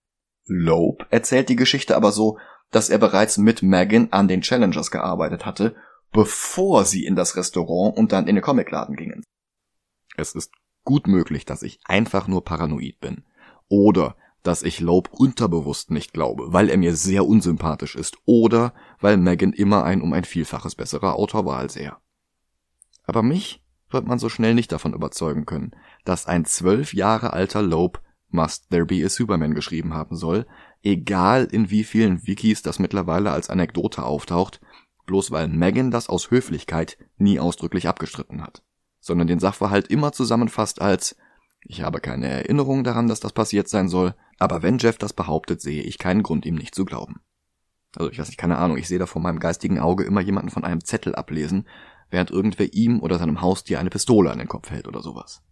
Loeb 0.49 1.07
erzählt 1.11 1.49
die 1.49 1.57
Geschichte 1.57 1.97
aber 1.97 2.13
so, 2.13 2.39
dass 2.71 2.91
er 2.91 2.99
bereits 2.99 3.39
mit 3.39 3.63
Megan 3.63 4.09
an 4.11 4.29
den 4.29 4.43
Challengers 4.43 4.91
gearbeitet 4.91 5.47
hatte, 5.47 5.75
bevor 6.13 6.85
sie 6.85 7.05
in 7.05 7.17
das 7.17 7.37
Restaurant 7.37 7.97
und 7.97 8.13
dann 8.13 8.27
in 8.27 8.35
den 8.35 8.45
Comicladen 8.45 8.97
gingen. 8.97 9.23
Es 10.17 10.35
ist 10.35 10.53
gut 10.85 11.07
möglich, 11.07 11.45
dass 11.45 11.63
ich 11.63 11.81
einfach 11.85 12.29
nur 12.29 12.45
paranoid 12.45 12.99
bin. 13.01 13.25
Oder 13.69 14.17
dass 14.43 14.63
ich 14.63 14.81
Loeb 14.81 15.11
unterbewusst 15.13 15.91
nicht 15.91 16.13
glaube, 16.13 16.53
weil 16.53 16.71
er 16.71 16.79
mir 16.79 16.97
sehr 16.97 17.27
unsympathisch 17.27 17.95
ist. 17.95 18.17
Oder 18.25 18.73
weil 19.01 19.17
Megan 19.17 19.53
immer 19.53 19.85
ein 19.85 20.01
um 20.01 20.13
ein 20.13 20.25
Vielfaches 20.25 20.75
besserer 20.75 21.17
Autor 21.17 21.45
war 21.45 21.59
als 21.59 21.77
er. 21.77 22.01
Aber 23.05 23.23
mich 23.23 23.63
wird 23.91 24.07
man 24.07 24.19
so 24.19 24.29
schnell 24.29 24.55
nicht 24.55 24.73
davon 24.73 24.95
überzeugen 24.95 25.47
können, 25.47 25.73
dass 26.05 26.27
ein 26.27 26.45
zwölf 26.45 26.95
Jahre 26.95 27.33
alter 27.33 27.63
Loeb 27.63 28.01
Must 28.31 28.71
There 28.71 28.87
Be 28.87 29.05
a 29.05 29.09
Superman 29.09 29.55
geschrieben 29.55 29.95
haben 29.95 30.17
soll, 30.17 30.47
egal 30.83 31.45
in 31.45 31.71
wie 31.71 31.85
vielen 31.85 32.27
Wikis 32.27 32.63
das 32.63 32.79
mittlerweile 32.79 33.33
als 33.33 33.51
Anekdote 33.51 34.03
auftaucht, 34.03 34.61
bloß 35.07 35.31
weil 35.31 35.49
Megan 35.49 35.91
das 35.91 36.09
aus 36.09 36.31
Höflichkeit 36.31 36.99
nie 37.17 37.41
ausdrücklich 37.41 37.89
abgestritten 37.89 38.43
hat, 38.43 38.63
sondern 39.01 39.27
den 39.27 39.41
Sachverhalt 39.41 39.89
immer 39.89 40.13
zusammenfasst 40.13 40.81
als 40.81 41.17
ich 41.63 41.83
habe 41.83 42.01
keine 42.01 42.29
Erinnerung 42.29 42.85
daran, 42.85 43.09
dass 43.09 43.21
das 43.21 43.33
passiert 43.33 43.69
sein 43.69 43.89
soll, 43.89 44.15
aber 44.39 44.63
wenn 44.63 44.79
Jeff 44.79 44.99
das 44.99 45.13
behauptet, 45.13 45.61
sehe 45.61 45.83
ich 45.83 45.99
keinen 45.99 46.23
Grund, 46.23 46.47
ihm 46.47 46.55
nicht 46.55 46.75
zu 46.75 46.85
glauben. 46.85 47.21
Also 47.97 48.11
ich 48.11 48.19
weiß 48.19 48.29
nicht, 48.29 48.39
keine 48.39 48.59
Ahnung, 48.59 48.77
ich 48.77 48.87
sehe 48.87 48.99
da 48.99 49.07
vor 49.07 49.23
meinem 49.23 49.41
geistigen 49.41 49.79
Auge 49.79 50.05
immer 50.05 50.21
jemanden 50.21 50.51
von 50.51 50.65
einem 50.65 50.85
Zettel 50.85 51.15
ablesen, 51.15 51.67
während 52.11 52.31
irgendwer 52.31 52.73
ihm 52.73 53.01
oder 53.01 53.19
seinem 53.19 53.41
Haustier 53.41 53.81
eine 53.81 53.91
Pistole 53.91 54.31
an 54.31 54.39
den 54.39 54.49
Kopf 54.49 54.71
hält 54.71 54.87
oder 54.87 55.03
sowas. 55.03 55.43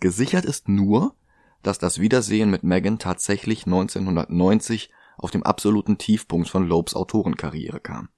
Gesichert 0.00 0.44
ist 0.44 0.68
nur, 0.68 1.16
dass 1.64 1.78
das 1.78 1.98
Wiedersehen 1.98 2.50
mit 2.50 2.62
Megan 2.62 2.98
tatsächlich 2.98 3.66
1990 3.66 4.90
auf 5.16 5.30
dem 5.30 5.42
absoluten 5.42 5.98
Tiefpunkt 5.98 6.48
von 6.48 6.68
Lopes 6.68 6.94
Autorenkarriere 6.94 7.80
kam. 7.80 8.08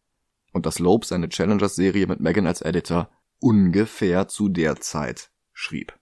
Und 0.53 0.67
dass 0.67 0.79
Loeb 0.79 1.05
seine 1.05 1.29
Challengers-Serie 1.29 2.07
mit 2.07 2.21
Megan 2.21 2.47
als 2.47 2.61
Editor 2.61 3.09
ungefähr 3.39 4.29
zu 4.29 4.49
der 4.49 4.77
Zeit 4.77 5.31
schrieb. 5.53 5.99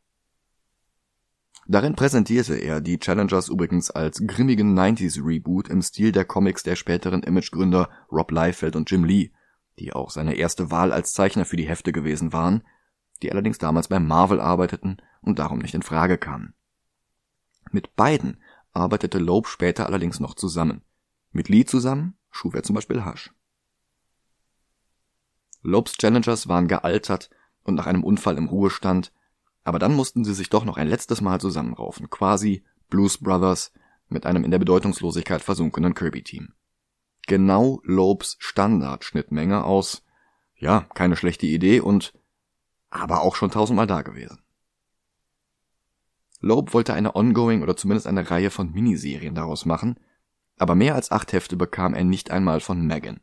Darin 1.66 1.94
präsentierte 1.94 2.56
er 2.56 2.80
die 2.80 2.98
Challengers 2.98 3.48
übrigens 3.48 3.90
als 3.90 4.22
grimmigen 4.26 4.78
90s 4.78 5.24
Reboot 5.24 5.68
im 5.68 5.82
Stil 5.82 6.12
der 6.12 6.24
Comics 6.24 6.62
der 6.62 6.76
späteren 6.76 7.22
Imagegründer 7.22 7.88
Rob 8.12 8.30
Liefeld 8.30 8.76
und 8.76 8.90
Jim 8.90 9.04
Lee, 9.04 9.30
die 9.78 9.92
auch 9.92 10.10
seine 10.10 10.34
erste 10.34 10.70
Wahl 10.70 10.92
als 10.92 11.12
Zeichner 11.12 11.44
für 11.44 11.56
die 11.56 11.68
Hefte 11.68 11.92
gewesen 11.92 12.32
waren, 12.32 12.62
die 13.22 13.32
allerdings 13.32 13.58
damals 13.58 13.88
bei 13.88 13.98
Marvel 13.98 14.40
arbeiteten 14.40 14.98
und 15.22 15.38
darum 15.38 15.58
nicht 15.58 15.74
in 15.74 15.82
Frage 15.82 16.18
kamen. 16.18 16.54
Mit 17.70 17.96
beiden 17.96 18.42
arbeitete 18.72 19.18
Loeb 19.18 19.46
später 19.46 19.86
allerdings 19.86 20.20
noch 20.20 20.34
zusammen. 20.34 20.82
Mit 21.32 21.48
Lee 21.48 21.64
zusammen 21.64 22.16
schuf 22.30 22.54
er 22.54 22.62
zum 22.62 22.74
Beispiel 22.74 23.04
Hush. 23.04 23.32
Loebs 25.62 25.96
Challengers 25.96 26.46
waren 26.46 26.68
gealtert 26.68 27.30
und 27.62 27.74
nach 27.74 27.86
einem 27.86 28.04
Unfall 28.04 28.36
im 28.36 28.48
Ruhestand, 28.48 29.12
aber 29.64 29.78
dann 29.78 29.94
mussten 29.94 30.24
sie 30.24 30.34
sich 30.34 30.50
doch 30.50 30.64
noch 30.64 30.76
ein 30.76 30.88
letztes 30.88 31.22
Mal 31.22 31.40
zusammenraufen, 31.40 32.10
quasi 32.10 32.64
Blues 32.90 33.18
Brothers 33.18 33.72
mit 34.08 34.26
einem 34.26 34.44
in 34.44 34.50
der 34.50 34.58
Bedeutungslosigkeit 34.58 35.42
versunkenen 35.42 35.94
Kirby-Team. 35.94 36.52
Genau 37.26 37.80
Loebs 37.84 38.36
Standardschnittmenge 38.38 39.64
aus, 39.64 40.04
ja, 40.54 40.82
keine 40.94 41.16
schlechte 41.16 41.46
Idee 41.46 41.80
und 41.80 42.12
aber 42.90 43.22
auch 43.22 43.34
schon 43.34 43.50
tausendmal 43.50 43.86
da 43.86 44.02
gewesen. 44.02 44.43
Loeb 46.44 46.74
wollte 46.74 46.92
eine 46.92 47.16
Ongoing 47.16 47.62
oder 47.62 47.74
zumindest 47.74 48.06
eine 48.06 48.30
Reihe 48.30 48.50
von 48.50 48.70
Miniserien 48.70 49.34
daraus 49.34 49.64
machen, 49.64 49.98
Aber 50.56 50.76
mehr 50.76 50.94
als 50.94 51.10
acht 51.10 51.32
Hefte 51.32 51.56
bekam 51.56 51.94
er 51.94 52.04
nicht 52.04 52.30
einmal 52.30 52.60
von 52.60 52.86
Megan. 52.86 53.18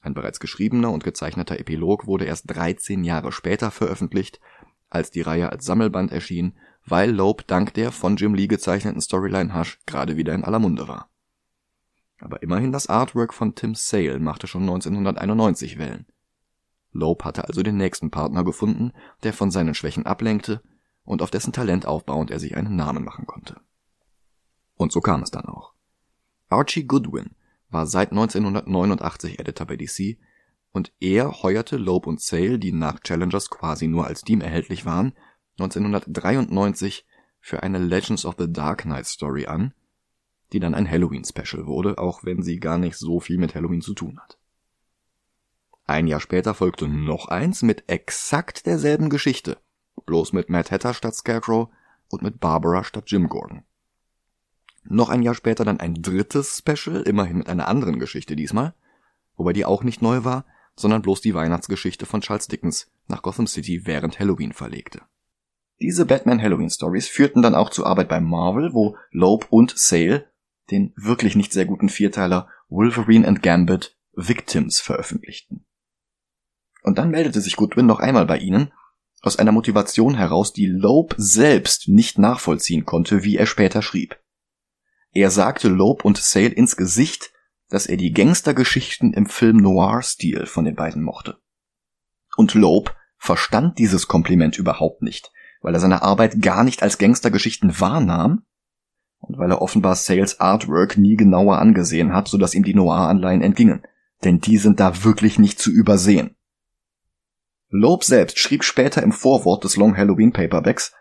Ein 0.00 0.14
bereits 0.14 0.40
geschriebener 0.40 0.90
und 0.90 1.04
gezeichneter 1.04 1.60
Epilog 1.60 2.06
wurde 2.08 2.24
erst 2.24 2.44
13 2.48 3.04
Jahre 3.04 3.30
später 3.30 3.70
veröffentlicht, 3.70 4.40
als 4.88 5.12
die 5.12 5.20
Reihe 5.20 5.52
als 5.52 5.64
Sammelband 5.64 6.10
erschien, 6.10 6.56
weil 6.84 7.12
Loeb 7.12 7.46
dank 7.46 7.74
der 7.74 7.92
von 7.92 8.16
Jim 8.16 8.34
Lee 8.34 8.48
gezeichneten 8.48 9.00
Storyline 9.00 9.54
Hush 9.54 9.78
gerade 9.86 10.16
wieder 10.16 10.34
in 10.34 10.42
aller 10.42 10.58
Munde 10.58 10.88
war. 10.88 11.08
Aber 12.18 12.42
immerhin 12.42 12.72
das 12.72 12.88
Artwork 12.88 13.32
von 13.32 13.54
Tim 13.54 13.76
Sale 13.76 14.18
machte 14.18 14.48
schon 14.48 14.62
1991 14.62 15.78
Wellen. 15.78 16.06
Loeb 16.90 17.22
hatte 17.22 17.46
also 17.46 17.62
den 17.62 17.76
nächsten 17.76 18.10
Partner 18.10 18.42
gefunden, 18.42 18.92
der 19.22 19.34
von 19.34 19.52
seinen 19.52 19.74
Schwächen 19.74 20.06
ablenkte 20.06 20.62
und 21.06 21.22
auf 21.22 21.30
dessen 21.30 21.52
Talent 21.52 21.86
aufbauend 21.86 22.30
er 22.30 22.38
sich 22.38 22.56
einen 22.56 22.76
Namen 22.76 23.04
machen 23.04 23.26
konnte. 23.26 23.60
Und 24.74 24.92
so 24.92 25.00
kam 25.00 25.22
es 25.22 25.30
dann 25.30 25.46
auch. 25.46 25.72
Archie 26.48 26.84
Goodwin 26.84 27.30
war 27.70 27.86
seit 27.86 28.10
1989 28.10 29.38
Editor 29.38 29.66
bei 29.66 29.76
DC 29.76 30.18
und 30.72 30.92
er 31.00 31.42
heuerte 31.42 31.78
Loeb 31.78 32.06
und 32.06 32.20
Sale, 32.20 32.58
die 32.58 32.72
nach 32.72 33.00
Challengers 33.00 33.48
quasi 33.48 33.88
nur 33.88 34.06
als 34.06 34.22
Team 34.22 34.42
erhältlich 34.42 34.84
waren, 34.84 35.14
1993 35.58 37.06
für 37.40 37.62
eine 37.62 37.78
Legends 37.78 38.26
of 38.26 38.34
the 38.38 38.52
Dark 38.52 38.82
Knight 38.82 39.06
Story 39.06 39.46
an, 39.46 39.72
die 40.52 40.60
dann 40.60 40.74
ein 40.74 40.88
Halloween-Special 40.88 41.66
wurde, 41.66 41.98
auch 41.98 42.24
wenn 42.24 42.42
sie 42.42 42.60
gar 42.60 42.78
nicht 42.78 42.96
so 42.96 43.20
viel 43.20 43.38
mit 43.38 43.54
Halloween 43.54 43.80
zu 43.80 43.94
tun 43.94 44.20
hat. 44.20 44.38
Ein 45.86 46.08
Jahr 46.08 46.20
später 46.20 46.52
folgte 46.54 46.88
noch 46.88 47.28
eins 47.28 47.62
mit 47.62 47.84
exakt 47.88 48.66
derselben 48.66 49.08
Geschichte, 49.08 49.58
bloß 50.04 50.32
mit 50.32 50.50
Matt 50.50 50.70
Hatter 50.70 50.94
statt 50.94 51.14
Scarecrow 51.14 51.68
und 52.10 52.22
mit 52.22 52.40
Barbara 52.40 52.84
statt 52.84 53.04
Jim 53.06 53.28
Gordon. 53.28 53.64
Noch 54.84 55.08
ein 55.08 55.22
Jahr 55.22 55.34
später 55.34 55.64
dann 55.64 55.80
ein 55.80 55.94
drittes 55.94 56.58
Special, 56.58 57.02
immerhin 57.02 57.38
mit 57.38 57.48
einer 57.48 57.68
anderen 57.68 57.98
Geschichte 57.98 58.36
diesmal, 58.36 58.74
wobei 59.36 59.52
die 59.52 59.64
auch 59.64 59.82
nicht 59.82 60.02
neu 60.02 60.24
war, 60.24 60.44
sondern 60.76 61.02
bloß 61.02 61.20
die 61.20 61.34
Weihnachtsgeschichte 61.34 62.06
von 62.06 62.20
Charles 62.20 62.48
Dickens 62.48 62.90
nach 63.08 63.22
Gotham 63.22 63.46
City 63.46 63.86
während 63.86 64.20
Halloween 64.20 64.52
verlegte. 64.52 65.02
Diese 65.80 66.06
Batman 66.06 66.40
Halloween 66.40 66.70
Stories 66.70 67.08
führten 67.08 67.42
dann 67.42 67.54
auch 67.54 67.70
zur 67.70 67.86
Arbeit 67.86 68.08
bei 68.08 68.20
Marvel, 68.20 68.72
wo 68.72 68.96
Loeb 69.10 69.46
und 69.50 69.76
Sale 69.76 70.30
den 70.70 70.92
wirklich 70.96 71.36
nicht 71.36 71.52
sehr 71.52 71.66
guten 71.66 71.88
Vierteiler 71.88 72.48
Wolverine 72.68 73.26
and 73.26 73.42
Gambit 73.42 73.96
Victims 74.12 74.80
veröffentlichten. 74.80 75.64
Und 76.82 76.98
dann 76.98 77.10
meldete 77.10 77.40
sich 77.40 77.56
Goodwin 77.56 77.86
noch 77.86 78.00
einmal 78.00 78.26
bei 78.26 78.38
ihnen, 78.38 78.72
aus 79.22 79.38
einer 79.38 79.52
Motivation 79.52 80.14
heraus, 80.14 80.52
die 80.52 80.66
Loeb 80.66 81.14
selbst 81.16 81.88
nicht 81.88 82.18
nachvollziehen 82.18 82.84
konnte, 82.84 83.24
wie 83.24 83.36
er 83.36 83.46
später 83.46 83.82
schrieb. 83.82 84.18
Er 85.12 85.30
sagte 85.30 85.68
Loeb 85.68 86.04
und 86.04 86.18
Sale 86.18 86.48
ins 86.48 86.76
Gesicht, 86.76 87.32
dass 87.68 87.86
er 87.86 87.96
die 87.96 88.12
Gangstergeschichten 88.12 89.12
im 89.12 89.26
Film 89.26 89.56
Noir-Stil 89.56 90.46
von 90.46 90.64
den 90.64 90.76
beiden 90.76 91.02
mochte. 91.02 91.38
Und 92.36 92.54
Loeb 92.54 92.94
verstand 93.18 93.78
dieses 93.78 94.06
Kompliment 94.06 94.58
überhaupt 94.58 95.02
nicht, 95.02 95.32
weil 95.62 95.74
er 95.74 95.80
seine 95.80 96.02
Arbeit 96.02 96.42
gar 96.42 96.62
nicht 96.64 96.82
als 96.82 96.98
Gangstergeschichten 96.98 97.80
wahrnahm 97.80 98.44
und 99.18 99.38
weil 99.38 99.50
er 99.50 99.62
offenbar 99.62 99.96
Sales 99.96 100.38
Artwork 100.38 100.96
nie 100.96 101.16
genauer 101.16 101.58
angesehen 101.58 102.12
hat, 102.12 102.28
sodass 102.28 102.54
ihm 102.54 102.62
die 102.62 102.74
Noir-Anleihen 102.74 103.42
entgingen. 103.42 103.82
Denn 104.22 104.40
die 104.40 104.58
sind 104.58 104.80
da 104.80 105.04
wirklich 105.04 105.38
nicht 105.38 105.58
zu 105.58 105.70
übersehen. 105.70 106.35
Loeb 107.78 108.04
selbst 108.04 108.38
schrieb 108.38 108.64
später 108.64 109.02
im 109.02 109.12
Vorwort 109.12 109.64
des 109.64 109.76
Long 109.76 109.96
Halloween 109.96 110.32
Paperbacks, 110.32 110.92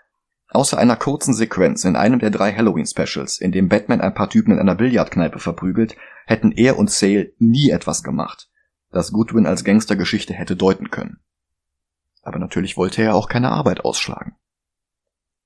außer 0.49 0.78
einer 0.78 0.95
kurzen 0.95 1.34
Sequenz 1.34 1.84
in 1.84 1.95
einem 1.95 2.19
der 2.19 2.30
drei 2.30 2.53
Halloween 2.53 2.86
Specials, 2.86 3.39
in 3.39 3.51
dem 3.51 3.69
Batman 3.69 4.01
ein 4.01 4.13
paar 4.13 4.30
Typen 4.30 4.53
in 4.53 4.59
einer 4.59 4.76
Billardkneipe 4.76 5.39
verprügelt, 5.39 5.95
hätten 6.26 6.51
er 6.51 6.78
und 6.78 6.89
Sale 6.89 7.34
nie 7.39 7.69
etwas 7.69 8.03
gemacht, 8.03 8.49
das 8.91 9.11
Goodwin 9.11 9.45
als 9.45 9.63
Gangstergeschichte 9.63 10.34
hätte 10.34 10.55
deuten 10.55 10.89
können. 10.89 11.19
Aber 12.21 12.39
natürlich 12.39 12.78
wollte 12.78 13.01
er 13.01 13.15
auch 13.15 13.30
keine 13.30 13.51
Arbeit 13.51 13.86
ausschlagen 13.86 14.36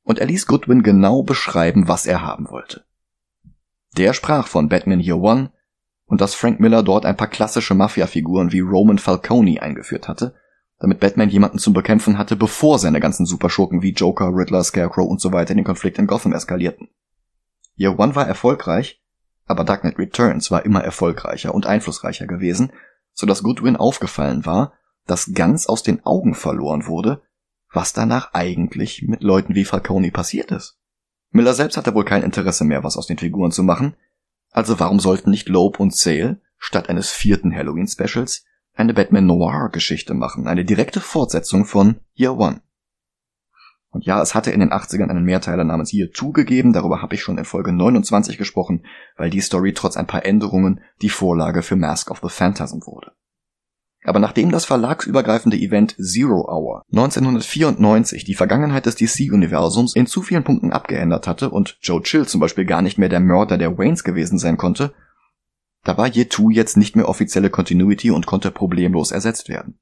und 0.10 0.18
er 0.18 0.26
ließ 0.26 0.48
Goodwin 0.48 0.82
genau 0.82 1.22
beschreiben, 1.22 1.88
was 1.88 2.08
er 2.08 2.24
haben 2.24 2.50
wollte. 2.50 2.84
Der 3.96 4.14
sprach 4.14 4.48
von 4.48 4.68
Batman 4.68 5.00
Year 5.00 5.20
One 5.20 5.52
und 6.06 6.20
dass 6.20 6.34
Frank 6.34 6.60
Miller 6.60 6.82
dort 6.82 7.06
ein 7.06 7.16
paar 7.16 7.28
klassische 7.28 7.76
Mafia-Figuren 7.76 8.52
wie 8.52 8.62
Roman 8.62 8.98
Falcone 8.98 9.62
eingeführt 9.62 10.08
hatte, 10.08 10.34
damit 10.80 11.00
Batman 11.00 11.30
jemanden 11.30 11.60
zum 11.60 11.74
Bekämpfen 11.74 12.18
hatte, 12.18 12.36
bevor 12.36 12.80
seine 12.80 13.00
ganzen 13.00 13.26
Superschurken 13.26 13.82
wie 13.82 13.94
Joker, 13.94 14.32
Riddler, 14.34 14.64
Scarecrow 14.64 15.08
und 15.08 15.20
so 15.20 15.34
weiter 15.34 15.54
den 15.54 15.66
Konflikt 15.66 16.00
in 16.00 16.08
Gotham 16.08 16.34
eskalierten. 16.34 16.90
Year 17.76 18.00
One 18.00 18.16
war 18.16 18.28
erfolgreich, 18.28 19.02
aber 19.46 19.64
Dark 19.64 19.82
Knight 19.82 19.98
Returns 19.98 20.52
war 20.52 20.66
immer 20.66 20.84
erfolgreicher 20.84 21.54
und 21.54 21.66
einflussreicher 21.66 22.28
gewesen, 22.28 22.72
so 23.14 23.26
dass 23.26 23.44
Goodwin 23.44 23.76
aufgefallen 23.76 24.46
war, 24.46 24.74
dass 25.06 25.34
ganz 25.34 25.68
aus 25.68 25.84
den 25.84 26.06
Augen 26.06 26.34
verloren 26.34 26.86
wurde, 26.88 27.22
was 27.72 27.94
danach 27.94 28.34
eigentlich 28.34 29.04
mit 29.04 29.24
Leuten 29.24 29.56
wie 29.56 29.66
Falcone 29.66 30.12
passiert 30.12 30.52
ist. 30.52 30.78
Miller 31.32 31.54
selbst 31.54 31.78
hatte 31.78 31.94
wohl 31.94 32.06
kein 32.06 32.24
Interesse 32.24 32.64
mehr, 32.64 32.84
was 32.84 32.98
aus 32.98 33.08
den 33.08 33.18
Figuren 33.18 33.52
zu 33.52 33.64
machen, 33.64 33.96
also 34.52 34.80
warum 34.80 35.00
sollten 35.00 35.30
nicht 35.30 35.50
Loeb 35.50 35.80
und 35.80 35.96
Sale 35.96 36.42
statt 36.58 36.90
eines 36.90 37.12
vierten 37.12 37.54
Halloween-Specials 37.54 38.46
eine 38.80 38.94
Batman 38.94 39.26
Noir-Geschichte 39.26 40.14
machen, 40.14 40.48
eine 40.48 40.64
direkte 40.64 41.02
Fortsetzung 41.02 41.66
von 41.66 41.98
Year 42.16 42.38
One. 42.38 42.62
Und 43.92 44.06
ja, 44.06 44.22
es 44.22 44.36
hatte 44.36 44.52
in 44.52 44.62
den 44.62 44.72
80ern 44.72 45.10
einen 45.10 45.26
Mehrteiler 45.26 45.66
namens 45.66 45.92
Year 45.92 46.10
2 46.14 46.32
gegeben, 46.32 46.72
darüber 46.72 47.02
habe 47.02 47.16
ich 47.16 47.22
schon 47.22 47.38
in 47.38 47.44
Folge 47.44 47.74
29 47.74 48.38
gesprochen, 48.38 48.86
weil 49.18 49.30
die 49.30 49.42
Story 49.42 49.74
trotz 49.74 49.98
ein 49.98 50.08
paar 50.08 50.26
Änderungen 50.26 50.80
die 51.02 51.10
Vorlage 51.10 51.62
für 51.62 51.76
Mask 51.76 52.10
of 52.10 52.22
the 52.24 52.30
Phantasm 52.30 52.80
wurde. 52.86 53.12
Aber 54.06 54.20
nachdem 54.20 54.50
das 54.50 54.64
verlagsübergreifende 54.64 55.58
Event 55.58 55.98
Zero 56.00 56.48
Hour 56.48 56.84
1994 56.94 58.24
die 58.24 58.36
Vergangenheit 58.36 58.86
des 58.86 58.96
DC-Universums 58.96 59.94
in 59.94 60.08
zu 60.08 60.22
vielen 60.22 60.46
Punkten 60.46 60.72
abgeändert 60.72 61.28
hatte 61.28 61.50
und 61.50 61.78
Joe 61.82 62.02
Chill 62.02 62.26
zum 62.26 62.40
Beispiel 62.40 62.66
gar 62.66 62.82
nicht 62.82 62.98
mehr 62.98 63.10
der 63.10 63.20
Mörder 63.20 63.58
der 63.58 63.78
Waynes 63.78 64.06
gewesen 64.06 64.40
sein 64.40 64.56
konnte, 64.56 64.94
da 65.84 65.98
war 65.98 66.08
Yetu 66.08 66.50
jetzt 66.50 66.78
nicht 66.78 66.96
mehr 66.96 67.10
offizielle 67.10 67.50
Continuity 67.50 68.12
und 68.12 68.26
konnte 68.26 68.52
problemlos 68.52 69.12
ersetzt 69.12 69.50
werden. 69.50 69.80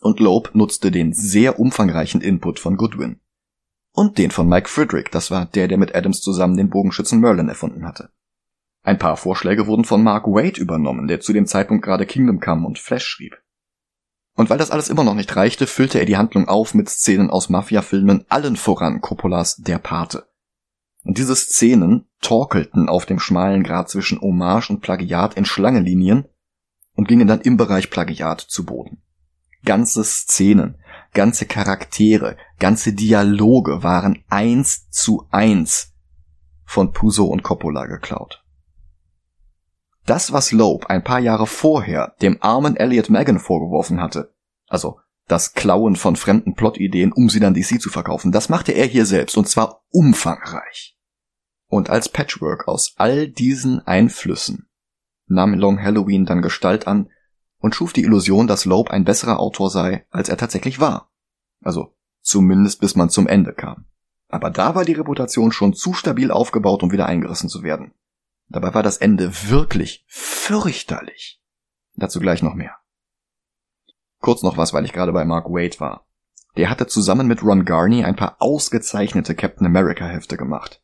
Und 0.00 0.20
Loeb 0.20 0.54
nutzte 0.54 0.90
den 0.90 1.12
sehr 1.12 1.58
umfangreichen 1.58 2.20
Input 2.20 2.60
von 2.60 2.76
Goodwin. 2.76 3.20
Und 3.92 4.18
den 4.18 4.30
von 4.30 4.48
Mike 4.48 4.68
Frederick, 4.68 5.10
das 5.10 5.30
war 5.30 5.46
der, 5.46 5.66
der 5.66 5.78
mit 5.78 5.94
Adams 5.94 6.20
zusammen 6.20 6.56
den 6.56 6.70
Bogenschützen 6.70 7.20
Merlin 7.20 7.48
erfunden 7.48 7.84
hatte. 7.84 8.10
Ein 8.82 8.98
paar 8.98 9.16
Vorschläge 9.16 9.66
wurden 9.66 9.84
von 9.84 10.02
Mark 10.02 10.26
Wade 10.26 10.60
übernommen, 10.60 11.08
der 11.08 11.20
zu 11.20 11.32
dem 11.32 11.46
Zeitpunkt 11.46 11.84
gerade 11.84 12.06
Kingdom 12.06 12.38
Come 12.38 12.66
und 12.66 12.78
Flash 12.78 13.06
schrieb. 13.06 13.42
Und 14.34 14.50
weil 14.50 14.58
das 14.58 14.70
alles 14.70 14.88
immer 14.88 15.02
noch 15.02 15.14
nicht 15.14 15.34
reichte, 15.34 15.66
füllte 15.66 15.98
er 15.98 16.06
die 16.06 16.16
Handlung 16.16 16.46
auf 16.46 16.72
mit 16.74 16.88
Szenen 16.88 17.28
aus 17.28 17.48
Mafia-Filmen, 17.48 18.24
allen 18.28 18.54
voran 18.54 19.00
Coppolas 19.00 19.56
Der 19.56 19.78
Pate. 19.78 20.27
Und 21.08 21.16
diese 21.16 21.34
Szenen 21.34 22.06
torkelten 22.20 22.90
auf 22.90 23.06
dem 23.06 23.18
schmalen 23.18 23.62
Grad 23.62 23.88
zwischen 23.88 24.20
Hommage 24.20 24.68
und 24.68 24.82
Plagiat 24.82 25.38
in 25.38 25.46
Schlangenlinien 25.46 26.28
und 26.96 27.08
gingen 27.08 27.26
dann 27.26 27.40
im 27.40 27.56
Bereich 27.56 27.88
Plagiat 27.88 28.42
zu 28.42 28.66
Boden. 28.66 29.00
Ganze 29.64 30.04
Szenen, 30.04 30.76
ganze 31.14 31.46
Charaktere, 31.46 32.36
ganze 32.58 32.92
Dialoge 32.92 33.82
waren 33.82 34.22
eins 34.28 34.90
zu 34.90 35.26
eins 35.30 35.94
von 36.66 36.92
Puso 36.92 37.24
und 37.24 37.42
Coppola 37.42 37.86
geklaut. 37.86 38.44
Das, 40.04 40.34
was 40.34 40.52
Loeb 40.52 40.90
ein 40.90 41.02
paar 41.02 41.20
Jahre 41.20 41.46
vorher 41.46 42.16
dem 42.20 42.36
armen 42.42 42.76
Elliot 42.76 43.08
Megan 43.08 43.38
vorgeworfen 43.38 43.98
hatte, 43.98 44.34
also 44.66 45.00
das 45.26 45.54
Klauen 45.54 45.96
von 45.96 46.16
fremden 46.16 46.54
Plotideen, 46.54 47.12
um 47.12 47.30
sie 47.30 47.40
dann 47.40 47.54
DC 47.54 47.80
zu 47.80 47.88
verkaufen, 47.88 48.30
das 48.30 48.50
machte 48.50 48.72
er 48.72 48.84
hier 48.84 49.06
selbst, 49.06 49.38
und 49.38 49.48
zwar 49.48 49.80
umfangreich. 49.88 50.97
Und 51.68 51.90
als 51.90 52.08
Patchwork 52.08 52.66
aus 52.66 52.94
all 52.96 53.28
diesen 53.28 53.86
Einflüssen 53.86 54.68
nahm 55.26 55.54
Long 55.54 55.82
Halloween 55.82 56.24
dann 56.24 56.42
Gestalt 56.42 56.86
an 56.86 57.10
und 57.58 57.74
schuf 57.74 57.92
die 57.92 58.02
Illusion, 58.02 58.46
dass 58.46 58.64
Loeb 58.64 58.90
ein 58.90 59.04
besserer 59.04 59.38
Autor 59.38 59.70
sei, 59.70 60.06
als 60.10 60.28
er 60.28 60.36
tatsächlich 60.36 60.80
war. 60.80 61.10
Also 61.62 61.94
zumindest 62.22 62.80
bis 62.80 62.96
man 62.96 63.10
zum 63.10 63.26
Ende 63.26 63.52
kam. 63.52 63.86
Aber 64.28 64.50
da 64.50 64.74
war 64.74 64.84
die 64.84 64.92
Reputation 64.92 65.52
schon 65.52 65.74
zu 65.74 65.92
stabil 65.94 66.30
aufgebaut, 66.30 66.82
um 66.82 66.92
wieder 66.92 67.06
eingerissen 67.06 67.48
zu 67.48 67.62
werden. 67.62 67.92
Dabei 68.48 68.74
war 68.74 68.82
das 68.82 68.98
Ende 68.98 69.30
wirklich 69.48 70.04
fürchterlich. 70.08 71.42
Dazu 71.94 72.20
gleich 72.20 72.42
noch 72.42 72.54
mehr. 72.54 72.76
Kurz 74.20 74.42
noch 74.42 74.56
was, 74.56 74.72
weil 74.72 74.84
ich 74.84 74.92
gerade 74.92 75.12
bei 75.12 75.24
Mark 75.24 75.46
Wade 75.46 75.80
war. 75.80 76.06
Der 76.56 76.70
hatte 76.70 76.86
zusammen 76.86 77.26
mit 77.26 77.42
Ron 77.42 77.64
Garney 77.64 78.04
ein 78.04 78.16
paar 78.16 78.36
ausgezeichnete 78.40 79.34
Captain 79.34 79.66
America 79.66 80.06
Hefte 80.06 80.36
gemacht. 80.36 80.82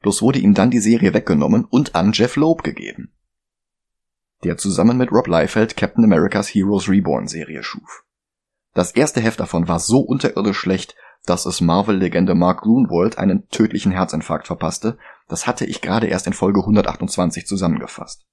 Bloß 0.00 0.22
wurde 0.22 0.38
ihm 0.38 0.54
dann 0.54 0.70
die 0.70 0.80
Serie 0.80 1.14
weggenommen 1.14 1.64
und 1.64 1.94
an 1.94 2.12
Jeff 2.12 2.36
Loeb 2.36 2.62
gegeben. 2.62 3.12
Der 4.44 4.56
zusammen 4.56 4.98
mit 4.98 5.10
Rob 5.10 5.26
Liefeld 5.26 5.76
Captain 5.76 6.04
Americas 6.04 6.48
Heroes 6.48 6.88
Reborn 6.88 7.26
Serie 7.26 7.62
schuf. 7.62 8.04
Das 8.74 8.92
erste 8.92 9.20
Heft 9.20 9.40
davon 9.40 9.68
war 9.68 9.80
so 9.80 10.00
unterirdisch 10.00 10.58
schlecht, 10.58 10.94
dass 11.24 11.46
es 11.46 11.60
Marvel-Legende 11.60 12.34
Mark 12.34 12.60
Grunwald 12.62 13.18
einen 13.18 13.48
tödlichen 13.48 13.90
Herzinfarkt 13.90 14.46
verpasste 14.46 14.98
das 15.28 15.46
hatte 15.46 15.64
ich 15.64 15.80
gerade 15.80 16.06
erst 16.06 16.26
in 16.26 16.32
Folge 16.32 16.60
128 16.60 17.46
zusammengefasst. 17.46 18.24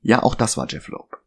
Ja, 0.00 0.22
auch 0.22 0.34
das 0.34 0.56
war 0.56 0.66
Jeff 0.68 0.88
Loeb. 0.88 1.20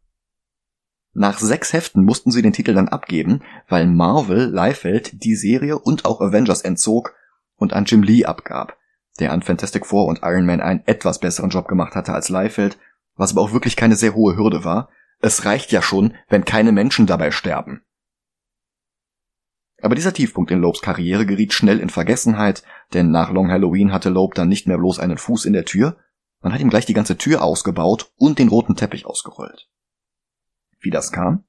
Nach 1.14 1.38
sechs 1.38 1.74
Heften 1.74 2.04
mussten 2.04 2.30
sie 2.30 2.40
den 2.40 2.54
Titel 2.54 2.72
dann 2.72 2.88
abgeben, 2.88 3.42
weil 3.68 3.86
Marvel 3.86 4.50
Liefeld 4.50 5.22
die 5.22 5.36
Serie 5.36 5.78
und 5.78 6.06
auch 6.06 6.22
Avengers 6.22 6.62
entzog 6.62 7.14
und 7.62 7.72
an 7.72 7.86
Jim 7.86 8.02
Lee 8.02 8.24
abgab, 8.26 8.76
der 9.18 9.32
an 9.32 9.40
Fantastic 9.40 9.86
Four 9.86 10.06
und 10.06 10.20
Iron 10.22 10.44
Man 10.44 10.60
einen 10.60 10.82
etwas 10.86 11.20
besseren 11.20 11.50
Job 11.50 11.68
gemacht 11.68 11.94
hatte 11.94 12.12
als 12.12 12.28
Liefeld, 12.28 12.78
was 13.14 13.32
aber 13.32 13.40
auch 13.40 13.52
wirklich 13.52 13.76
keine 13.76 13.96
sehr 13.96 14.14
hohe 14.14 14.36
Hürde 14.36 14.64
war. 14.64 14.90
Es 15.20 15.44
reicht 15.44 15.72
ja 15.72 15.80
schon, 15.80 16.14
wenn 16.28 16.44
keine 16.44 16.72
Menschen 16.72 17.06
dabei 17.06 17.30
sterben. 17.30 17.82
Aber 19.80 19.94
dieser 19.94 20.12
Tiefpunkt 20.12 20.50
in 20.50 20.60
Lobes 20.60 20.80
Karriere 20.80 21.26
geriet 21.26 21.52
schnell 21.52 21.80
in 21.80 21.88
Vergessenheit, 21.88 22.62
denn 22.92 23.10
nach 23.10 23.30
Long 23.30 23.50
Halloween 23.50 23.92
hatte 23.92 24.10
Loeb 24.10 24.34
dann 24.34 24.48
nicht 24.48 24.66
mehr 24.66 24.78
bloß 24.78 24.98
einen 24.98 25.18
Fuß 25.18 25.44
in 25.44 25.52
der 25.52 25.64
Tür, 25.64 25.96
man 26.40 26.52
hat 26.52 26.60
ihm 26.60 26.70
gleich 26.70 26.86
die 26.86 26.94
ganze 26.94 27.16
Tür 27.16 27.42
ausgebaut 27.42 28.12
und 28.16 28.38
den 28.38 28.48
roten 28.48 28.74
Teppich 28.74 29.06
ausgerollt. 29.06 29.68
Wie 30.80 30.90
das 30.90 31.12
kam? 31.12 31.44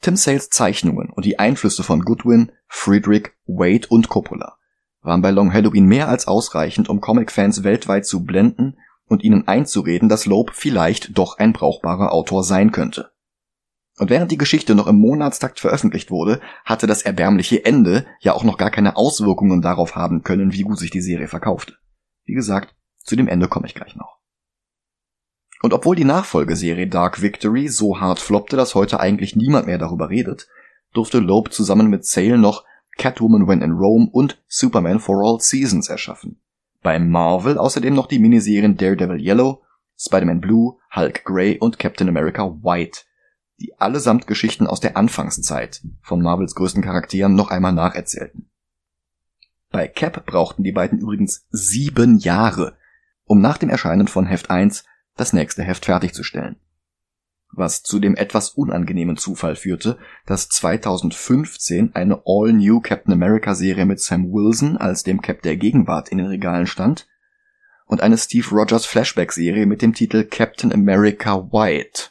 Tim 0.00 0.16
Sales 0.16 0.48
Zeichnungen 0.48 1.10
und 1.10 1.26
die 1.26 1.38
Einflüsse 1.38 1.82
von 1.82 2.02
Goodwin, 2.02 2.52
Friedrich, 2.66 3.32
Wade 3.46 3.88
und 3.88 4.08
Coppola 4.08 4.57
waren 5.02 5.22
bei 5.22 5.30
Long 5.30 5.52
Halloween 5.52 5.86
mehr 5.86 6.08
als 6.08 6.26
ausreichend, 6.26 6.88
um 6.88 7.00
Comic-Fans 7.00 7.62
weltweit 7.62 8.06
zu 8.06 8.24
blenden 8.24 8.78
und 9.06 9.22
ihnen 9.22 9.48
einzureden, 9.48 10.08
dass 10.08 10.26
Loeb 10.26 10.52
vielleicht 10.54 11.16
doch 11.16 11.38
ein 11.38 11.52
brauchbarer 11.52 12.12
Autor 12.12 12.44
sein 12.44 12.72
könnte. 12.72 13.10
Und 13.98 14.10
während 14.10 14.30
die 14.30 14.38
Geschichte 14.38 14.74
noch 14.74 14.86
im 14.86 14.96
Monatstakt 14.96 15.58
veröffentlicht 15.58 16.10
wurde, 16.10 16.40
hatte 16.64 16.86
das 16.86 17.02
erbärmliche 17.02 17.64
Ende 17.64 18.06
ja 18.20 18.32
auch 18.32 18.44
noch 18.44 18.56
gar 18.56 18.70
keine 18.70 18.96
Auswirkungen 18.96 19.60
darauf 19.60 19.96
haben 19.96 20.22
können, 20.22 20.52
wie 20.52 20.62
gut 20.62 20.78
sich 20.78 20.90
die 20.90 21.00
Serie 21.00 21.26
verkaufte. 21.26 21.74
Wie 22.24 22.34
gesagt, 22.34 22.76
zu 22.98 23.16
dem 23.16 23.26
Ende 23.26 23.48
komme 23.48 23.66
ich 23.66 23.74
gleich 23.74 23.96
noch. 23.96 24.18
Und 25.62 25.72
obwohl 25.72 25.96
die 25.96 26.04
Nachfolgeserie 26.04 26.86
Dark 26.86 27.20
Victory 27.20 27.68
so 27.68 28.00
hart 28.00 28.20
floppte, 28.20 28.56
dass 28.56 28.76
heute 28.76 29.00
eigentlich 29.00 29.34
niemand 29.34 29.66
mehr 29.66 29.78
darüber 29.78 30.08
redet, 30.10 30.46
durfte 30.92 31.18
Loeb 31.18 31.52
zusammen 31.52 31.88
mit 31.88 32.04
Sale 32.04 32.38
noch 32.38 32.64
Catwoman 32.98 33.48
When 33.48 33.62
in 33.62 33.72
Rome 33.72 34.08
und 34.12 34.42
Superman 34.48 35.00
for 35.00 35.22
All 35.24 35.40
Seasons 35.40 35.88
erschaffen. 35.88 36.40
Bei 36.82 36.98
Marvel 36.98 37.56
außerdem 37.56 37.94
noch 37.94 38.06
die 38.06 38.18
Miniserien 38.18 38.76
Daredevil 38.76 39.20
Yellow, 39.20 39.62
Spider-Man 39.98 40.40
Blue, 40.40 40.76
Hulk 40.94 41.24
Grey 41.24 41.58
und 41.58 41.78
Captain 41.78 42.08
America 42.08 42.44
White, 42.62 43.00
die 43.60 43.78
allesamt 43.78 44.26
Geschichten 44.26 44.66
aus 44.66 44.80
der 44.80 44.96
Anfangszeit 44.96 45.82
von 46.02 46.22
Marvels 46.22 46.54
größten 46.54 46.82
Charakteren 46.82 47.34
noch 47.34 47.50
einmal 47.50 47.72
nacherzählten. 47.72 48.50
Bei 49.70 49.88
Cap 49.88 50.24
brauchten 50.26 50.62
die 50.62 50.72
beiden 50.72 51.00
übrigens 51.00 51.46
sieben 51.50 52.18
Jahre, 52.18 52.76
um 53.24 53.40
nach 53.40 53.58
dem 53.58 53.68
Erscheinen 53.68 54.08
von 54.08 54.26
Heft 54.26 54.50
1 54.50 54.84
das 55.16 55.32
nächste 55.32 55.62
Heft 55.62 55.86
fertigzustellen. 55.86 56.56
Was 57.50 57.82
zu 57.82 57.98
dem 57.98 58.14
etwas 58.14 58.50
unangenehmen 58.50 59.16
Zufall 59.16 59.56
führte, 59.56 59.98
dass 60.26 60.48
2015 60.48 61.94
eine 61.94 62.22
All-New 62.26 62.80
Captain 62.80 63.12
America 63.12 63.54
Serie 63.54 63.86
mit 63.86 64.00
Sam 64.00 64.30
Wilson 64.32 64.76
als 64.76 65.02
dem 65.02 65.22
Cap 65.22 65.42
der 65.42 65.56
Gegenwart 65.56 66.10
in 66.10 66.18
den 66.18 66.26
Regalen 66.26 66.66
stand 66.66 67.08
und 67.86 68.02
eine 68.02 68.18
Steve 68.18 68.48
Rogers 68.50 68.86
Flashback 68.86 69.32
Serie 69.32 69.66
mit 69.66 69.82
dem 69.82 69.94
Titel 69.94 70.24
Captain 70.24 70.72
America 70.72 71.50
White. 71.50 72.10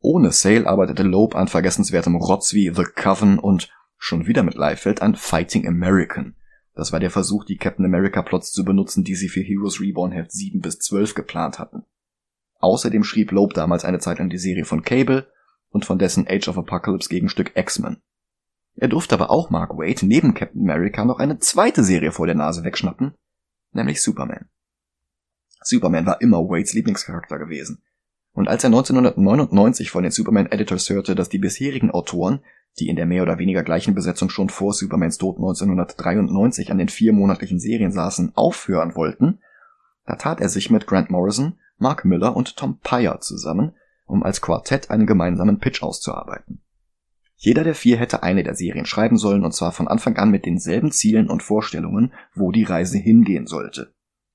Ohne 0.00 0.32
Sale 0.32 0.66
arbeitete 0.66 1.02
Loeb 1.02 1.36
an 1.36 1.46
vergessenswertem 1.46 2.16
Rotz 2.16 2.54
wie 2.54 2.72
The 2.74 2.84
Coven 2.84 3.38
und 3.38 3.70
schon 3.98 4.26
wieder 4.26 4.42
mit 4.42 4.54
Liefeld 4.54 5.02
an 5.02 5.14
Fighting 5.14 5.68
American, 5.68 6.34
das 6.74 6.92
war 6.92 7.00
der 7.00 7.10
Versuch, 7.10 7.44
die 7.44 7.56
Captain 7.56 7.84
America 7.84 8.22
Plots 8.22 8.52
zu 8.52 8.64
benutzen, 8.64 9.04
die 9.04 9.14
sie 9.14 9.28
für 9.28 9.40
Heroes 9.40 9.80
Reborn 9.80 10.12
Heft 10.12 10.32
7 10.32 10.60
bis 10.60 10.78
12 10.78 11.14
geplant 11.14 11.58
hatten. 11.58 11.84
Außerdem 12.60 13.04
schrieb 13.04 13.32
Loeb 13.32 13.54
damals 13.54 13.84
eine 13.84 13.98
Zeit 13.98 14.18
lang 14.18 14.30
die 14.30 14.38
Serie 14.38 14.64
von 14.64 14.82
Cable 14.82 15.30
und 15.70 15.84
von 15.84 15.98
dessen 15.98 16.26
Age 16.28 16.48
of 16.48 16.58
Apocalypse 16.58 17.08
Gegenstück 17.08 17.52
X-Men. 17.54 18.02
Er 18.76 18.88
durfte 18.88 19.14
aber 19.14 19.30
auch 19.30 19.50
Mark 19.50 19.76
Waid 19.76 20.02
neben 20.02 20.34
Captain 20.34 20.62
America 20.62 21.04
noch 21.04 21.18
eine 21.18 21.38
zweite 21.38 21.82
Serie 21.82 22.12
vor 22.12 22.26
der 22.26 22.36
Nase 22.36 22.64
wegschnappen, 22.64 23.14
nämlich 23.72 24.02
Superman. 24.02 24.48
Superman 25.62 26.06
war 26.06 26.20
immer 26.20 26.38
Wades 26.38 26.72
Lieblingscharakter 26.72 27.38
gewesen. 27.38 27.82
Und 28.32 28.48
als 28.48 28.64
er 28.64 28.68
1999 28.68 29.90
von 29.90 30.02
den 30.02 30.12
Superman 30.12 30.46
Editors 30.46 30.88
hörte, 30.88 31.14
dass 31.14 31.28
die 31.28 31.38
bisherigen 31.38 31.90
Autoren 31.90 32.40
die 32.78 32.88
in 32.88 32.96
der 32.96 33.06
mehr 33.06 33.22
oder 33.22 33.38
weniger 33.38 33.62
gleichen 33.62 33.94
Besetzung 33.94 34.30
schon 34.30 34.48
vor 34.48 34.72
Supermans 34.72 35.18
Tod 35.18 35.36
1993 35.36 36.70
an 36.70 36.78
den 36.78 36.88
vier 36.88 37.12
monatlichen 37.12 37.58
Serien 37.58 37.92
saßen, 37.92 38.32
aufhören 38.34 38.94
wollten, 38.94 39.40
da 40.06 40.16
tat 40.16 40.40
er 40.40 40.48
sich 40.48 40.70
mit 40.70 40.86
Grant 40.86 41.10
Morrison, 41.10 41.58
Mark 41.78 42.04
Miller 42.04 42.36
und 42.36 42.56
Tom 42.56 42.78
Pyre 42.82 43.20
zusammen, 43.20 43.72
um 44.06 44.22
als 44.22 44.40
Quartett 44.40 44.90
einen 44.90 45.06
gemeinsamen 45.06 45.58
Pitch 45.58 45.82
auszuarbeiten. 45.82 46.62
Jeder 47.36 47.64
der 47.64 47.74
vier 47.74 47.96
hätte 47.96 48.22
eine 48.22 48.42
der 48.42 48.54
Serien 48.54 48.84
schreiben 48.84 49.16
sollen, 49.16 49.44
und 49.44 49.54
zwar 49.54 49.72
von 49.72 49.88
Anfang 49.88 50.16
an 50.16 50.30
mit 50.30 50.44
denselben 50.44 50.92
Zielen 50.92 51.30
und 51.30 51.42
Vorstellungen, 51.42 52.12
wo 52.34 52.52
die 52.52 52.64
Reise 52.64 52.98
hingehen 52.98 53.46
sollte. 53.46 53.94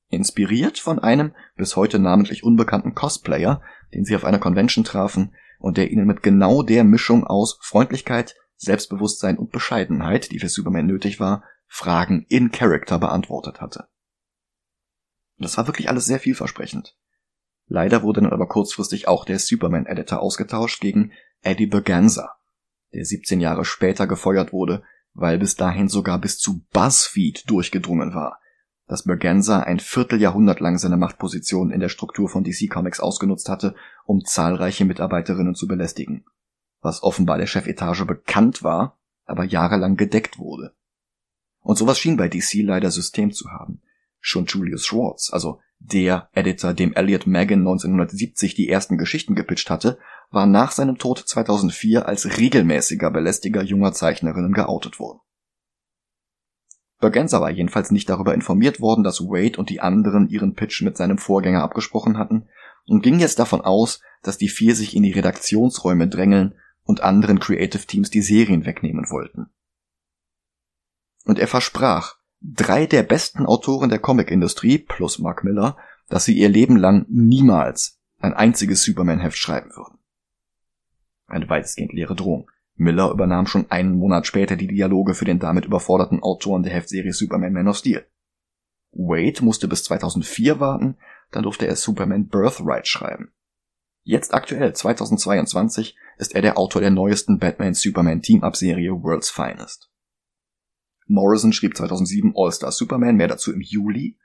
Inspiriert 0.09 0.79
von 0.79 0.97
einem 0.99 1.33
bis 1.55 1.75
heute 1.75 1.99
namentlich 1.99 2.43
unbekannten 2.43 2.95
Cosplayer, 2.95 3.61
den 3.93 4.05
sie 4.05 4.15
auf 4.15 4.23
einer 4.23 4.39
Convention 4.39 4.83
trafen, 4.83 5.35
und 5.65 5.77
der 5.77 5.89
ihnen 5.89 6.05
mit 6.05 6.21
genau 6.21 6.61
der 6.61 6.83
Mischung 6.83 7.25
aus 7.25 7.57
Freundlichkeit, 7.59 8.35
Selbstbewusstsein 8.55 9.39
und 9.39 9.51
Bescheidenheit, 9.51 10.31
die 10.31 10.37
für 10.37 10.47
Superman 10.47 10.85
nötig 10.85 11.19
war, 11.19 11.43
Fragen 11.65 12.23
in 12.29 12.51
Character 12.51 12.99
beantwortet 12.99 13.61
hatte. 13.61 13.87
Das 15.39 15.57
war 15.57 15.65
wirklich 15.65 15.89
alles 15.89 16.05
sehr 16.05 16.19
vielversprechend. 16.19 16.95
Leider 17.65 18.03
wurde 18.03 18.21
dann 18.21 18.31
aber 18.31 18.47
kurzfristig 18.47 19.07
auch 19.07 19.25
der 19.25 19.39
Superman-Editor 19.39 20.19
ausgetauscht 20.19 20.81
gegen 20.81 21.13
Eddie 21.41 21.65
Berganza, 21.65 22.35
der 22.93 23.03
17 23.03 23.39
Jahre 23.39 23.65
später 23.65 24.05
gefeuert 24.05 24.53
wurde, 24.53 24.83
weil 25.13 25.39
bis 25.39 25.55
dahin 25.55 25.89
sogar 25.89 26.21
bis 26.21 26.37
zu 26.37 26.63
BuzzFeed 26.73 27.49
durchgedrungen 27.49 28.13
war, 28.13 28.39
dass 28.87 29.03
Berganza 29.03 29.61
ein 29.61 29.79
Vierteljahrhundert 29.79 30.59
lang 30.59 30.77
seine 30.77 30.97
Machtposition 30.97 31.71
in 31.71 31.79
der 31.79 31.89
Struktur 31.89 32.29
von 32.29 32.43
DC 32.43 32.69
Comics 32.69 32.99
ausgenutzt 32.99 33.49
hatte, 33.49 33.75
um 34.05 34.23
zahlreiche 34.23 34.85
Mitarbeiterinnen 34.85 35.55
zu 35.55 35.67
belästigen. 35.67 36.25
Was 36.81 37.01
offenbar 37.01 37.37
der 37.37 37.47
Chefetage 37.47 38.05
bekannt 38.05 38.63
war, 38.63 38.99
aber 39.25 39.43
jahrelang 39.43 39.97
gedeckt 39.97 40.37
wurde. 40.37 40.75
Und 41.61 41.77
sowas 41.77 41.97
schien 41.97 42.15
bei 42.15 42.27
DC 42.27 42.61
leider 42.61 42.91
System 42.91 43.31
zu 43.31 43.49
haben. 43.49 43.81
Schon 44.19 44.45
Julius 44.45 44.85
Schwartz, 44.85 45.31
also 45.33 45.59
der 45.79 46.29
Editor, 46.33 46.73
dem 46.73 46.93
Elliot 46.93 47.27
Magan 47.27 47.59
1970 47.59 48.53
die 48.53 48.69
ersten 48.69 48.97
Geschichten 48.97 49.35
gepitcht 49.35 49.69
hatte, 49.69 49.97
war 50.29 50.45
nach 50.45 50.71
seinem 50.71 50.97
Tod 50.97 51.19
2004 51.19 52.07
als 52.07 52.37
regelmäßiger 52.37 53.11
Belästiger 53.11 53.63
junger 53.63 53.93
Zeichnerinnen 53.93 54.53
geoutet 54.53 54.99
worden. 54.99 55.19
Bergenza 57.05 57.39
war 57.39 57.51
jedenfalls 57.51 57.91
nicht 57.91 58.09
darüber 58.09 58.33
informiert 58.33 58.81
worden, 58.81 59.03
dass 59.03 59.21
Wade 59.21 59.59
und 59.59 59.69
die 59.69 59.79
anderen 59.79 60.27
ihren 60.27 60.55
Pitch 60.55 60.81
mit 60.81 60.97
seinem 60.97 61.19
Vorgänger 61.19 61.61
abgesprochen 61.61 62.17
hatten 62.17 62.47
und 62.87 63.03
ging 63.03 63.19
jetzt 63.19 63.37
davon 63.37 63.61
aus, 63.61 64.01
dass 64.23 64.39
die 64.39 64.49
vier 64.49 64.75
sich 64.75 64.95
in 64.95 65.03
die 65.03 65.11
Redaktionsräume 65.11 66.07
drängeln 66.07 66.55
und 66.83 67.01
anderen 67.01 67.39
Creative 67.39 67.85
Teams 67.85 68.09
die 68.09 68.23
Serien 68.23 68.65
wegnehmen 68.65 69.05
wollten. 69.11 69.51
Und 71.25 71.37
er 71.37 71.47
versprach, 71.47 72.15
drei 72.41 72.87
der 72.87 73.03
besten 73.03 73.45
Autoren 73.45 73.89
der 73.89 73.99
Comicindustrie 73.99 74.79
plus 74.79 75.19
Mark 75.19 75.43
Miller, 75.43 75.77
dass 76.09 76.25
sie 76.25 76.35
ihr 76.35 76.49
Leben 76.49 76.75
lang 76.75 77.05
niemals 77.07 77.99
ein 78.17 78.33
einziges 78.33 78.81
Superman-Heft 78.81 79.37
schreiben 79.37 79.69
würden. 79.75 79.99
Eine 81.27 81.49
weitestgehend 81.49 81.93
leere 81.93 82.15
Drohung. 82.15 82.49
Miller 82.75 83.09
übernahm 83.11 83.47
schon 83.47 83.71
einen 83.71 83.97
Monat 83.97 84.27
später 84.27 84.55
die 84.55 84.67
Dialoge 84.67 85.13
für 85.13 85.25
den 85.25 85.39
damit 85.39 85.65
überforderten 85.65 86.21
Autoren 86.21 86.63
der 86.63 86.73
Heftserie 86.73 87.13
Superman 87.13 87.53
Man 87.53 87.67
of 87.67 87.77
Steel. 87.77 88.05
Wade 88.91 89.43
musste 89.43 89.67
bis 89.67 89.83
2004 89.85 90.59
warten, 90.59 90.97
dann 91.31 91.43
durfte 91.43 91.67
er 91.67 91.75
Superman 91.75 92.27
Birthright 92.27 92.87
schreiben. 92.87 93.31
Jetzt 94.03 94.33
aktuell, 94.33 94.73
2022, 94.73 95.97
ist 96.17 96.35
er 96.35 96.41
der 96.41 96.57
Autor 96.57 96.81
der 96.81 96.91
neuesten 96.91 97.39
Batman-Superman 97.39 98.21
Team-Up-Serie 98.21 98.91
World's 99.01 99.31
Finest. 99.31 99.89
Morrison 101.07 101.53
schrieb 101.53 101.75
2007 101.75 102.33
All-Star 102.35 102.71
Superman, 102.71 103.15
mehr 103.15 103.27
dazu 103.27 103.51
im 103.51 103.61
Juli, 103.61 104.17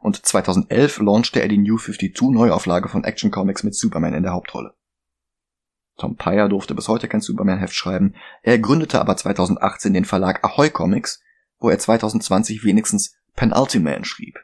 und 0.00 0.24
2011 0.24 1.00
launchte 1.00 1.40
er 1.40 1.48
die 1.48 1.58
New 1.58 1.78
52 1.78 2.30
Neuauflage 2.30 2.88
von 2.88 3.04
Action 3.04 3.30
Comics 3.30 3.64
mit 3.64 3.74
Superman 3.74 4.14
in 4.14 4.22
der 4.22 4.32
Hauptrolle. 4.32 4.74
Tom 5.96 6.16
Pyre 6.16 6.48
durfte 6.48 6.74
bis 6.74 6.88
heute 6.88 7.08
kein 7.08 7.20
Superman-Heft 7.20 7.74
schreiben. 7.74 8.14
Er 8.42 8.58
gründete 8.58 9.00
aber 9.00 9.16
2018 9.16 9.94
den 9.94 10.04
Verlag 10.04 10.44
Ahoy 10.44 10.70
Comics, 10.70 11.22
wo 11.58 11.70
er 11.70 11.78
2020 11.78 12.64
wenigstens 12.64 13.16
Penultiman 13.34 14.04
schrieb, 14.04 14.38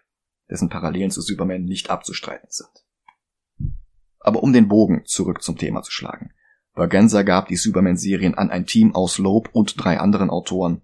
dessen 0.51 0.69
Parallelen 0.69 1.11
zu 1.11 1.21
Superman 1.21 1.65
nicht 1.65 1.91
abzustreiten 1.91 2.49
sind. 2.51 2.71
Aber 4.21 4.43
um 4.43 4.53
den 4.53 4.69
Bogen 4.69 5.03
zurück 5.05 5.43
zum 5.43 5.59
Thema 5.59 5.83
zu 5.83 5.91
schlagen. 5.91 6.33
Bergenza 6.75 7.23
gab 7.23 7.49
die 7.49 7.57
Superman-Serien 7.57 8.35
an 8.35 8.51
ein 8.51 8.67
Team 8.67 8.95
aus 8.95 9.19
Loeb 9.19 9.51
und 9.53 9.83
drei 9.83 9.99
anderen 9.99 10.31
Autoren. 10.31 10.81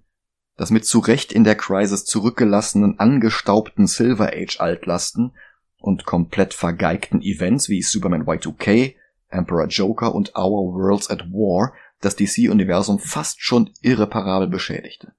Das 0.57 0.71
mit 0.71 0.85
zu 0.85 0.99
Recht 0.99 1.33
in 1.33 1.45
der 1.45 1.55
Crisis 1.55 2.05
zurückgelassenen, 2.05 2.99
angestaubten 2.99 3.87
Silver 3.87 4.33
Age 4.35 4.61
Altlasten 4.61 5.33
und 5.79 6.05
komplett 6.05 6.53
vergeigten 6.53 7.23
Events 7.23 7.69
wie 7.69 7.81
Superman 7.81 8.25
Y2K, 8.25 8.97
Emperor 9.31 9.67
Joker 9.67 10.15
und 10.15 10.37
Our 10.37 10.75
Worlds 10.75 11.11
at 11.11 11.31
War 11.33 11.73
das 12.01 12.17
DC-Universum 12.17 12.99
fast 12.99 13.43
schon 13.43 13.71
irreparabel 13.83 14.49
beschädigte. 14.49 15.13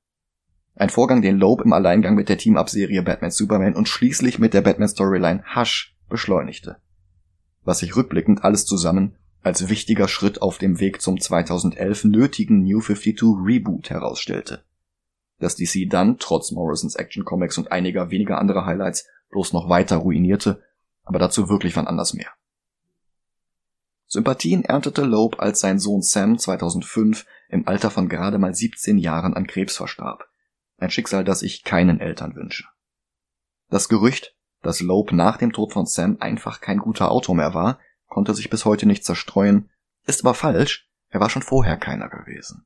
Ein 0.75 0.89
Vorgang, 0.89 1.21
den 1.21 1.37
Loeb 1.37 1.61
im 1.61 1.73
Alleingang 1.73 2.15
mit 2.15 2.29
der 2.29 2.37
Team-Up-Serie 2.37 3.03
Batman 3.03 3.31
Superman 3.31 3.75
und 3.75 3.89
schließlich 3.89 4.39
mit 4.39 4.53
der 4.53 4.61
Batman-Storyline 4.61 5.43
Hush 5.55 5.95
beschleunigte. 6.07 6.77
Was 7.63 7.79
sich 7.79 7.95
rückblickend 7.95 8.43
alles 8.45 8.65
zusammen 8.65 9.15
als 9.41 9.69
wichtiger 9.69 10.07
Schritt 10.07 10.41
auf 10.41 10.57
dem 10.57 10.79
Weg 10.79 11.01
zum 11.01 11.19
2011 11.19 12.05
nötigen 12.05 12.63
New 12.63 12.81
52 12.81 13.23
Reboot 13.43 13.89
herausstellte. 13.89 14.63
Dass 15.39 15.55
DC 15.55 15.89
dann, 15.89 16.17
trotz 16.17 16.51
Morrisons 16.51 16.95
Action 16.95 17.23
Comics 17.23 17.57
und 17.57 17.71
einiger 17.71 18.09
weniger 18.11 18.37
anderer 18.37 18.65
Highlights, 18.65 19.07
bloß 19.31 19.53
noch 19.53 19.69
weiter 19.69 19.97
ruinierte, 19.97 20.61
aber 21.03 21.19
dazu 21.19 21.49
wirklich 21.49 21.75
wann 21.75 21.87
anders 21.87 22.13
mehr. 22.13 22.29
Sympathien 24.11 24.65
erntete 24.65 25.03
Loeb, 25.03 25.39
als 25.39 25.59
sein 25.59 25.77
Sohn 25.77 26.01
Sam 26.01 26.39
2005 26.39 27.27
im 27.47 27.67
Alter 27.67 27.91
von 27.91 28.09
gerade 28.09 28.39
mal 28.39 28.55
17 28.55 28.97
Jahren 28.97 29.35
an 29.35 29.45
Krebs 29.45 29.77
verstarb. 29.77 30.27
Ein 30.77 30.89
Schicksal, 30.89 31.23
das 31.23 31.43
ich 31.43 31.63
keinen 31.63 31.99
Eltern 31.99 32.35
wünsche. 32.35 32.65
Das 33.69 33.87
Gerücht, 33.87 34.35
dass 34.63 34.81
Loeb 34.81 35.11
nach 35.11 35.37
dem 35.37 35.53
Tod 35.53 35.73
von 35.73 35.85
Sam 35.85 36.17
einfach 36.19 36.59
kein 36.59 36.79
guter 36.79 37.11
Autor 37.11 37.35
mehr 37.35 37.53
war, 37.53 37.79
konnte 38.07 38.33
sich 38.33 38.49
bis 38.49 38.65
heute 38.65 38.87
nicht 38.87 39.05
zerstreuen, 39.05 39.69
ist 40.07 40.25
aber 40.25 40.33
falsch, 40.33 40.89
er 41.09 41.19
war 41.19 41.29
schon 41.29 41.43
vorher 41.43 41.77
keiner 41.77 42.09
gewesen. 42.09 42.65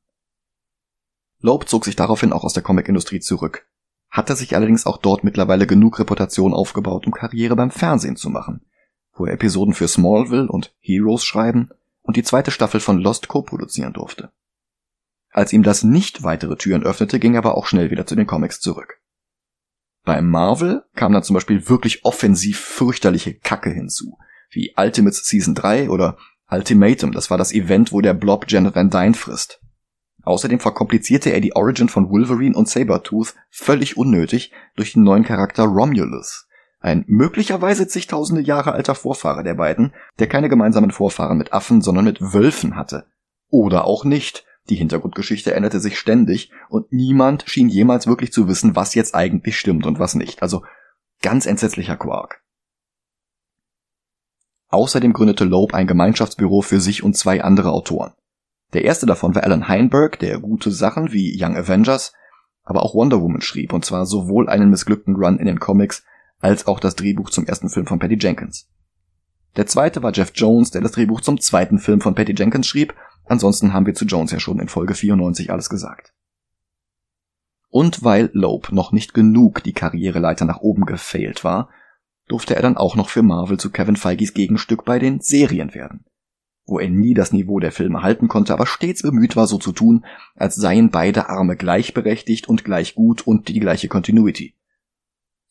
Loeb 1.39 1.67
zog 1.67 1.83
sich 1.83 1.97
daraufhin 1.97 2.31
auch 2.31 2.45
aus 2.45 2.53
der 2.53 2.63
Comicindustrie 2.63 3.19
zurück, 3.19 3.67
hatte 4.09 4.37
sich 4.37 4.55
allerdings 4.55 4.85
auch 4.85 4.95
dort 4.97 5.25
mittlerweile 5.25 5.67
genug 5.67 5.99
Reputation 5.99 6.53
aufgebaut, 6.53 7.05
um 7.05 7.11
Karriere 7.11 7.57
beim 7.57 7.69
Fernsehen 7.69 8.15
zu 8.15 8.29
machen, 8.29 8.65
wo 9.15 9.25
er 9.25 9.33
Episoden 9.33 9.73
für 9.73 9.87
Smallville 9.87 10.47
und 10.47 10.73
Heroes 10.79 11.23
schreiben 11.23 11.69
und 12.01 12.17
die 12.17 12.23
zweite 12.23 12.51
Staffel 12.51 12.79
von 12.79 12.99
Lost 12.99 13.27
co-produzieren 13.27 13.93
durfte. 13.93 14.31
Als 15.31 15.51
ihm 15.51 15.63
das 15.63 15.83
nicht 15.83 16.23
weitere 16.23 16.55
Türen 16.55 16.83
öffnete, 16.83 17.19
ging 17.19 17.33
er 17.33 17.39
aber 17.39 17.57
auch 17.57 17.65
schnell 17.65 17.89
wieder 17.89 18.05
zu 18.05 18.15
den 18.15 18.27
Comics 18.27 18.59
zurück. 18.59 18.99
Bei 20.03 20.21
Marvel 20.21 20.83
kam 20.95 21.13
dann 21.13 21.23
zum 21.23 21.33
Beispiel 21.33 21.69
wirklich 21.69 22.03
offensiv 22.05 22.59
fürchterliche 22.59 23.33
Kacke 23.35 23.71
hinzu, 23.71 24.17
wie 24.51 24.73
Ultimates 24.77 25.25
Season 25.25 25.55
3 25.55 25.89
oder 25.89 26.17
Ultimatum, 26.49 27.13
das 27.13 27.31
war 27.31 27.37
das 27.37 27.53
Event, 27.53 27.91
wo 27.91 28.01
der 28.01 28.13
Blob 28.13 28.45
Janet 28.47 28.75
Van 28.75 28.89
Dyne 28.89 29.15
frisst. 29.15 29.59
Außerdem 30.23 30.59
verkomplizierte 30.59 31.31
er 31.31 31.41
die 31.41 31.55
Origin 31.55 31.89
von 31.89 32.09
Wolverine 32.09 32.55
und 32.55 32.69
Sabertooth 32.69 33.33
völlig 33.49 33.97
unnötig 33.97 34.51
durch 34.75 34.93
den 34.93 35.03
neuen 35.03 35.23
Charakter 35.23 35.63
Romulus, 35.63 36.47
ein 36.83 37.05
möglicherweise 37.07 37.87
zigtausende 37.87 38.41
Jahre 38.41 38.73
alter 38.73 38.93
Vorfahre 38.93 39.43
der 39.43 39.53
beiden, 39.53 39.93
der 40.19 40.27
keine 40.27 40.49
gemeinsamen 40.49 40.91
Vorfahren 40.91 41.37
mit 41.37 41.53
Affen, 41.53 41.81
sondern 41.81 42.03
mit 42.03 42.21
Wölfen 42.21 42.75
hatte. 42.75 43.05
Oder 43.49 43.85
auch 43.85 44.03
nicht. 44.03 44.45
Die 44.69 44.75
Hintergrundgeschichte 44.75 45.53
änderte 45.53 45.79
sich 45.79 45.97
ständig 45.97 46.51
und 46.69 46.91
niemand 46.91 47.45
schien 47.47 47.69
jemals 47.69 48.05
wirklich 48.05 48.33
zu 48.33 48.47
wissen, 48.47 48.75
was 48.75 48.95
jetzt 48.95 49.15
eigentlich 49.15 49.57
stimmt 49.57 49.85
und 49.85 49.99
was 49.99 50.13
nicht. 50.13 50.41
Also 50.41 50.63
ganz 51.21 51.45
entsetzlicher 51.45 51.95
Quark. 51.95 52.41
Außerdem 54.67 55.13
gründete 55.13 55.45
Loeb 55.45 55.73
ein 55.73 55.87
Gemeinschaftsbüro 55.87 56.61
für 56.61 56.81
sich 56.81 57.03
und 57.03 57.15
zwei 57.15 57.43
andere 57.43 57.71
Autoren. 57.71 58.13
Der 58.73 58.83
erste 58.83 59.05
davon 59.05 59.35
war 59.35 59.43
Alan 59.43 59.67
Heinberg, 59.67 60.19
der 60.19 60.39
gute 60.39 60.71
Sachen 60.71 61.13
wie 61.13 61.37
Young 61.41 61.55
Avengers, 61.55 62.11
aber 62.63 62.83
auch 62.83 62.95
Wonder 62.95 63.21
Woman 63.21 63.41
schrieb, 63.41 63.71
und 63.71 63.85
zwar 63.85 64.05
sowohl 64.05 64.49
einen 64.49 64.69
missglückten 64.69 65.15
Run 65.15 65.37
in 65.37 65.45
den 65.45 65.59
Comics 65.59 66.03
als 66.43 66.67
auch 66.67 66.79
das 66.79 66.95
Drehbuch 66.95 67.29
zum 67.29 67.45
ersten 67.45 67.69
Film 67.69 67.87
von 67.87 67.99
Patty 67.99 68.17
Jenkins. 68.19 68.69
Der 69.55 69.65
zweite 69.65 70.03
war 70.03 70.11
Jeff 70.13 70.33
Jones, 70.35 70.71
der 70.71 70.81
das 70.81 70.91
Drehbuch 70.91 71.21
zum 71.21 71.39
zweiten 71.39 71.79
Film 71.79 72.01
von 72.01 72.15
Patty 72.15 72.33
Jenkins 72.35 72.67
schrieb, 72.67 72.93
ansonsten 73.25 73.73
haben 73.73 73.85
wir 73.85 73.93
zu 73.93 74.05
Jones 74.05 74.31
ja 74.31 74.39
schon 74.39 74.59
in 74.59 74.67
Folge 74.67 74.93
94 74.93 75.51
alles 75.51 75.69
gesagt. 75.69 76.13
Und 77.69 78.03
weil 78.03 78.29
Loeb 78.33 78.71
noch 78.71 78.91
nicht 78.91 79.13
genug 79.13 79.63
die 79.63 79.73
Karriereleiter 79.73 80.43
nach 80.45 80.59
oben 80.59 80.85
gefailt 80.85 81.43
war, 81.43 81.69
durfte 82.27 82.55
er 82.55 82.61
dann 82.61 82.77
auch 82.77 82.95
noch 82.95 83.09
für 83.09 83.23
Marvel 83.23 83.57
zu 83.57 83.71
Kevin 83.71 83.95
Feige's 83.95 84.33
Gegenstück 84.33 84.83
bei 84.83 84.99
den 84.99 85.21
Serien 85.21 85.73
werden. 85.73 86.03
Wo 86.65 86.77
er 86.77 86.89
nie 86.89 87.13
das 87.13 87.31
Niveau 87.31 87.59
der 87.59 87.71
Filme 87.71 88.03
halten 88.03 88.27
konnte, 88.27 88.53
aber 88.53 88.65
stets 88.65 89.01
bemüht 89.01 89.35
war, 89.35 89.47
so 89.47 89.57
zu 89.57 89.71
tun, 89.71 90.05
als 90.35 90.55
seien 90.55 90.89
beide 90.89 91.29
Arme 91.29 91.55
gleichberechtigt 91.55 92.49
und 92.49 92.65
gleich 92.65 92.95
gut 92.95 93.25
und 93.25 93.47
die 93.47 93.59
gleiche 93.59 93.87
Continuity. 93.87 94.55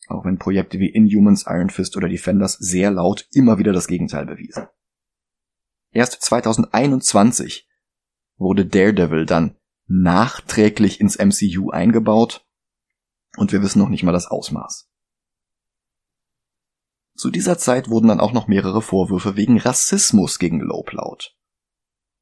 Auch 0.07 0.25
wenn 0.25 0.37
Projekte 0.37 0.79
wie 0.79 0.89
Inhumans, 0.89 1.45
Iron 1.47 1.69
Fist 1.69 1.95
oder 1.95 2.09
Defenders 2.09 2.53
sehr 2.53 2.91
laut 2.91 3.27
immer 3.31 3.57
wieder 3.57 3.73
das 3.73 3.87
Gegenteil 3.87 4.25
bewiesen. 4.25 4.67
Erst 5.91 6.21
2021 6.23 7.67
wurde 8.37 8.65
Daredevil 8.65 9.25
dann 9.25 9.55
nachträglich 9.87 10.99
ins 10.99 11.17
MCU 11.17 11.69
eingebaut 11.69 12.45
und 13.37 13.51
wir 13.51 13.61
wissen 13.61 13.79
noch 13.79 13.89
nicht 13.89 14.03
mal 14.03 14.11
das 14.11 14.27
Ausmaß. 14.27 14.89
Zu 17.15 17.29
dieser 17.29 17.57
Zeit 17.57 17.89
wurden 17.89 18.07
dann 18.07 18.19
auch 18.19 18.33
noch 18.33 18.47
mehrere 18.47 18.81
Vorwürfe 18.81 19.35
wegen 19.35 19.59
Rassismus 19.59 20.39
gegen 20.39 20.59
Loeb 20.59 20.91
laut. 20.93 21.35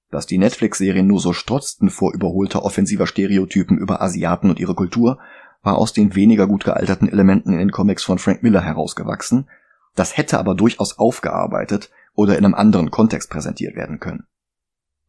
Dass 0.10 0.26
die 0.26 0.38
Netflix-Serien 0.38 1.08
nur 1.08 1.22
so 1.22 1.32
strotzten 1.32 1.90
vor 1.90 2.14
überholter 2.14 2.64
offensiver 2.64 3.08
Stereotypen 3.08 3.78
über 3.78 4.02
Asiaten 4.02 4.50
und 4.50 4.60
ihre 4.60 4.76
Kultur, 4.76 5.20
war 5.62 5.78
aus 5.78 5.94
den 5.94 6.16
weniger 6.16 6.48
gut 6.48 6.64
gealterten 6.64 7.08
Elementen 7.08 7.54
in 7.54 7.60
den 7.60 7.72
Comics 7.72 8.04
von 8.04 8.18
Frank 8.18 8.44
Miller 8.44 8.62
herausgewachsen, 8.62 9.50
das 9.96 10.18
hätte 10.18 10.40
aber 10.40 10.56
durchaus 10.56 10.98
aufgearbeitet 10.98 11.90
oder 12.14 12.38
in 12.38 12.46
einem 12.46 12.56
anderen 12.56 12.92
Kontext 12.92 13.30
präsentiert 13.30 13.76
werden 13.76 14.00
können. 14.00 14.26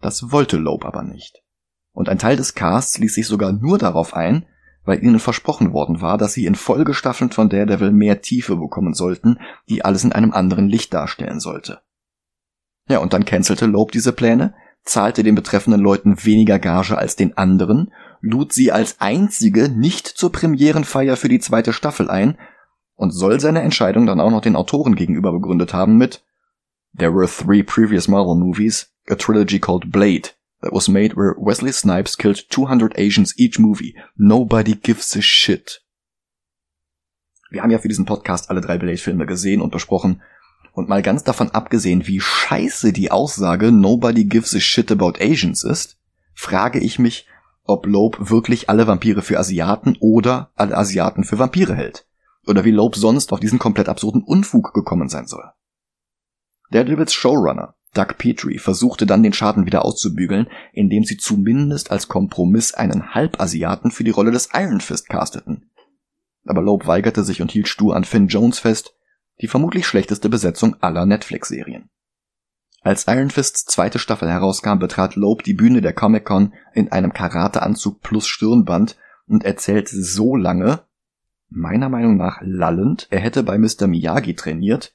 Das 0.00 0.32
wollte 0.32 0.56
Loeb 0.56 0.84
aber 0.84 1.02
nicht. 1.02 1.42
Und 1.92 2.08
ein 2.08 2.18
Teil 2.18 2.36
des 2.36 2.54
Casts 2.54 2.98
ließ 2.98 3.14
sich 3.14 3.26
sogar 3.26 3.52
nur 3.52 3.78
darauf 3.78 4.14
ein, 4.14 4.46
weil 4.84 5.02
ihnen 5.02 5.20
versprochen 5.20 5.72
worden 5.72 6.00
war, 6.00 6.18
dass 6.18 6.32
sie 6.32 6.46
in 6.46 6.56
Folgestaffeln 6.56 7.30
von 7.30 7.48
Daredevil 7.48 7.92
mehr 7.92 8.20
Tiefe 8.20 8.56
bekommen 8.56 8.94
sollten, 8.94 9.38
die 9.68 9.84
alles 9.84 10.02
in 10.02 10.12
einem 10.12 10.32
anderen 10.32 10.68
Licht 10.68 10.92
darstellen 10.92 11.38
sollte. 11.38 11.80
Ja, 12.88 12.98
und 12.98 13.12
dann 13.12 13.24
cancelte 13.24 13.66
Loeb 13.66 13.92
diese 13.92 14.12
Pläne, 14.12 14.54
zahlte 14.82 15.22
den 15.22 15.36
betreffenden 15.36 15.80
Leuten 15.80 16.24
weniger 16.24 16.58
Gage 16.58 16.98
als 16.98 17.14
den 17.14 17.36
anderen, 17.36 17.92
lud 18.22 18.52
sie 18.52 18.72
als 18.72 19.00
einzige 19.00 19.68
nicht 19.68 20.06
zur 20.06 20.32
Premierenfeier 20.32 21.16
für 21.16 21.28
die 21.28 21.40
zweite 21.40 21.72
Staffel 21.72 22.08
ein 22.08 22.38
und 22.94 23.10
soll 23.10 23.40
seine 23.40 23.62
Entscheidung 23.62 24.06
dann 24.06 24.20
auch 24.20 24.30
noch 24.30 24.40
den 24.40 24.56
Autoren 24.56 24.94
gegenüber 24.94 25.32
begründet 25.32 25.74
haben 25.74 25.98
mit 25.98 26.24
There 26.96 27.14
were 27.14 27.26
three 27.26 27.62
previous 27.62 28.06
Marvel 28.06 28.36
movies, 28.36 28.92
a 29.08 29.14
trilogy 29.14 29.58
called 29.58 29.90
Blade, 29.90 30.30
that 30.60 30.72
was 30.72 30.88
made 30.88 31.16
where 31.16 31.34
Wesley 31.36 31.72
Snipes 31.72 32.16
killed 32.16 32.46
200 32.50 32.96
Asians 32.98 33.36
each 33.38 33.58
movie. 33.58 33.96
Nobody 34.14 34.74
gives 34.74 35.16
a 35.16 35.22
shit. 35.22 35.82
Wir 37.50 37.62
haben 37.62 37.70
ja 37.70 37.78
für 37.78 37.88
diesen 37.88 38.04
Podcast 38.04 38.50
alle 38.50 38.60
drei 38.60 38.78
Blade-Filme 38.78 39.26
gesehen 39.26 39.60
und 39.60 39.72
besprochen. 39.72 40.22
Und 40.74 40.88
mal 40.88 41.02
ganz 41.02 41.24
davon 41.24 41.50
abgesehen, 41.50 42.06
wie 42.06 42.20
scheiße 42.20 42.92
die 42.92 43.10
Aussage 43.10 43.72
Nobody 43.72 44.24
gives 44.24 44.54
a 44.54 44.60
shit 44.60 44.90
about 44.92 45.14
Asians 45.18 45.64
ist, 45.64 45.98
frage 46.34 46.78
ich 46.78 46.98
mich, 46.98 47.26
ob 47.64 47.86
Loeb 47.86 48.30
wirklich 48.30 48.68
alle 48.68 48.86
Vampire 48.86 49.22
für 49.22 49.38
Asiaten 49.38 49.96
oder 50.00 50.50
alle 50.56 50.76
Asiaten 50.76 51.24
für 51.24 51.38
Vampire 51.38 51.74
hält. 51.74 52.06
Oder 52.46 52.64
wie 52.64 52.70
Loeb 52.70 52.96
sonst 52.96 53.32
auf 53.32 53.40
diesen 53.40 53.58
komplett 53.58 53.88
absurden 53.88 54.22
Unfug 54.22 54.74
gekommen 54.74 55.08
sein 55.08 55.26
soll. 55.26 55.44
Daredevils 56.70 57.12
Showrunner 57.12 57.74
Doug 57.94 58.16
Petrie 58.16 58.58
versuchte 58.58 59.04
dann 59.04 59.22
den 59.22 59.34
Schaden 59.34 59.66
wieder 59.66 59.84
auszubügeln, 59.84 60.48
indem 60.72 61.04
sie 61.04 61.18
zumindest 61.18 61.90
als 61.90 62.08
Kompromiss 62.08 62.72
einen 62.72 63.14
Halbasiaten 63.14 63.90
für 63.90 64.02
die 64.02 64.10
Rolle 64.10 64.30
des 64.30 64.48
Iron 64.54 64.80
Fist 64.80 65.08
casteten. 65.08 65.70
Aber 66.46 66.62
Loeb 66.62 66.86
weigerte 66.86 67.22
sich 67.22 67.42
und 67.42 67.50
hielt 67.50 67.68
stur 67.68 67.94
an 67.94 68.04
Finn 68.04 68.28
Jones 68.28 68.58
fest, 68.58 68.94
die 69.40 69.46
vermutlich 69.46 69.86
schlechteste 69.86 70.28
Besetzung 70.30 70.76
aller 70.80 71.04
Netflix-Serien. 71.04 71.90
Als 72.84 73.06
Iron 73.06 73.30
Fists 73.30 73.64
zweite 73.64 74.00
Staffel 74.00 74.28
herauskam, 74.28 74.78
betrat 74.78 75.14
Loeb 75.14 75.44
die 75.44 75.54
Bühne 75.54 75.82
der 75.82 75.92
Comic-Con 75.92 76.52
in 76.74 76.90
einem 76.90 77.12
Karateanzug 77.12 78.00
plus 78.00 78.26
Stirnband 78.26 78.96
und 79.26 79.44
erzählte 79.44 80.02
so 80.02 80.34
lange, 80.34 80.82
meiner 81.48 81.88
Meinung 81.88 82.16
nach 82.16 82.38
lallend, 82.40 83.06
er 83.10 83.20
hätte 83.20 83.44
bei 83.44 83.56
Mr. 83.56 83.86
Miyagi 83.86 84.34
trainiert, 84.34 84.94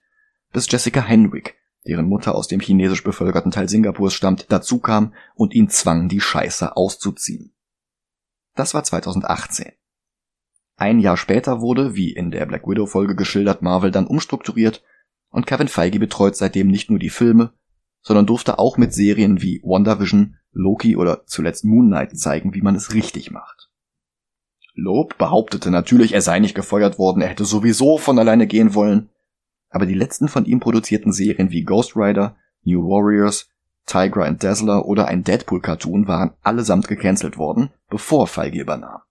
bis 0.52 0.70
Jessica 0.70 1.02
Henwick, 1.02 1.56
deren 1.86 2.10
Mutter 2.10 2.36
aus 2.36 2.50
dem 2.50 2.60
chinesisch 2.60 3.04
bevölkerten 3.04 3.52
Teil 3.52 3.70
Singapurs 3.70 4.14
stammt, 4.14 4.52
dazukam 4.52 5.14
und 5.36 5.54
ihn 5.54 5.70
zwang, 5.70 6.10
die 6.10 6.20
Scheiße 6.20 6.76
auszuziehen. 6.76 7.54
Das 8.56 8.74
war 8.74 8.84
2018. 8.84 9.72
Ein 10.76 11.00
Jahr 11.00 11.16
später 11.16 11.62
wurde, 11.62 11.96
wie 11.96 12.12
in 12.12 12.32
der 12.32 12.46
Black 12.48 12.68
Widow 12.68 12.86
Folge 12.86 13.16
geschildert, 13.16 13.62
Marvel 13.62 13.92
dann 13.92 14.08
umstrukturiert 14.08 14.84
und 15.30 15.48
Kevin 15.48 15.70
Feige 15.70 16.00
betreut 16.00 16.36
seitdem 16.36 16.68
nicht 16.68 16.90
nur 16.90 17.00
die 17.00 17.10
Filme, 17.10 17.54
sondern 18.08 18.26
durfte 18.26 18.58
auch 18.58 18.78
mit 18.78 18.94
Serien 18.94 19.42
wie 19.42 19.62
WandaVision, 19.66 20.38
Loki 20.54 20.96
oder 20.96 21.26
zuletzt 21.26 21.66
Moon 21.66 21.88
Knight 21.88 22.18
zeigen, 22.18 22.54
wie 22.54 22.62
man 22.62 22.74
es 22.74 22.94
richtig 22.94 23.32
macht. 23.32 23.70
Loeb 24.76 25.18
behauptete 25.18 25.72
natürlich, 25.72 26.14
er 26.14 26.22
sei 26.22 26.40
nicht 26.40 26.56
gefeuert 26.56 26.98
worden, 26.98 27.22
er 27.22 27.28
hätte 27.28 27.44
sowieso 27.44 27.98
von 27.98 28.18
alleine 28.18 28.48
gehen 28.48 28.74
wollen, 28.76 29.10
aber 29.70 29.86
die 29.86 29.94
letzten 29.94 30.30
von 30.30 30.46
ihm 30.46 30.62
produzierten 30.62 31.12
Serien 31.12 31.52
wie 31.52 31.64
Ghost 31.64 31.98
Rider, 31.98 32.38
New 32.64 32.82
Warriors, 32.82 33.50
Tigra 33.86 34.24
and 34.24 34.42
Dazzler 34.42 34.86
oder 34.86 35.10
ein 35.10 35.26
Deadpool-Cartoon 35.26 36.08
waren 36.08 36.32
allesamt 36.44 36.88
gecancelt 36.88 37.38
worden, 37.38 37.72
bevor 37.90 38.28
Feige 38.28 38.62
übernahm. 38.62 39.02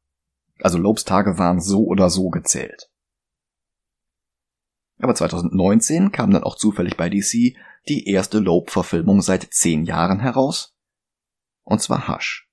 Also 0.62 0.78
Lobes 0.78 1.05
Tage 1.05 1.36
waren 1.36 1.61
so 1.61 1.84
oder 1.84 2.09
so 2.09 2.30
gezählt. 2.30 2.88
Aber 5.01 5.14
2019 5.14 6.12
kam 6.12 6.30
dann 6.30 6.44
auch 6.44 6.57
zufällig 6.57 6.97
bei 6.97 7.11
DC 7.11 7.55
die 7.89 8.09
erste 8.09 8.39
Loeb-Verfilmung 8.39 9.22
seit 9.22 9.49
zehn 9.53 9.84
Jahren 9.84 10.20
heraus. 10.20 10.76
Und 11.62 11.80
zwar 11.80 12.09
Hush. 12.09 12.49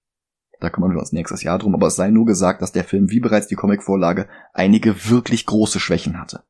Da 0.59 0.69
kümmern 0.69 0.91
wir 0.91 0.99
uns 0.99 1.11
nächstes 1.11 1.43
Jahr 1.43 1.59
drum, 1.59 1.75
aber 1.75 1.88
es 1.88 1.95
sei 1.95 2.09
nur 2.09 2.25
gesagt, 2.25 2.61
dass 2.61 2.71
der 2.71 2.84
Film 2.86 3.09
wie 3.09 3.19
bereits 3.19 3.47
die 3.47 3.55
Comicvorlage 3.55 4.29
einige 4.53 5.09
wirklich 5.09 5.45
große 5.45 5.79
Schwächen 5.79 6.19
hatte. 6.19 6.43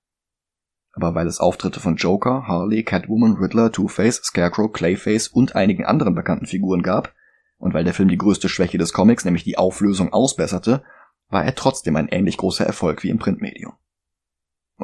Aber 0.91 1.15
weil 1.15 1.25
es 1.25 1.39
Auftritte 1.39 1.79
von 1.79 1.95
Joker, 1.95 2.47
Harley, 2.47 2.83
Catwoman, 2.83 3.37
Riddler, 3.37 3.71
Two-Face, 3.71 4.21
Scarecrow, 4.23 4.71
Clayface 4.71 5.29
und 5.29 5.55
einigen 5.55 5.85
anderen 5.85 6.13
bekannten 6.13 6.45
Figuren 6.45 6.83
gab, 6.83 7.13
und 7.57 7.73
weil 7.73 7.85
der 7.85 7.93
Film 7.93 8.09
die 8.09 8.17
größte 8.17 8.49
Schwäche 8.49 8.77
des 8.77 8.93
Comics, 8.93 9.25
nämlich 9.25 9.45
die 9.45 9.57
Auflösung, 9.57 10.13
ausbesserte, 10.13 10.83
war 11.29 11.43
er 11.43 11.55
trotzdem 11.55 11.95
ein 11.95 12.09
ähnlich 12.09 12.37
großer 12.37 12.65
Erfolg 12.65 13.03
wie 13.03 13.09
im 13.09 13.17
Printmedium. 13.17 13.73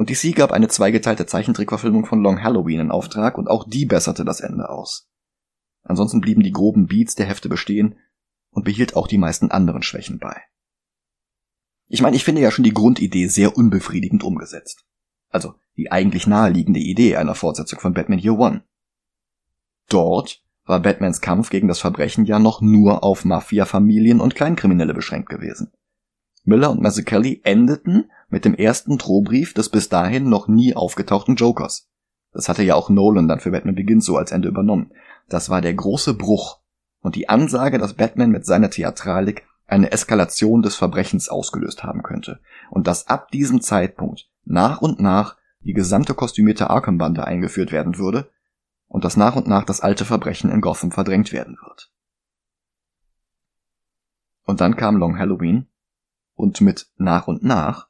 Und 0.00 0.08
DC 0.08 0.34
gab 0.34 0.50
eine 0.50 0.68
zweigeteilte 0.68 1.26
Zeichentrickverfilmung 1.26 2.06
von 2.06 2.22
Long 2.22 2.42
Halloween 2.42 2.80
in 2.80 2.90
Auftrag 2.90 3.36
und 3.36 3.48
auch 3.48 3.68
die 3.68 3.84
besserte 3.84 4.24
das 4.24 4.40
Ende 4.40 4.70
aus. 4.70 5.10
Ansonsten 5.82 6.22
blieben 6.22 6.42
die 6.42 6.52
groben 6.52 6.86
Beats 6.86 7.16
der 7.16 7.26
Hefte 7.26 7.50
bestehen 7.50 7.98
und 8.48 8.64
behielt 8.64 8.96
auch 8.96 9.06
die 9.06 9.18
meisten 9.18 9.50
anderen 9.50 9.82
Schwächen 9.82 10.18
bei. 10.18 10.40
Ich 11.86 12.00
meine, 12.00 12.16
ich 12.16 12.24
finde 12.24 12.40
ja 12.40 12.50
schon 12.50 12.64
die 12.64 12.72
Grundidee 12.72 13.26
sehr 13.26 13.58
unbefriedigend 13.58 14.24
umgesetzt. 14.24 14.86
Also 15.28 15.56
die 15.76 15.92
eigentlich 15.92 16.26
naheliegende 16.26 16.80
Idee 16.80 17.16
einer 17.16 17.34
Fortsetzung 17.34 17.78
von 17.78 17.92
Batman 17.92 18.20
Year 18.20 18.38
One. 18.38 18.64
Dort 19.90 20.42
war 20.64 20.80
Batmans 20.80 21.20
Kampf 21.20 21.50
gegen 21.50 21.68
das 21.68 21.78
Verbrechen 21.78 22.24
ja 22.24 22.38
noch 22.38 22.62
nur 22.62 23.04
auf 23.04 23.26
Mafia-Familien 23.26 24.22
und 24.22 24.34
Kleinkriminelle 24.34 24.94
beschränkt 24.94 25.28
gewesen. 25.28 25.72
Miller 26.44 26.70
und 26.70 26.80
Mazzucchelli 26.80 27.42
endeten 27.44 28.10
mit 28.30 28.44
dem 28.44 28.54
ersten 28.54 28.96
Drohbrief 28.96 29.52
des 29.54 29.68
bis 29.68 29.88
dahin 29.88 30.28
noch 30.28 30.48
nie 30.48 30.74
aufgetauchten 30.74 31.36
Jokers. 31.36 31.88
Das 32.32 32.48
hatte 32.48 32.62
ja 32.62 32.76
auch 32.76 32.88
Nolan 32.88 33.28
dann 33.28 33.40
für 33.40 33.50
Batman 33.50 33.74
Begins 33.74 34.06
so 34.06 34.16
als 34.16 34.30
Ende 34.30 34.48
übernommen. 34.48 34.92
Das 35.28 35.50
war 35.50 35.60
der 35.60 35.74
große 35.74 36.14
Bruch 36.14 36.60
und 37.02 37.16
die 37.16 37.28
Ansage, 37.28 37.78
dass 37.78 37.94
Batman 37.94 38.30
mit 38.30 38.46
seiner 38.46 38.70
Theatralik 38.70 39.44
eine 39.66 39.92
Eskalation 39.92 40.62
des 40.62 40.76
Verbrechens 40.76 41.28
ausgelöst 41.28 41.82
haben 41.82 42.02
könnte 42.02 42.40
und 42.70 42.86
dass 42.86 43.08
ab 43.08 43.30
diesem 43.30 43.60
Zeitpunkt 43.60 44.28
nach 44.44 44.80
und 44.80 45.00
nach 45.00 45.36
die 45.60 45.74
gesamte 45.74 46.14
kostümierte 46.14 46.70
Arkham-Bande 46.70 47.24
eingeführt 47.24 47.70
werden 47.70 47.98
würde 47.98 48.30
und 48.88 49.04
dass 49.04 49.16
nach 49.16 49.36
und 49.36 49.46
nach 49.46 49.64
das 49.64 49.80
alte 49.80 50.04
Verbrechen 50.04 50.50
in 50.50 50.60
Gotham 50.60 50.90
verdrängt 50.90 51.32
werden 51.32 51.56
wird. 51.62 51.92
Und 54.44 54.60
dann 54.60 54.76
kam 54.76 54.96
Long 54.96 55.18
Halloween 55.18 55.68
und 56.34 56.60
mit 56.60 56.88
nach 56.96 57.28
und 57.28 57.44
nach 57.44 57.89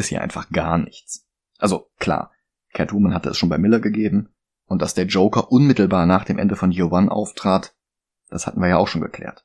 ist 0.00 0.08
hier 0.08 0.22
einfach 0.22 0.50
gar 0.50 0.78
nichts. 0.78 1.26
Also 1.58 1.90
klar, 1.98 2.32
Catwoman 2.72 3.14
hatte 3.14 3.30
es 3.30 3.38
schon 3.38 3.48
bei 3.48 3.58
Miller 3.58 3.80
gegeben 3.80 4.30
und 4.66 4.82
dass 4.82 4.94
der 4.94 5.06
Joker 5.06 5.50
unmittelbar 5.52 6.06
nach 6.06 6.24
dem 6.24 6.38
Ende 6.38 6.56
von 6.56 6.72
Year 6.72 6.92
One 6.92 7.10
auftrat, 7.10 7.74
das 8.28 8.46
hatten 8.46 8.60
wir 8.60 8.68
ja 8.68 8.76
auch 8.76 8.88
schon 8.88 9.00
geklärt. 9.00 9.44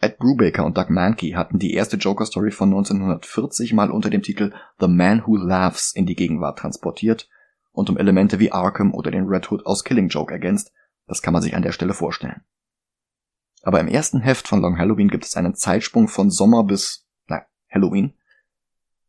Ed 0.00 0.18
Brubaker 0.18 0.64
und 0.64 0.76
Doug 0.76 0.88
Mankey 0.88 1.30
hatten 1.30 1.60
die 1.60 1.74
erste 1.74 1.96
Joker-Story 1.96 2.50
von 2.50 2.70
1940 2.70 3.72
mal 3.72 3.90
unter 3.90 4.10
dem 4.10 4.22
Titel 4.22 4.52
The 4.80 4.88
Man 4.88 5.24
Who 5.24 5.36
Laughs 5.36 5.94
in 5.94 6.06
die 6.06 6.16
Gegenwart 6.16 6.58
transportiert 6.58 7.28
und 7.70 7.88
um 7.88 7.96
Elemente 7.96 8.40
wie 8.40 8.50
Arkham 8.50 8.94
oder 8.94 9.12
den 9.12 9.26
Red 9.26 9.50
Hood 9.50 9.64
aus 9.64 9.84
Killing 9.84 10.08
Joke 10.08 10.32
ergänzt. 10.32 10.72
Das 11.06 11.22
kann 11.22 11.32
man 11.32 11.42
sich 11.42 11.54
an 11.54 11.62
der 11.62 11.72
Stelle 11.72 11.94
vorstellen. 11.94 12.42
Aber 13.62 13.78
im 13.78 13.88
ersten 13.88 14.20
Heft 14.20 14.48
von 14.48 14.60
Long 14.60 14.76
Halloween 14.76 15.08
gibt 15.08 15.24
es 15.24 15.36
einen 15.36 15.54
Zeitsprung 15.54 16.08
von 16.08 16.30
Sommer 16.30 16.64
bis, 16.64 17.06
na, 17.28 17.42
Halloween. 17.70 18.14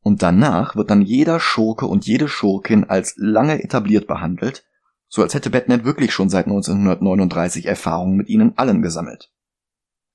Und 0.03 0.21
danach 0.21 0.75
wird 0.75 0.91
dann 0.91 1.01
jeder 1.01 1.39
Schurke 1.39 1.87
und 1.87 2.05
jede 2.05 2.27
Schurkin 2.27 2.83
als 2.83 3.15
lange 3.17 3.63
etabliert 3.63 4.05
behandelt, 4.05 4.65
so 5.07 5.21
als 5.21 5.33
hätte 5.33 5.49
Batman 5.49 5.85
wirklich 5.85 6.13
schon 6.13 6.29
seit 6.29 6.45
1939 6.45 7.65
Erfahrungen 7.65 8.17
mit 8.17 8.27
ihnen 8.27 8.57
allen 8.57 8.81
gesammelt. 8.81 9.31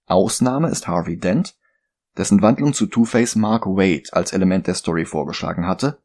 Ausnahme 0.06 0.68
ist 0.68 0.86
Harvey 0.88 1.18
Dent, 1.18 1.56
dessen 2.18 2.42
Wandlung 2.42 2.74
zu 2.74 2.86
Two-Face 2.86 3.36
Mark 3.36 3.66
Wade 3.66 4.12
als 4.12 4.32
Element 4.32 4.66
der 4.66 4.74
Story 4.74 5.04
vorgeschlagen 5.04 5.66
hatte. 5.66 6.02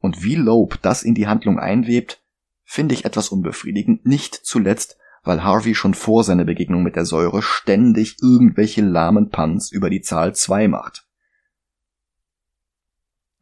Und 0.00 0.22
wie 0.22 0.34
Loeb 0.34 0.82
das 0.82 1.02
in 1.02 1.14
die 1.14 1.26
Handlung 1.26 1.58
einwebt, 1.58 2.22
finde 2.64 2.94
ich 2.94 3.04
etwas 3.04 3.30
unbefriedigend, 3.30 4.04
nicht 4.04 4.34
zuletzt, 4.34 4.98
weil 5.22 5.42
Harvey 5.42 5.74
schon 5.74 5.94
vor 5.94 6.24
seiner 6.24 6.44
Begegnung 6.44 6.82
mit 6.82 6.96
der 6.96 7.06
Säure 7.06 7.40
ständig 7.40 8.16
irgendwelche 8.20 8.82
lahmen 8.82 9.30
Puns 9.30 9.72
über 9.72 9.88
die 9.88 10.02
Zahl 10.02 10.34
2 10.34 10.68
macht. 10.68 11.03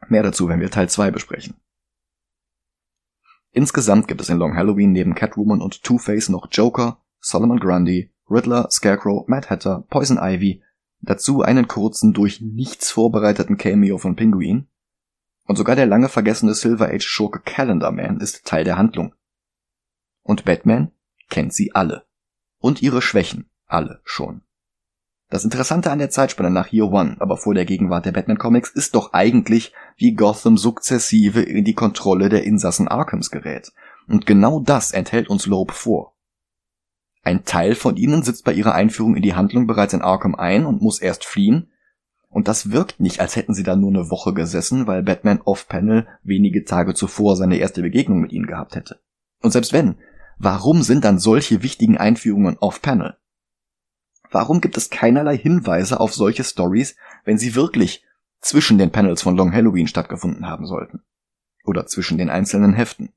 Mehr 0.08 0.22
dazu, 0.22 0.48
wenn 0.48 0.60
wir 0.60 0.70
Teil 0.70 0.88
2 0.88 1.10
besprechen. 1.10 1.54
Insgesamt 3.52 4.08
gibt 4.08 4.20
es 4.20 4.30
in 4.30 4.38
Long 4.38 4.56
Halloween 4.56 4.92
neben 4.92 5.14
Catwoman 5.14 5.60
und 5.60 5.82
Two-Face 5.82 6.30
noch 6.30 6.48
Joker, 6.50 7.02
Solomon 7.20 7.60
Grundy, 7.60 8.10
Riddler, 8.30 8.68
Scarecrow, 8.70 9.28
Mad 9.28 9.48
Hatter, 9.50 9.84
Poison 9.90 10.18
Ivy, 10.18 10.62
dazu 11.00 11.42
einen 11.42 11.68
kurzen, 11.68 12.14
durch 12.14 12.40
nichts 12.40 12.90
vorbereiteten 12.90 13.58
Cameo 13.58 13.98
von 13.98 14.16
Pinguin. 14.16 14.68
Und 15.44 15.56
sogar 15.56 15.76
der 15.76 15.86
lange 15.86 16.08
vergessene 16.08 16.54
Silver 16.54 16.88
Age 16.88 17.04
Schurke 17.04 17.40
Calendar 17.40 17.92
Man 17.92 18.20
ist 18.20 18.46
Teil 18.46 18.64
der 18.64 18.78
Handlung. 18.78 19.14
Und 20.22 20.44
Batman 20.44 20.92
kennt 21.28 21.52
sie 21.52 21.74
alle. 21.74 22.06
Und 22.58 22.80
ihre 22.80 23.02
Schwächen 23.02 23.50
alle 23.66 24.00
schon. 24.04 24.42
Das 25.32 25.44
Interessante 25.44 25.90
an 25.90 25.98
der 25.98 26.10
Zeitspanne 26.10 26.50
nach 26.50 26.74
Year 26.74 26.92
One, 26.92 27.16
aber 27.18 27.38
vor 27.38 27.54
der 27.54 27.64
Gegenwart 27.64 28.04
der 28.04 28.12
Batman 28.12 28.36
Comics, 28.36 28.68
ist 28.68 28.94
doch 28.94 29.14
eigentlich, 29.14 29.72
wie 29.96 30.12
Gotham 30.12 30.58
sukzessive 30.58 31.40
in 31.40 31.64
die 31.64 31.72
Kontrolle 31.72 32.28
der 32.28 32.44
Insassen 32.44 32.86
Arkhams 32.86 33.30
gerät. 33.30 33.72
Und 34.06 34.26
genau 34.26 34.60
das 34.60 34.92
enthält 34.92 35.30
uns 35.30 35.46
Loeb 35.46 35.72
vor. 35.72 36.12
Ein 37.22 37.46
Teil 37.46 37.74
von 37.74 37.96
ihnen 37.96 38.22
sitzt 38.22 38.44
bei 38.44 38.52
ihrer 38.52 38.74
Einführung 38.74 39.16
in 39.16 39.22
die 39.22 39.32
Handlung 39.32 39.66
bereits 39.66 39.94
in 39.94 40.02
Arkham 40.02 40.34
ein 40.34 40.66
und 40.66 40.82
muss 40.82 41.00
erst 41.00 41.24
fliehen. 41.24 41.72
Und 42.28 42.46
das 42.46 42.70
wirkt 42.70 43.00
nicht, 43.00 43.20
als 43.20 43.34
hätten 43.34 43.54
sie 43.54 43.62
da 43.62 43.74
nur 43.74 43.88
eine 43.88 44.10
Woche 44.10 44.34
gesessen, 44.34 44.86
weil 44.86 45.02
Batman 45.02 45.40
off-Panel 45.40 46.08
wenige 46.22 46.66
Tage 46.66 46.92
zuvor 46.92 47.36
seine 47.36 47.56
erste 47.56 47.80
Begegnung 47.80 48.20
mit 48.20 48.32
ihnen 48.32 48.46
gehabt 48.46 48.76
hätte. 48.76 49.00
Und 49.40 49.52
selbst 49.52 49.72
wenn, 49.72 49.94
warum 50.36 50.82
sind 50.82 51.06
dann 51.06 51.18
solche 51.18 51.62
wichtigen 51.62 51.96
Einführungen 51.96 52.58
off-Panel? 52.58 53.16
Warum 54.32 54.62
gibt 54.62 54.78
es 54.78 54.90
keinerlei 54.90 55.36
Hinweise 55.36 56.00
auf 56.00 56.14
solche 56.14 56.42
Stories, 56.42 56.96
wenn 57.24 57.36
sie 57.38 57.54
wirklich 57.54 58.04
zwischen 58.40 58.78
den 58.78 58.90
Panels 58.90 59.22
von 59.22 59.36
Long 59.36 59.52
Halloween 59.52 59.86
stattgefunden 59.86 60.46
haben 60.46 60.66
sollten? 60.66 61.02
Oder 61.64 61.86
zwischen 61.86 62.18
den 62.18 62.30
einzelnen 62.30 62.72
Heften? 62.72 63.12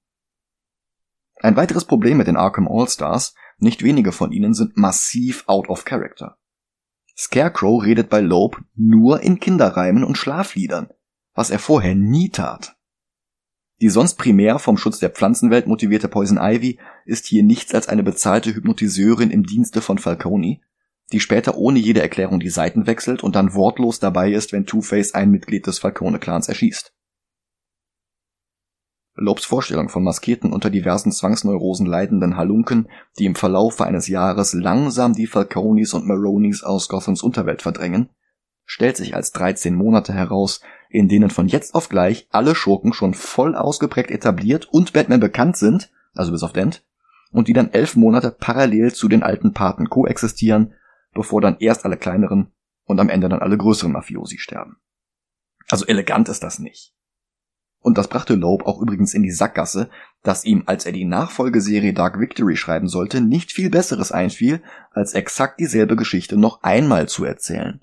Ein 1.37 1.55
weiteres 1.55 1.85
Problem 1.85 2.17
mit 2.17 2.27
den 2.27 2.37
Arkham 2.37 2.67
All-Stars 2.67 3.33
nicht 3.57 3.81
wenige 3.83 4.11
von 4.11 4.33
ihnen 4.33 4.53
sind 4.53 4.75
massiv 4.75 5.45
out 5.47 5.69
of 5.69 5.85
character. 5.85 6.37
Scarecrow 7.17 7.81
redet 7.81 8.09
bei 8.09 8.19
Loeb 8.19 8.61
nur 8.75 9.21
in 9.21 9.39
Kinderreimen 9.39 10.03
und 10.03 10.17
Schlafliedern, 10.17 10.89
was 11.33 11.49
er 11.49 11.59
vorher 11.59 11.95
nie 11.95 12.29
tat. 12.29 12.75
Die 13.81 13.89
sonst 13.89 14.15
primär 14.15 14.59
vom 14.59 14.77
Schutz 14.77 14.99
der 14.99 15.09
Pflanzenwelt 15.09 15.67
motivierte 15.67 16.09
Poison 16.09 16.37
Ivy 16.37 16.79
ist 17.05 17.25
hier 17.25 17.43
nichts 17.43 17.73
als 17.73 17.87
eine 17.87 18.03
bezahlte 18.03 18.53
Hypnotiseurin 18.53 19.31
im 19.31 19.43
Dienste 19.43 19.81
von 19.81 19.97
Falcone, 19.97 20.59
die 21.11 21.19
später 21.19 21.55
ohne 21.57 21.79
jede 21.79 22.01
Erklärung 22.01 22.39
die 22.39 22.49
Seiten 22.49 22.87
wechselt 22.87 23.23
und 23.23 23.35
dann 23.35 23.53
wortlos 23.53 23.99
dabei 23.99 24.31
ist, 24.31 24.51
wenn 24.51 24.65
Two-Face 24.65 25.13
ein 25.13 25.29
Mitglied 25.29 25.67
des 25.67 25.79
Falcone-Clans 25.79 26.49
erschießt. 26.49 26.93
Lobs 29.17 29.45
Vorstellung 29.45 29.87
von 29.87 30.03
maskierten 30.03 30.51
unter 30.51 30.69
diversen 30.69 31.11
Zwangsneurosen 31.11 31.85
leidenden 31.85 32.35
Halunken, 32.35 32.89
die 33.17 33.25
im 33.25 33.35
Verlaufe 33.35 33.85
eines 33.85 34.09
Jahres 34.09 34.53
langsam 34.53 35.13
die 35.13 35.27
Falconis 35.27 35.93
und 35.93 36.05
Maronis 36.05 36.63
aus 36.63 36.89
Gothams 36.89 37.23
Unterwelt 37.23 37.61
verdrängen, 37.61 38.09
stellt 38.65 38.97
sich 38.97 39.15
als 39.15 39.31
13 39.31 39.73
Monate 39.73 40.11
heraus, 40.11 40.59
in 40.89 41.07
denen 41.07 41.29
von 41.29 41.47
jetzt 41.47 41.75
auf 41.75 41.87
gleich 41.87 42.27
alle 42.31 42.55
Schurken 42.55 42.91
schon 42.91 43.13
voll 43.13 43.55
ausgeprägt 43.55 44.11
etabliert 44.11 44.65
und 44.65 44.91
Batman 44.91 45.21
bekannt 45.21 45.55
sind, 45.55 45.91
also 46.13 46.33
bis 46.33 46.43
auf 46.43 46.51
Dent, 46.51 46.83
und 47.31 47.47
die 47.47 47.53
dann 47.53 47.71
elf 47.71 47.95
Monate 47.95 48.31
parallel 48.31 48.93
zu 48.93 49.07
den 49.07 49.23
alten 49.23 49.53
Paten 49.53 49.89
koexistieren, 49.89 50.73
bevor 51.15 51.41
dann 51.41 51.57
erst 51.59 51.85
alle 51.85 51.97
kleineren 51.97 52.51
und 52.83 52.99
am 52.99 53.09
Ende 53.09 53.27
dann 53.27 53.39
alle 53.39 53.57
größeren 53.57 53.91
Mafiosi 53.91 54.37
sterben. 54.37 54.77
Also 55.69 55.87
elegant 55.87 56.29
ist 56.29 56.43
das 56.43 56.59
nicht. 56.59 56.93
Und 57.79 57.97
das 57.97 58.07
brachte 58.07 58.33
Loeb 58.35 58.65
auch 58.65 58.81
übrigens 58.81 59.13
in 59.13 59.23
die 59.23 59.31
Sackgasse, 59.31 59.89
dass 60.23 60.43
ihm, 60.43 60.63
als 60.65 60.85
er 60.85 60.91
die 60.91 61.05
Nachfolgeserie 61.05 61.93
Dark 61.93 62.19
Victory 62.19 62.55
schreiben 62.55 62.87
sollte, 62.87 63.21
nicht 63.21 63.51
viel 63.51 63.69
Besseres 63.69 64.11
einfiel, 64.11 64.61
als 64.91 65.13
exakt 65.13 65.59
dieselbe 65.59 65.95
Geschichte 65.95 66.35
noch 66.35 66.63
einmal 66.63 67.07
zu 67.07 67.25
erzählen. 67.25 67.79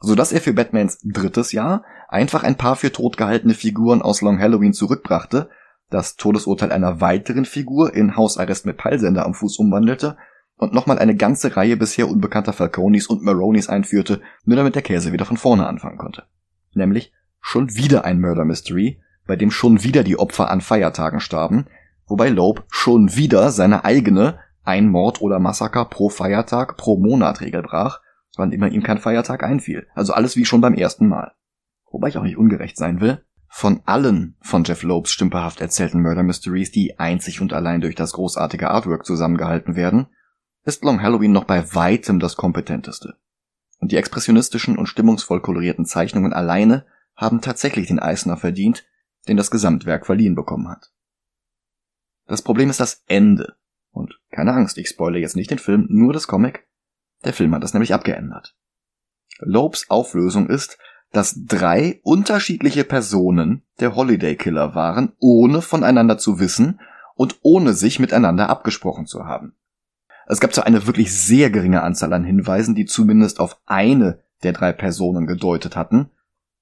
Sodass 0.00 0.32
er 0.32 0.40
für 0.40 0.52
Batmans 0.52 0.98
drittes 1.02 1.52
Jahr 1.52 1.84
einfach 2.08 2.42
ein 2.42 2.56
paar 2.56 2.76
für 2.76 2.92
tot 2.92 3.16
gehaltene 3.16 3.54
Figuren 3.54 4.02
aus 4.02 4.20
Long 4.20 4.38
Halloween 4.38 4.72
zurückbrachte, 4.72 5.48
das 5.90 6.16
Todesurteil 6.16 6.72
einer 6.72 7.00
weiteren 7.00 7.44
Figur 7.44 7.94
in 7.94 8.16
Hausarrest 8.16 8.66
mit 8.66 8.76
Peilsender 8.76 9.24
am 9.24 9.34
Fuß 9.34 9.58
umwandelte 9.58 10.16
und 10.56 10.72
nochmal 10.72 10.98
eine 10.98 11.16
ganze 11.16 11.56
Reihe 11.56 11.76
bisher 11.76 12.08
unbekannter 12.08 12.52
Falconis 12.52 13.06
und 13.06 13.22
Maronis 13.22 13.68
einführte, 13.68 14.20
nur 14.44 14.56
damit 14.56 14.74
der 14.74 14.82
Käse 14.82 15.12
wieder 15.12 15.24
von 15.24 15.36
vorne 15.36 15.66
anfangen 15.66 15.98
konnte. 15.98 16.24
Nämlich 16.74 17.12
schon 17.40 17.74
wieder 17.76 18.04
ein 18.04 18.20
Murder 18.20 18.44
Mystery, 18.44 19.00
bei 19.26 19.36
dem 19.36 19.50
schon 19.50 19.82
wieder 19.82 20.02
die 20.02 20.18
Opfer 20.18 20.50
an 20.50 20.60
Feiertagen 20.60 21.20
starben, 21.20 21.66
wobei 22.06 22.28
Loeb 22.28 22.64
schon 22.68 23.16
wieder 23.16 23.50
seine 23.50 23.84
eigene 23.84 24.38
ein 24.64 24.88
Mord 24.88 25.20
oder 25.20 25.38
Massaker 25.38 25.84
pro 25.84 26.08
Feiertag 26.08 26.76
pro 26.76 26.96
Monat 26.96 27.40
Regel 27.40 27.62
brach, 27.62 28.00
wann 28.36 28.52
immer 28.52 28.68
ihm 28.68 28.82
kein 28.82 28.98
Feiertag 28.98 29.42
einfiel. 29.42 29.86
Also 29.94 30.12
alles 30.12 30.36
wie 30.36 30.44
schon 30.44 30.60
beim 30.60 30.74
ersten 30.74 31.08
Mal. 31.08 31.32
Wobei 31.90 32.08
ich 32.08 32.18
auch 32.18 32.22
nicht 32.22 32.36
ungerecht 32.36 32.76
sein 32.76 33.00
will. 33.00 33.22
Von 33.48 33.80
allen 33.86 34.36
von 34.40 34.64
Jeff 34.64 34.82
Lopes 34.82 35.12
stümperhaft 35.12 35.60
erzählten 35.60 36.02
Murder 36.02 36.22
Mysteries, 36.22 36.72
die 36.72 36.98
einzig 36.98 37.40
und 37.40 37.52
allein 37.52 37.80
durch 37.80 37.94
das 37.94 38.12
großartige 38.12 38.70
Artwork 38.70 39.06
zusammengehalten 39.06 39.76
werden, 39.76 40.08
ist 40.66 40.84
Long 40.84 41.00
Halloween 41.00 41.32
noch 41.32 41.44
bei 41.44 41.74
weitem 41.74 42.18
das 42.20 42.36
kompetenteste. 42.36 43.16
Und 43.78 43.92
die 43.92 43.96
expressionistischen 43.96 44.76
und 44.76 44.88
stimmungsvoll 44.88 45.40
kolorierten 45.40 45.86
Zeichnungen 45.86 46.32
alleine 46.32 46.84
haben 47.14 47.40
tatsächlich 47.40 47.86
den 47.86 48.00
Eisner 48.00 48.36
verdient, 48.36 48.84
den 49.28 49.36
das 49.36 49.50
Gesamtwerk 49.50 50.06
verliehen 50.06 50.34
bekommen 50.34 50.68
hat. 50.68 50.92
Das 52.26 52.42
Problem 52.42 52.68
ist 52.68 52.80
das 52.80 53.04
Ende. 53.06 53.56
Und 53.92 54.20
keine 54.30 54.52
Angst, 54.52 54.76
ich 54.76 54.88
spoile 54.88 55.18
jetzt 55.20 55.36
nicht 55.36 55.50
den 55.50 55.58
Film, 55.58 55.86
nur 55.88 56.12
das 56.12 56.26
Comic. 56.26 56.66
Der 57.24 57.32
Film 57.32 57.54
hat 57.54 57.62
das 57.62 57.72
nämlich 57.72 57.94
abgeändert. 57.94 58.56
Lopes 59.38 59.88
Auflösung 59.88 60.48
ist, 60.48 60.78
dass 61.12 61.44
drei 61.46 62.00
unterschiedliche 62.02 62.84
Personen 62.84 63.62
der 63.78 63.94
Holiday 63.94 64.36
Killer 64.36 64.74
waren, 64.74 65.12
ohne 65.18 65.62
voneinander 65.62 66.18
zu 66.18 66.40
wissen 66.40 66.80
und 67.14 67.38
ohne 67.42 67.72
sich 67.72 68.00
miteinander 68.00 68.50
abgesprochen 68.50 69.06
zu 69.06 69.24
haben. 69.24 69.54
Es 70.26 70.40
gab 70.40 70.52
zwar 70.52 70.66
eine 70.66 70.86
wirklich 70.86 71.16
sehr 71.16 71.50
geringe 71.50 71.82
Anzahl 71.82 72.12
an 72.12 72.24
Hinweisen, 72.24 72.74
die 72.74 72.84
zumindest 72.84 73.40
auf 73.40 73.60
eine 73.64 74.22
der 74.42 74.52
drei 74.52 74.72
Personen 74.72 75.26
gedeutet 75.26 75.76
hatten, 75.76 76.10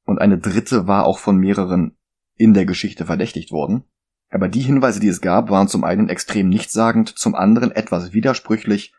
und 0.04 0.20
eine 0.20 0.38
dritte 0.38 0.86
war 0.86 1.06
auch 1.06 1.18
von 1.18 1.38
mehreren 1.38 1.96
in 2.36 2.52
der 2.52 2.66
Geschichte 2.66 3.06
verdächtigt 3.06 3.52
worden. 3.52 3.84
Aber 4.28 4.48
die 4.48 4.60
Hinweise, 4.60 5.00
die 5.00 5.08
es 5.08 5.20
gab, 5.20 5.48
waren 5.48 5.68
zum 5.68 5.82
einen 5.82 6.08
extrem 6.08 6.48
nichtssagend, 6.48 7.08
zum 7.18 7.34
anderen 7.34 7.70
etwas 7.70 8.12
widersprüchlich, 8.12 8.92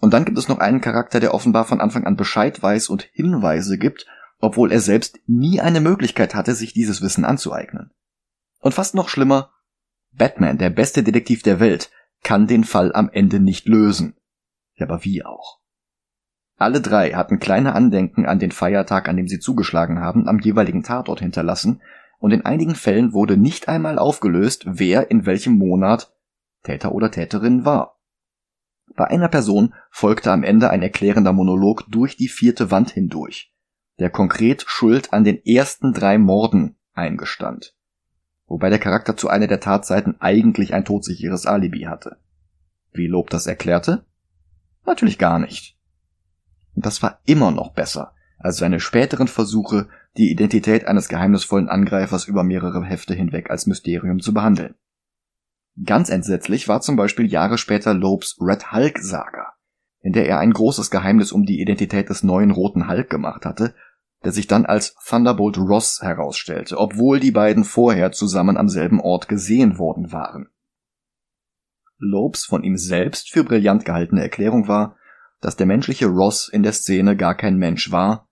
und 0.00 0.12
dann 0.12 0.24
gibt 0.24 0.38
es 0.38 0.48
noch 0.48 0.58
einen 0.58 0.80
Charakter, 0.80 1.20
der 1.20 1.34
offenbar 1.34 1.64
von 1.64 1.80
Anfang 1.80 2.04
an 2.04 2.16
Bescheid 2.16 2.62
weiß 2.62 2.88
und 2.88 3.02
Hinweise 3.12 3.78
gibt, 3.78 4.06
obwohl 4.40 4.72
er 4.72 4.80
selbst 4.80 5.20
nie 5.26 5.60
eine 5.60 5.80
Möglichkeit 5.80 6.34
hatte, 6.34 6.54
sich 6.54 6.72
dieses 6.72 7.02
Wissen 7.02 7.24
anzueignen. 7.24 7.92
Und 8.60 8.74
fast 8.74 8.94
noch 8.94 9.08
schlimmer, 9.08 9.50
Batman, 10.12 10.58
der 10.58 10.70
beste 10.70 11.02
Detektiv 11.02 11.42
der 11.42 11.60
Welt, 11.60 11.90
kann 12.22 12.46
den 12.46 12.64
Fall 12.64 12.94
am 12.94 13.10
Ende 13.10 13.40
nicht 13.40 13.66
lösen. 13.66 14.16
Ja, 14.74 14.86
aber 14.86 15.04
wie 15.04 15.24
auch? 15.24 15.60
Alle 16.56 16.80
drei 16.80 17.10
hatten 17.10 17.40
kleine 17.40 17.74
Andenken 17.74 18.26
an 18.26 18.38
den 18.38 18.52
Feiertag, 18.52 19.08
an 19.08 19.16
dem 19.16 19.26
sie 19.26 19.40
zugeschlagen 19.40 20.00
haben, 20.00 20.28
am 20.28 20.38
jeweiligen 20.38 20.82
Tatort 20.82 21.20
hinterlassen, 21.20 21.82
und 22.18 22.30
in 22.30 22.46
einigen 22.46 22.76
Fällen 22.76 23.12
wurde 23.12 23.36
nicht 23.36 23.68
einmal 23.68 23.98
aufgelöst, 23.98 24.64
wer 24.66 25.10
in 25.10 25.26
welchem 25.26 25.58
Monat 25.58 26.14
Täter 26.62 26.92
oder 26.92 27.10
Täterin 27.10 27.64
war. 27.64 27.98
Bei 28.94 29.06
einer 29.06 29.28
Person 29.28 29.74
folgte 29.90 30.30
am 30.30 30.44
Ende 30.44 30.70
ein 30.70 30.82
erklärender 30.82 31.32
Monolog 31.32 31.84
durch 31.88 32.16
die 32.16 32.28
vierte 32.28 32.70
Wand 32.70 32.90
hindurch, 32.90 33.52
der 33.98 34.10
konkret 34.10 34.64
Schuld 34.68 35.12
an 35.12 35.24
den 35.24 35.44
ersten 35.44 35.92
drei 35.92 36.18
Morden 36.18 36.76
eingestand, 36.92 37.74
wobei 38.52 38.68
der 38.68 38.78
Charakter 38.78 39.16
zu 39.16 39.30
einer 39.30 39.46
der 39.46 39.60
Tatseiten 39.60 40.20
eigentlich 40.20 40.74
ein 40.74 40.84
todsicheres 40.84 41.46
Alibi 41.46 41.84
hatte. 41.84 42.18
Wie 42.92 43.06
Lob 43.06 43.30
das 43.30 43.46
erklärte? 43.46 44.04
Natürlich 44.84 45.18
gar 45.18 45.38
nicht. 45.38 45.78
Und 46.74 46.84
das 46.84 47.02
war 47.02 47.20
immer 47.24 47.50
noch 47.50 47.72
besser 47.72 48.14
als 48.38 48.58
seine 48.58 48.78
späteren 48.78 49.26
Versuche, 49.26 49.88
die 50.18 50.30
Identität 50.30 50.86
eines 50.86 51.08
geheimnisvollen 51.08 51.70
Angreifers 51.70 52.26
über 52.26 52.42
mehrere 52.42 52.84
Hefte 52.84 53.14
hinweg 53.14 53.50
als 53.50 53.66
Mysterium 53.66 54.20
zu 54.20 54.34
behandeln. 54.34 54.74
Ganz 55.82 56.10
entsetzlich 56.10 56.68
war 56.68 56.82
zum 56.82 56.96
Beispiel 56.96 57.32
Jahre 57.32 57.56
später 57.56 57.94
Lobes 57.94 58.36
Red 58.38 58.70
Hulk 58.70 58.98
Saga, 58.98 59.54
in 60.00 60.12
der 60.12 60.28
er 60.28 60.40
ein 60.40 60.52
großes 60.52 60.90
Geheimnis 60.90 61.32
um 61.32 61.46
die 61.46 61.62
Identität 61.62 62.10
des 62.10 62.22
neuen 62.22 62.50
roten 62.50 62.86
Hulk 62.86 63.08
gemacht 63.08 63.46
hatte, 63.46 63.74
der 64.24 64.32
sich 64.32 64.46
dann 64.46 64.66
als 64.66 64.94
Thunderbolt 65.04 65.58
Ross 65.58 66.00
herausstellte, 66.02 66.78
obwohl 66.78 67.20
die 67.20 67.32
beiden 67.32 67.64
vorher 67.64 68.12
zusammen 68.12 68.56
am 68.56 68.68
selben 68.68 69.00
Ort 69.00 69.28
gesehen 69.28 69.78
worden 69.78 70.12
waren. 70.12 70.48
Lobes 71.98 72.44
von 72.44 72.62
ihm 72.64 72.76
selbst 72.76 73.30
für 73.30 73.44
brillant 73.44 73.84
gehaltene 73.84 74.22
Erklärung 74.22 74.68
war, 74.68 74.96
dass 75.40 75.56
der 75.56 75.66
menschliche 75.66 76.06
Ross 76.06 76.48
in 76.48 76.62
der 76.62 76.72
Szene 76.72 77.16
gar 77.16 77.34
kein 77.34 77.56
Mensch 77.56 77.90
war, 77.90 78.28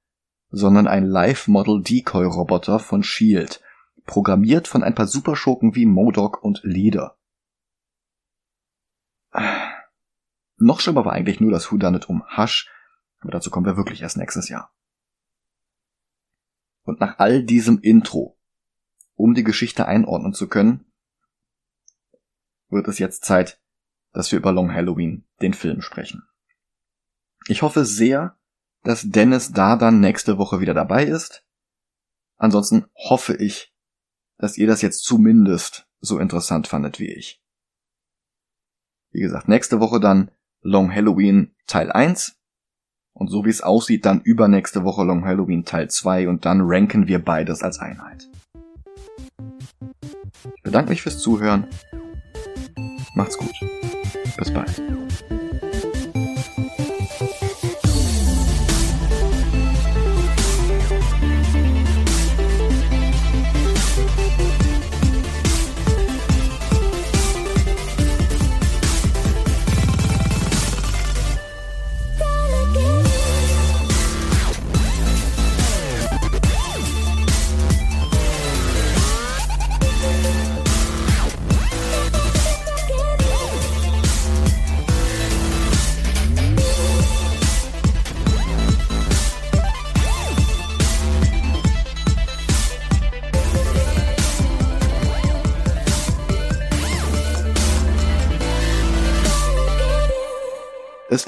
sondern 0.50 0.86
ein 0.86 1.04
Live-Model-Decoy-Roboter 1.04 2.78
von 2.78 3.00
S.H.I.E.L.D., 3.00 3.58
programmiert 4.06 4.66
von 4.66 4.82
ein 4.82 4.94
paar 4.94 5.06
Superschurken 5.06 5.74
wie 5.74 5.86
Modok 5.86 6.42
und 6.42 6.60
Leader. 6.64 7.16
Noch 10.56 10.80
schlimmer 10.80 11.04
war 11.04 11.12
eigentlich 11.12 11.40
nur 11.40 11.52
das 11.52 11.70
Whodunit 11.70 12.08
um 12.08 12.24
Hush, 12.36 12.68
aber 13.20 13.30
dazu 13.30 13.50
kommen 13.50 13.66
wir 13.66 13.76
wirklich 13.76 14.02
erst 14.02 14.16
nächstes 14.16 14.48
Jahr. 14.48 14.72
Und 16.84 17.00
nach 17.00 17.18
all 17.18 17.42
diesem 17.42 17.80
Intro, 17.80 18.38
um 19.14 19.34
die 19.34 19.44
Geschichte 19.44 19.86
einordnen 19.86 20.32
zu 20.32 20.48
können, 20.48 20.90
wird 22.68 22.88
es 22.88 22.98
jetzt 22.98 23.24
Zeit, 23.24 23.60
dass 24.12 24.32
wir 24.32 24.38
über 24.38 24.52
Long 24.52 24.72
Halloween, 24.72 25.26
den 25.42 25.54
Film, 25.54 25.82
sprechen. 25.82 26.22
Ich 27.48 27.62
hoffe 27.62 27.84
sehr, 27.84 28.38
dass 28.82 29.10
Dennis 29.10 29.52
da 29.52 29.76
dann 29.76 30.00
nächste 30.00 30.38
Woche 30.38 30.60
wieder 30.60 30.74
dabei 30.74 31.04
ist. 31.04 31.44
Ansonsten 32.36 32.86
hoffe 32.94 33.36
ich, 33.36 33.74
dass 34.38 34.56
ihr 34.56 34.66
das 34.66 34.82
jetzt 34.82 35.04
zumindest 35.04 35.86
so 36.00 36.18
interessant 36.18 36.66
fandet 36.66 36.98
wie 36.98 37.12
ich. 37.12 37.42
Wie 39.10 39.20
gesagt, 39.20 39.48
nächste 39.48 39.80
Woche 39.80 40.00
dann 40.00 40.30
Long 40.62 40.94
Halloween 40.94 41.54
Teil 41.66 41.92
1. 41.92 42.39
Und 43.12 43.28
so 43.28 43.44
wie 43.44 43.50
es 43.50 43.62
aussieht, 43.62 44.06
dann 44.06 44.20
übernächste 44.20 44.84
Woche 44.84 45.04
Long 45.04 45.24
Halloween 45.24 45.64
Teil 45.64 45.90
2 45.90 46.28
und 46.28 46.44
dann 46.44 46.60
ranken 46.62 47.06
wir 47.08 47.22
beides 47.22 47.62
als 47.62 47.78
Einheit. 47.78 48.28
Ich 50.56 50.62
bedanke 50.62 50.90
mich 50.90 51.02
fürs 51.02 51.18
Zuhören. 51.18 51.66
Macht's 53.14 53.36
gut. 53.36 53.52
Bis 54.36 54.52
bald. 54.52 54.82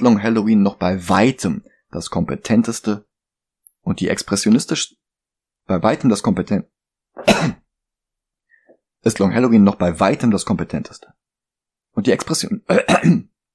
Long 0.03 0.23
Halloween 0.23 0.63
noch 0.63 0.77
bei 0.77 1.09
weitem 1.09 1.65
das 1.91 2.11
kompetenteste 2.11 3.07
und 3.81 4.01
die 4.01 4.09
expressionistisch 4.09 4.97
bei 5.67 5.83
weitem 5.83 6.11
das 6.11 6.23
kompetent 6.23 6.67
ist 9.03 9.19
Long 9.19 9.33
Halloween 9.35 9.65
noch 9.65 9.77
bei 9.77 9.99
weitem 10.01 10.31
das 10.31 10.45
kompetenteste. 10.45 11.15
Und 11.93 12.07
die 12.07 12.13
Expression 12.13 12.63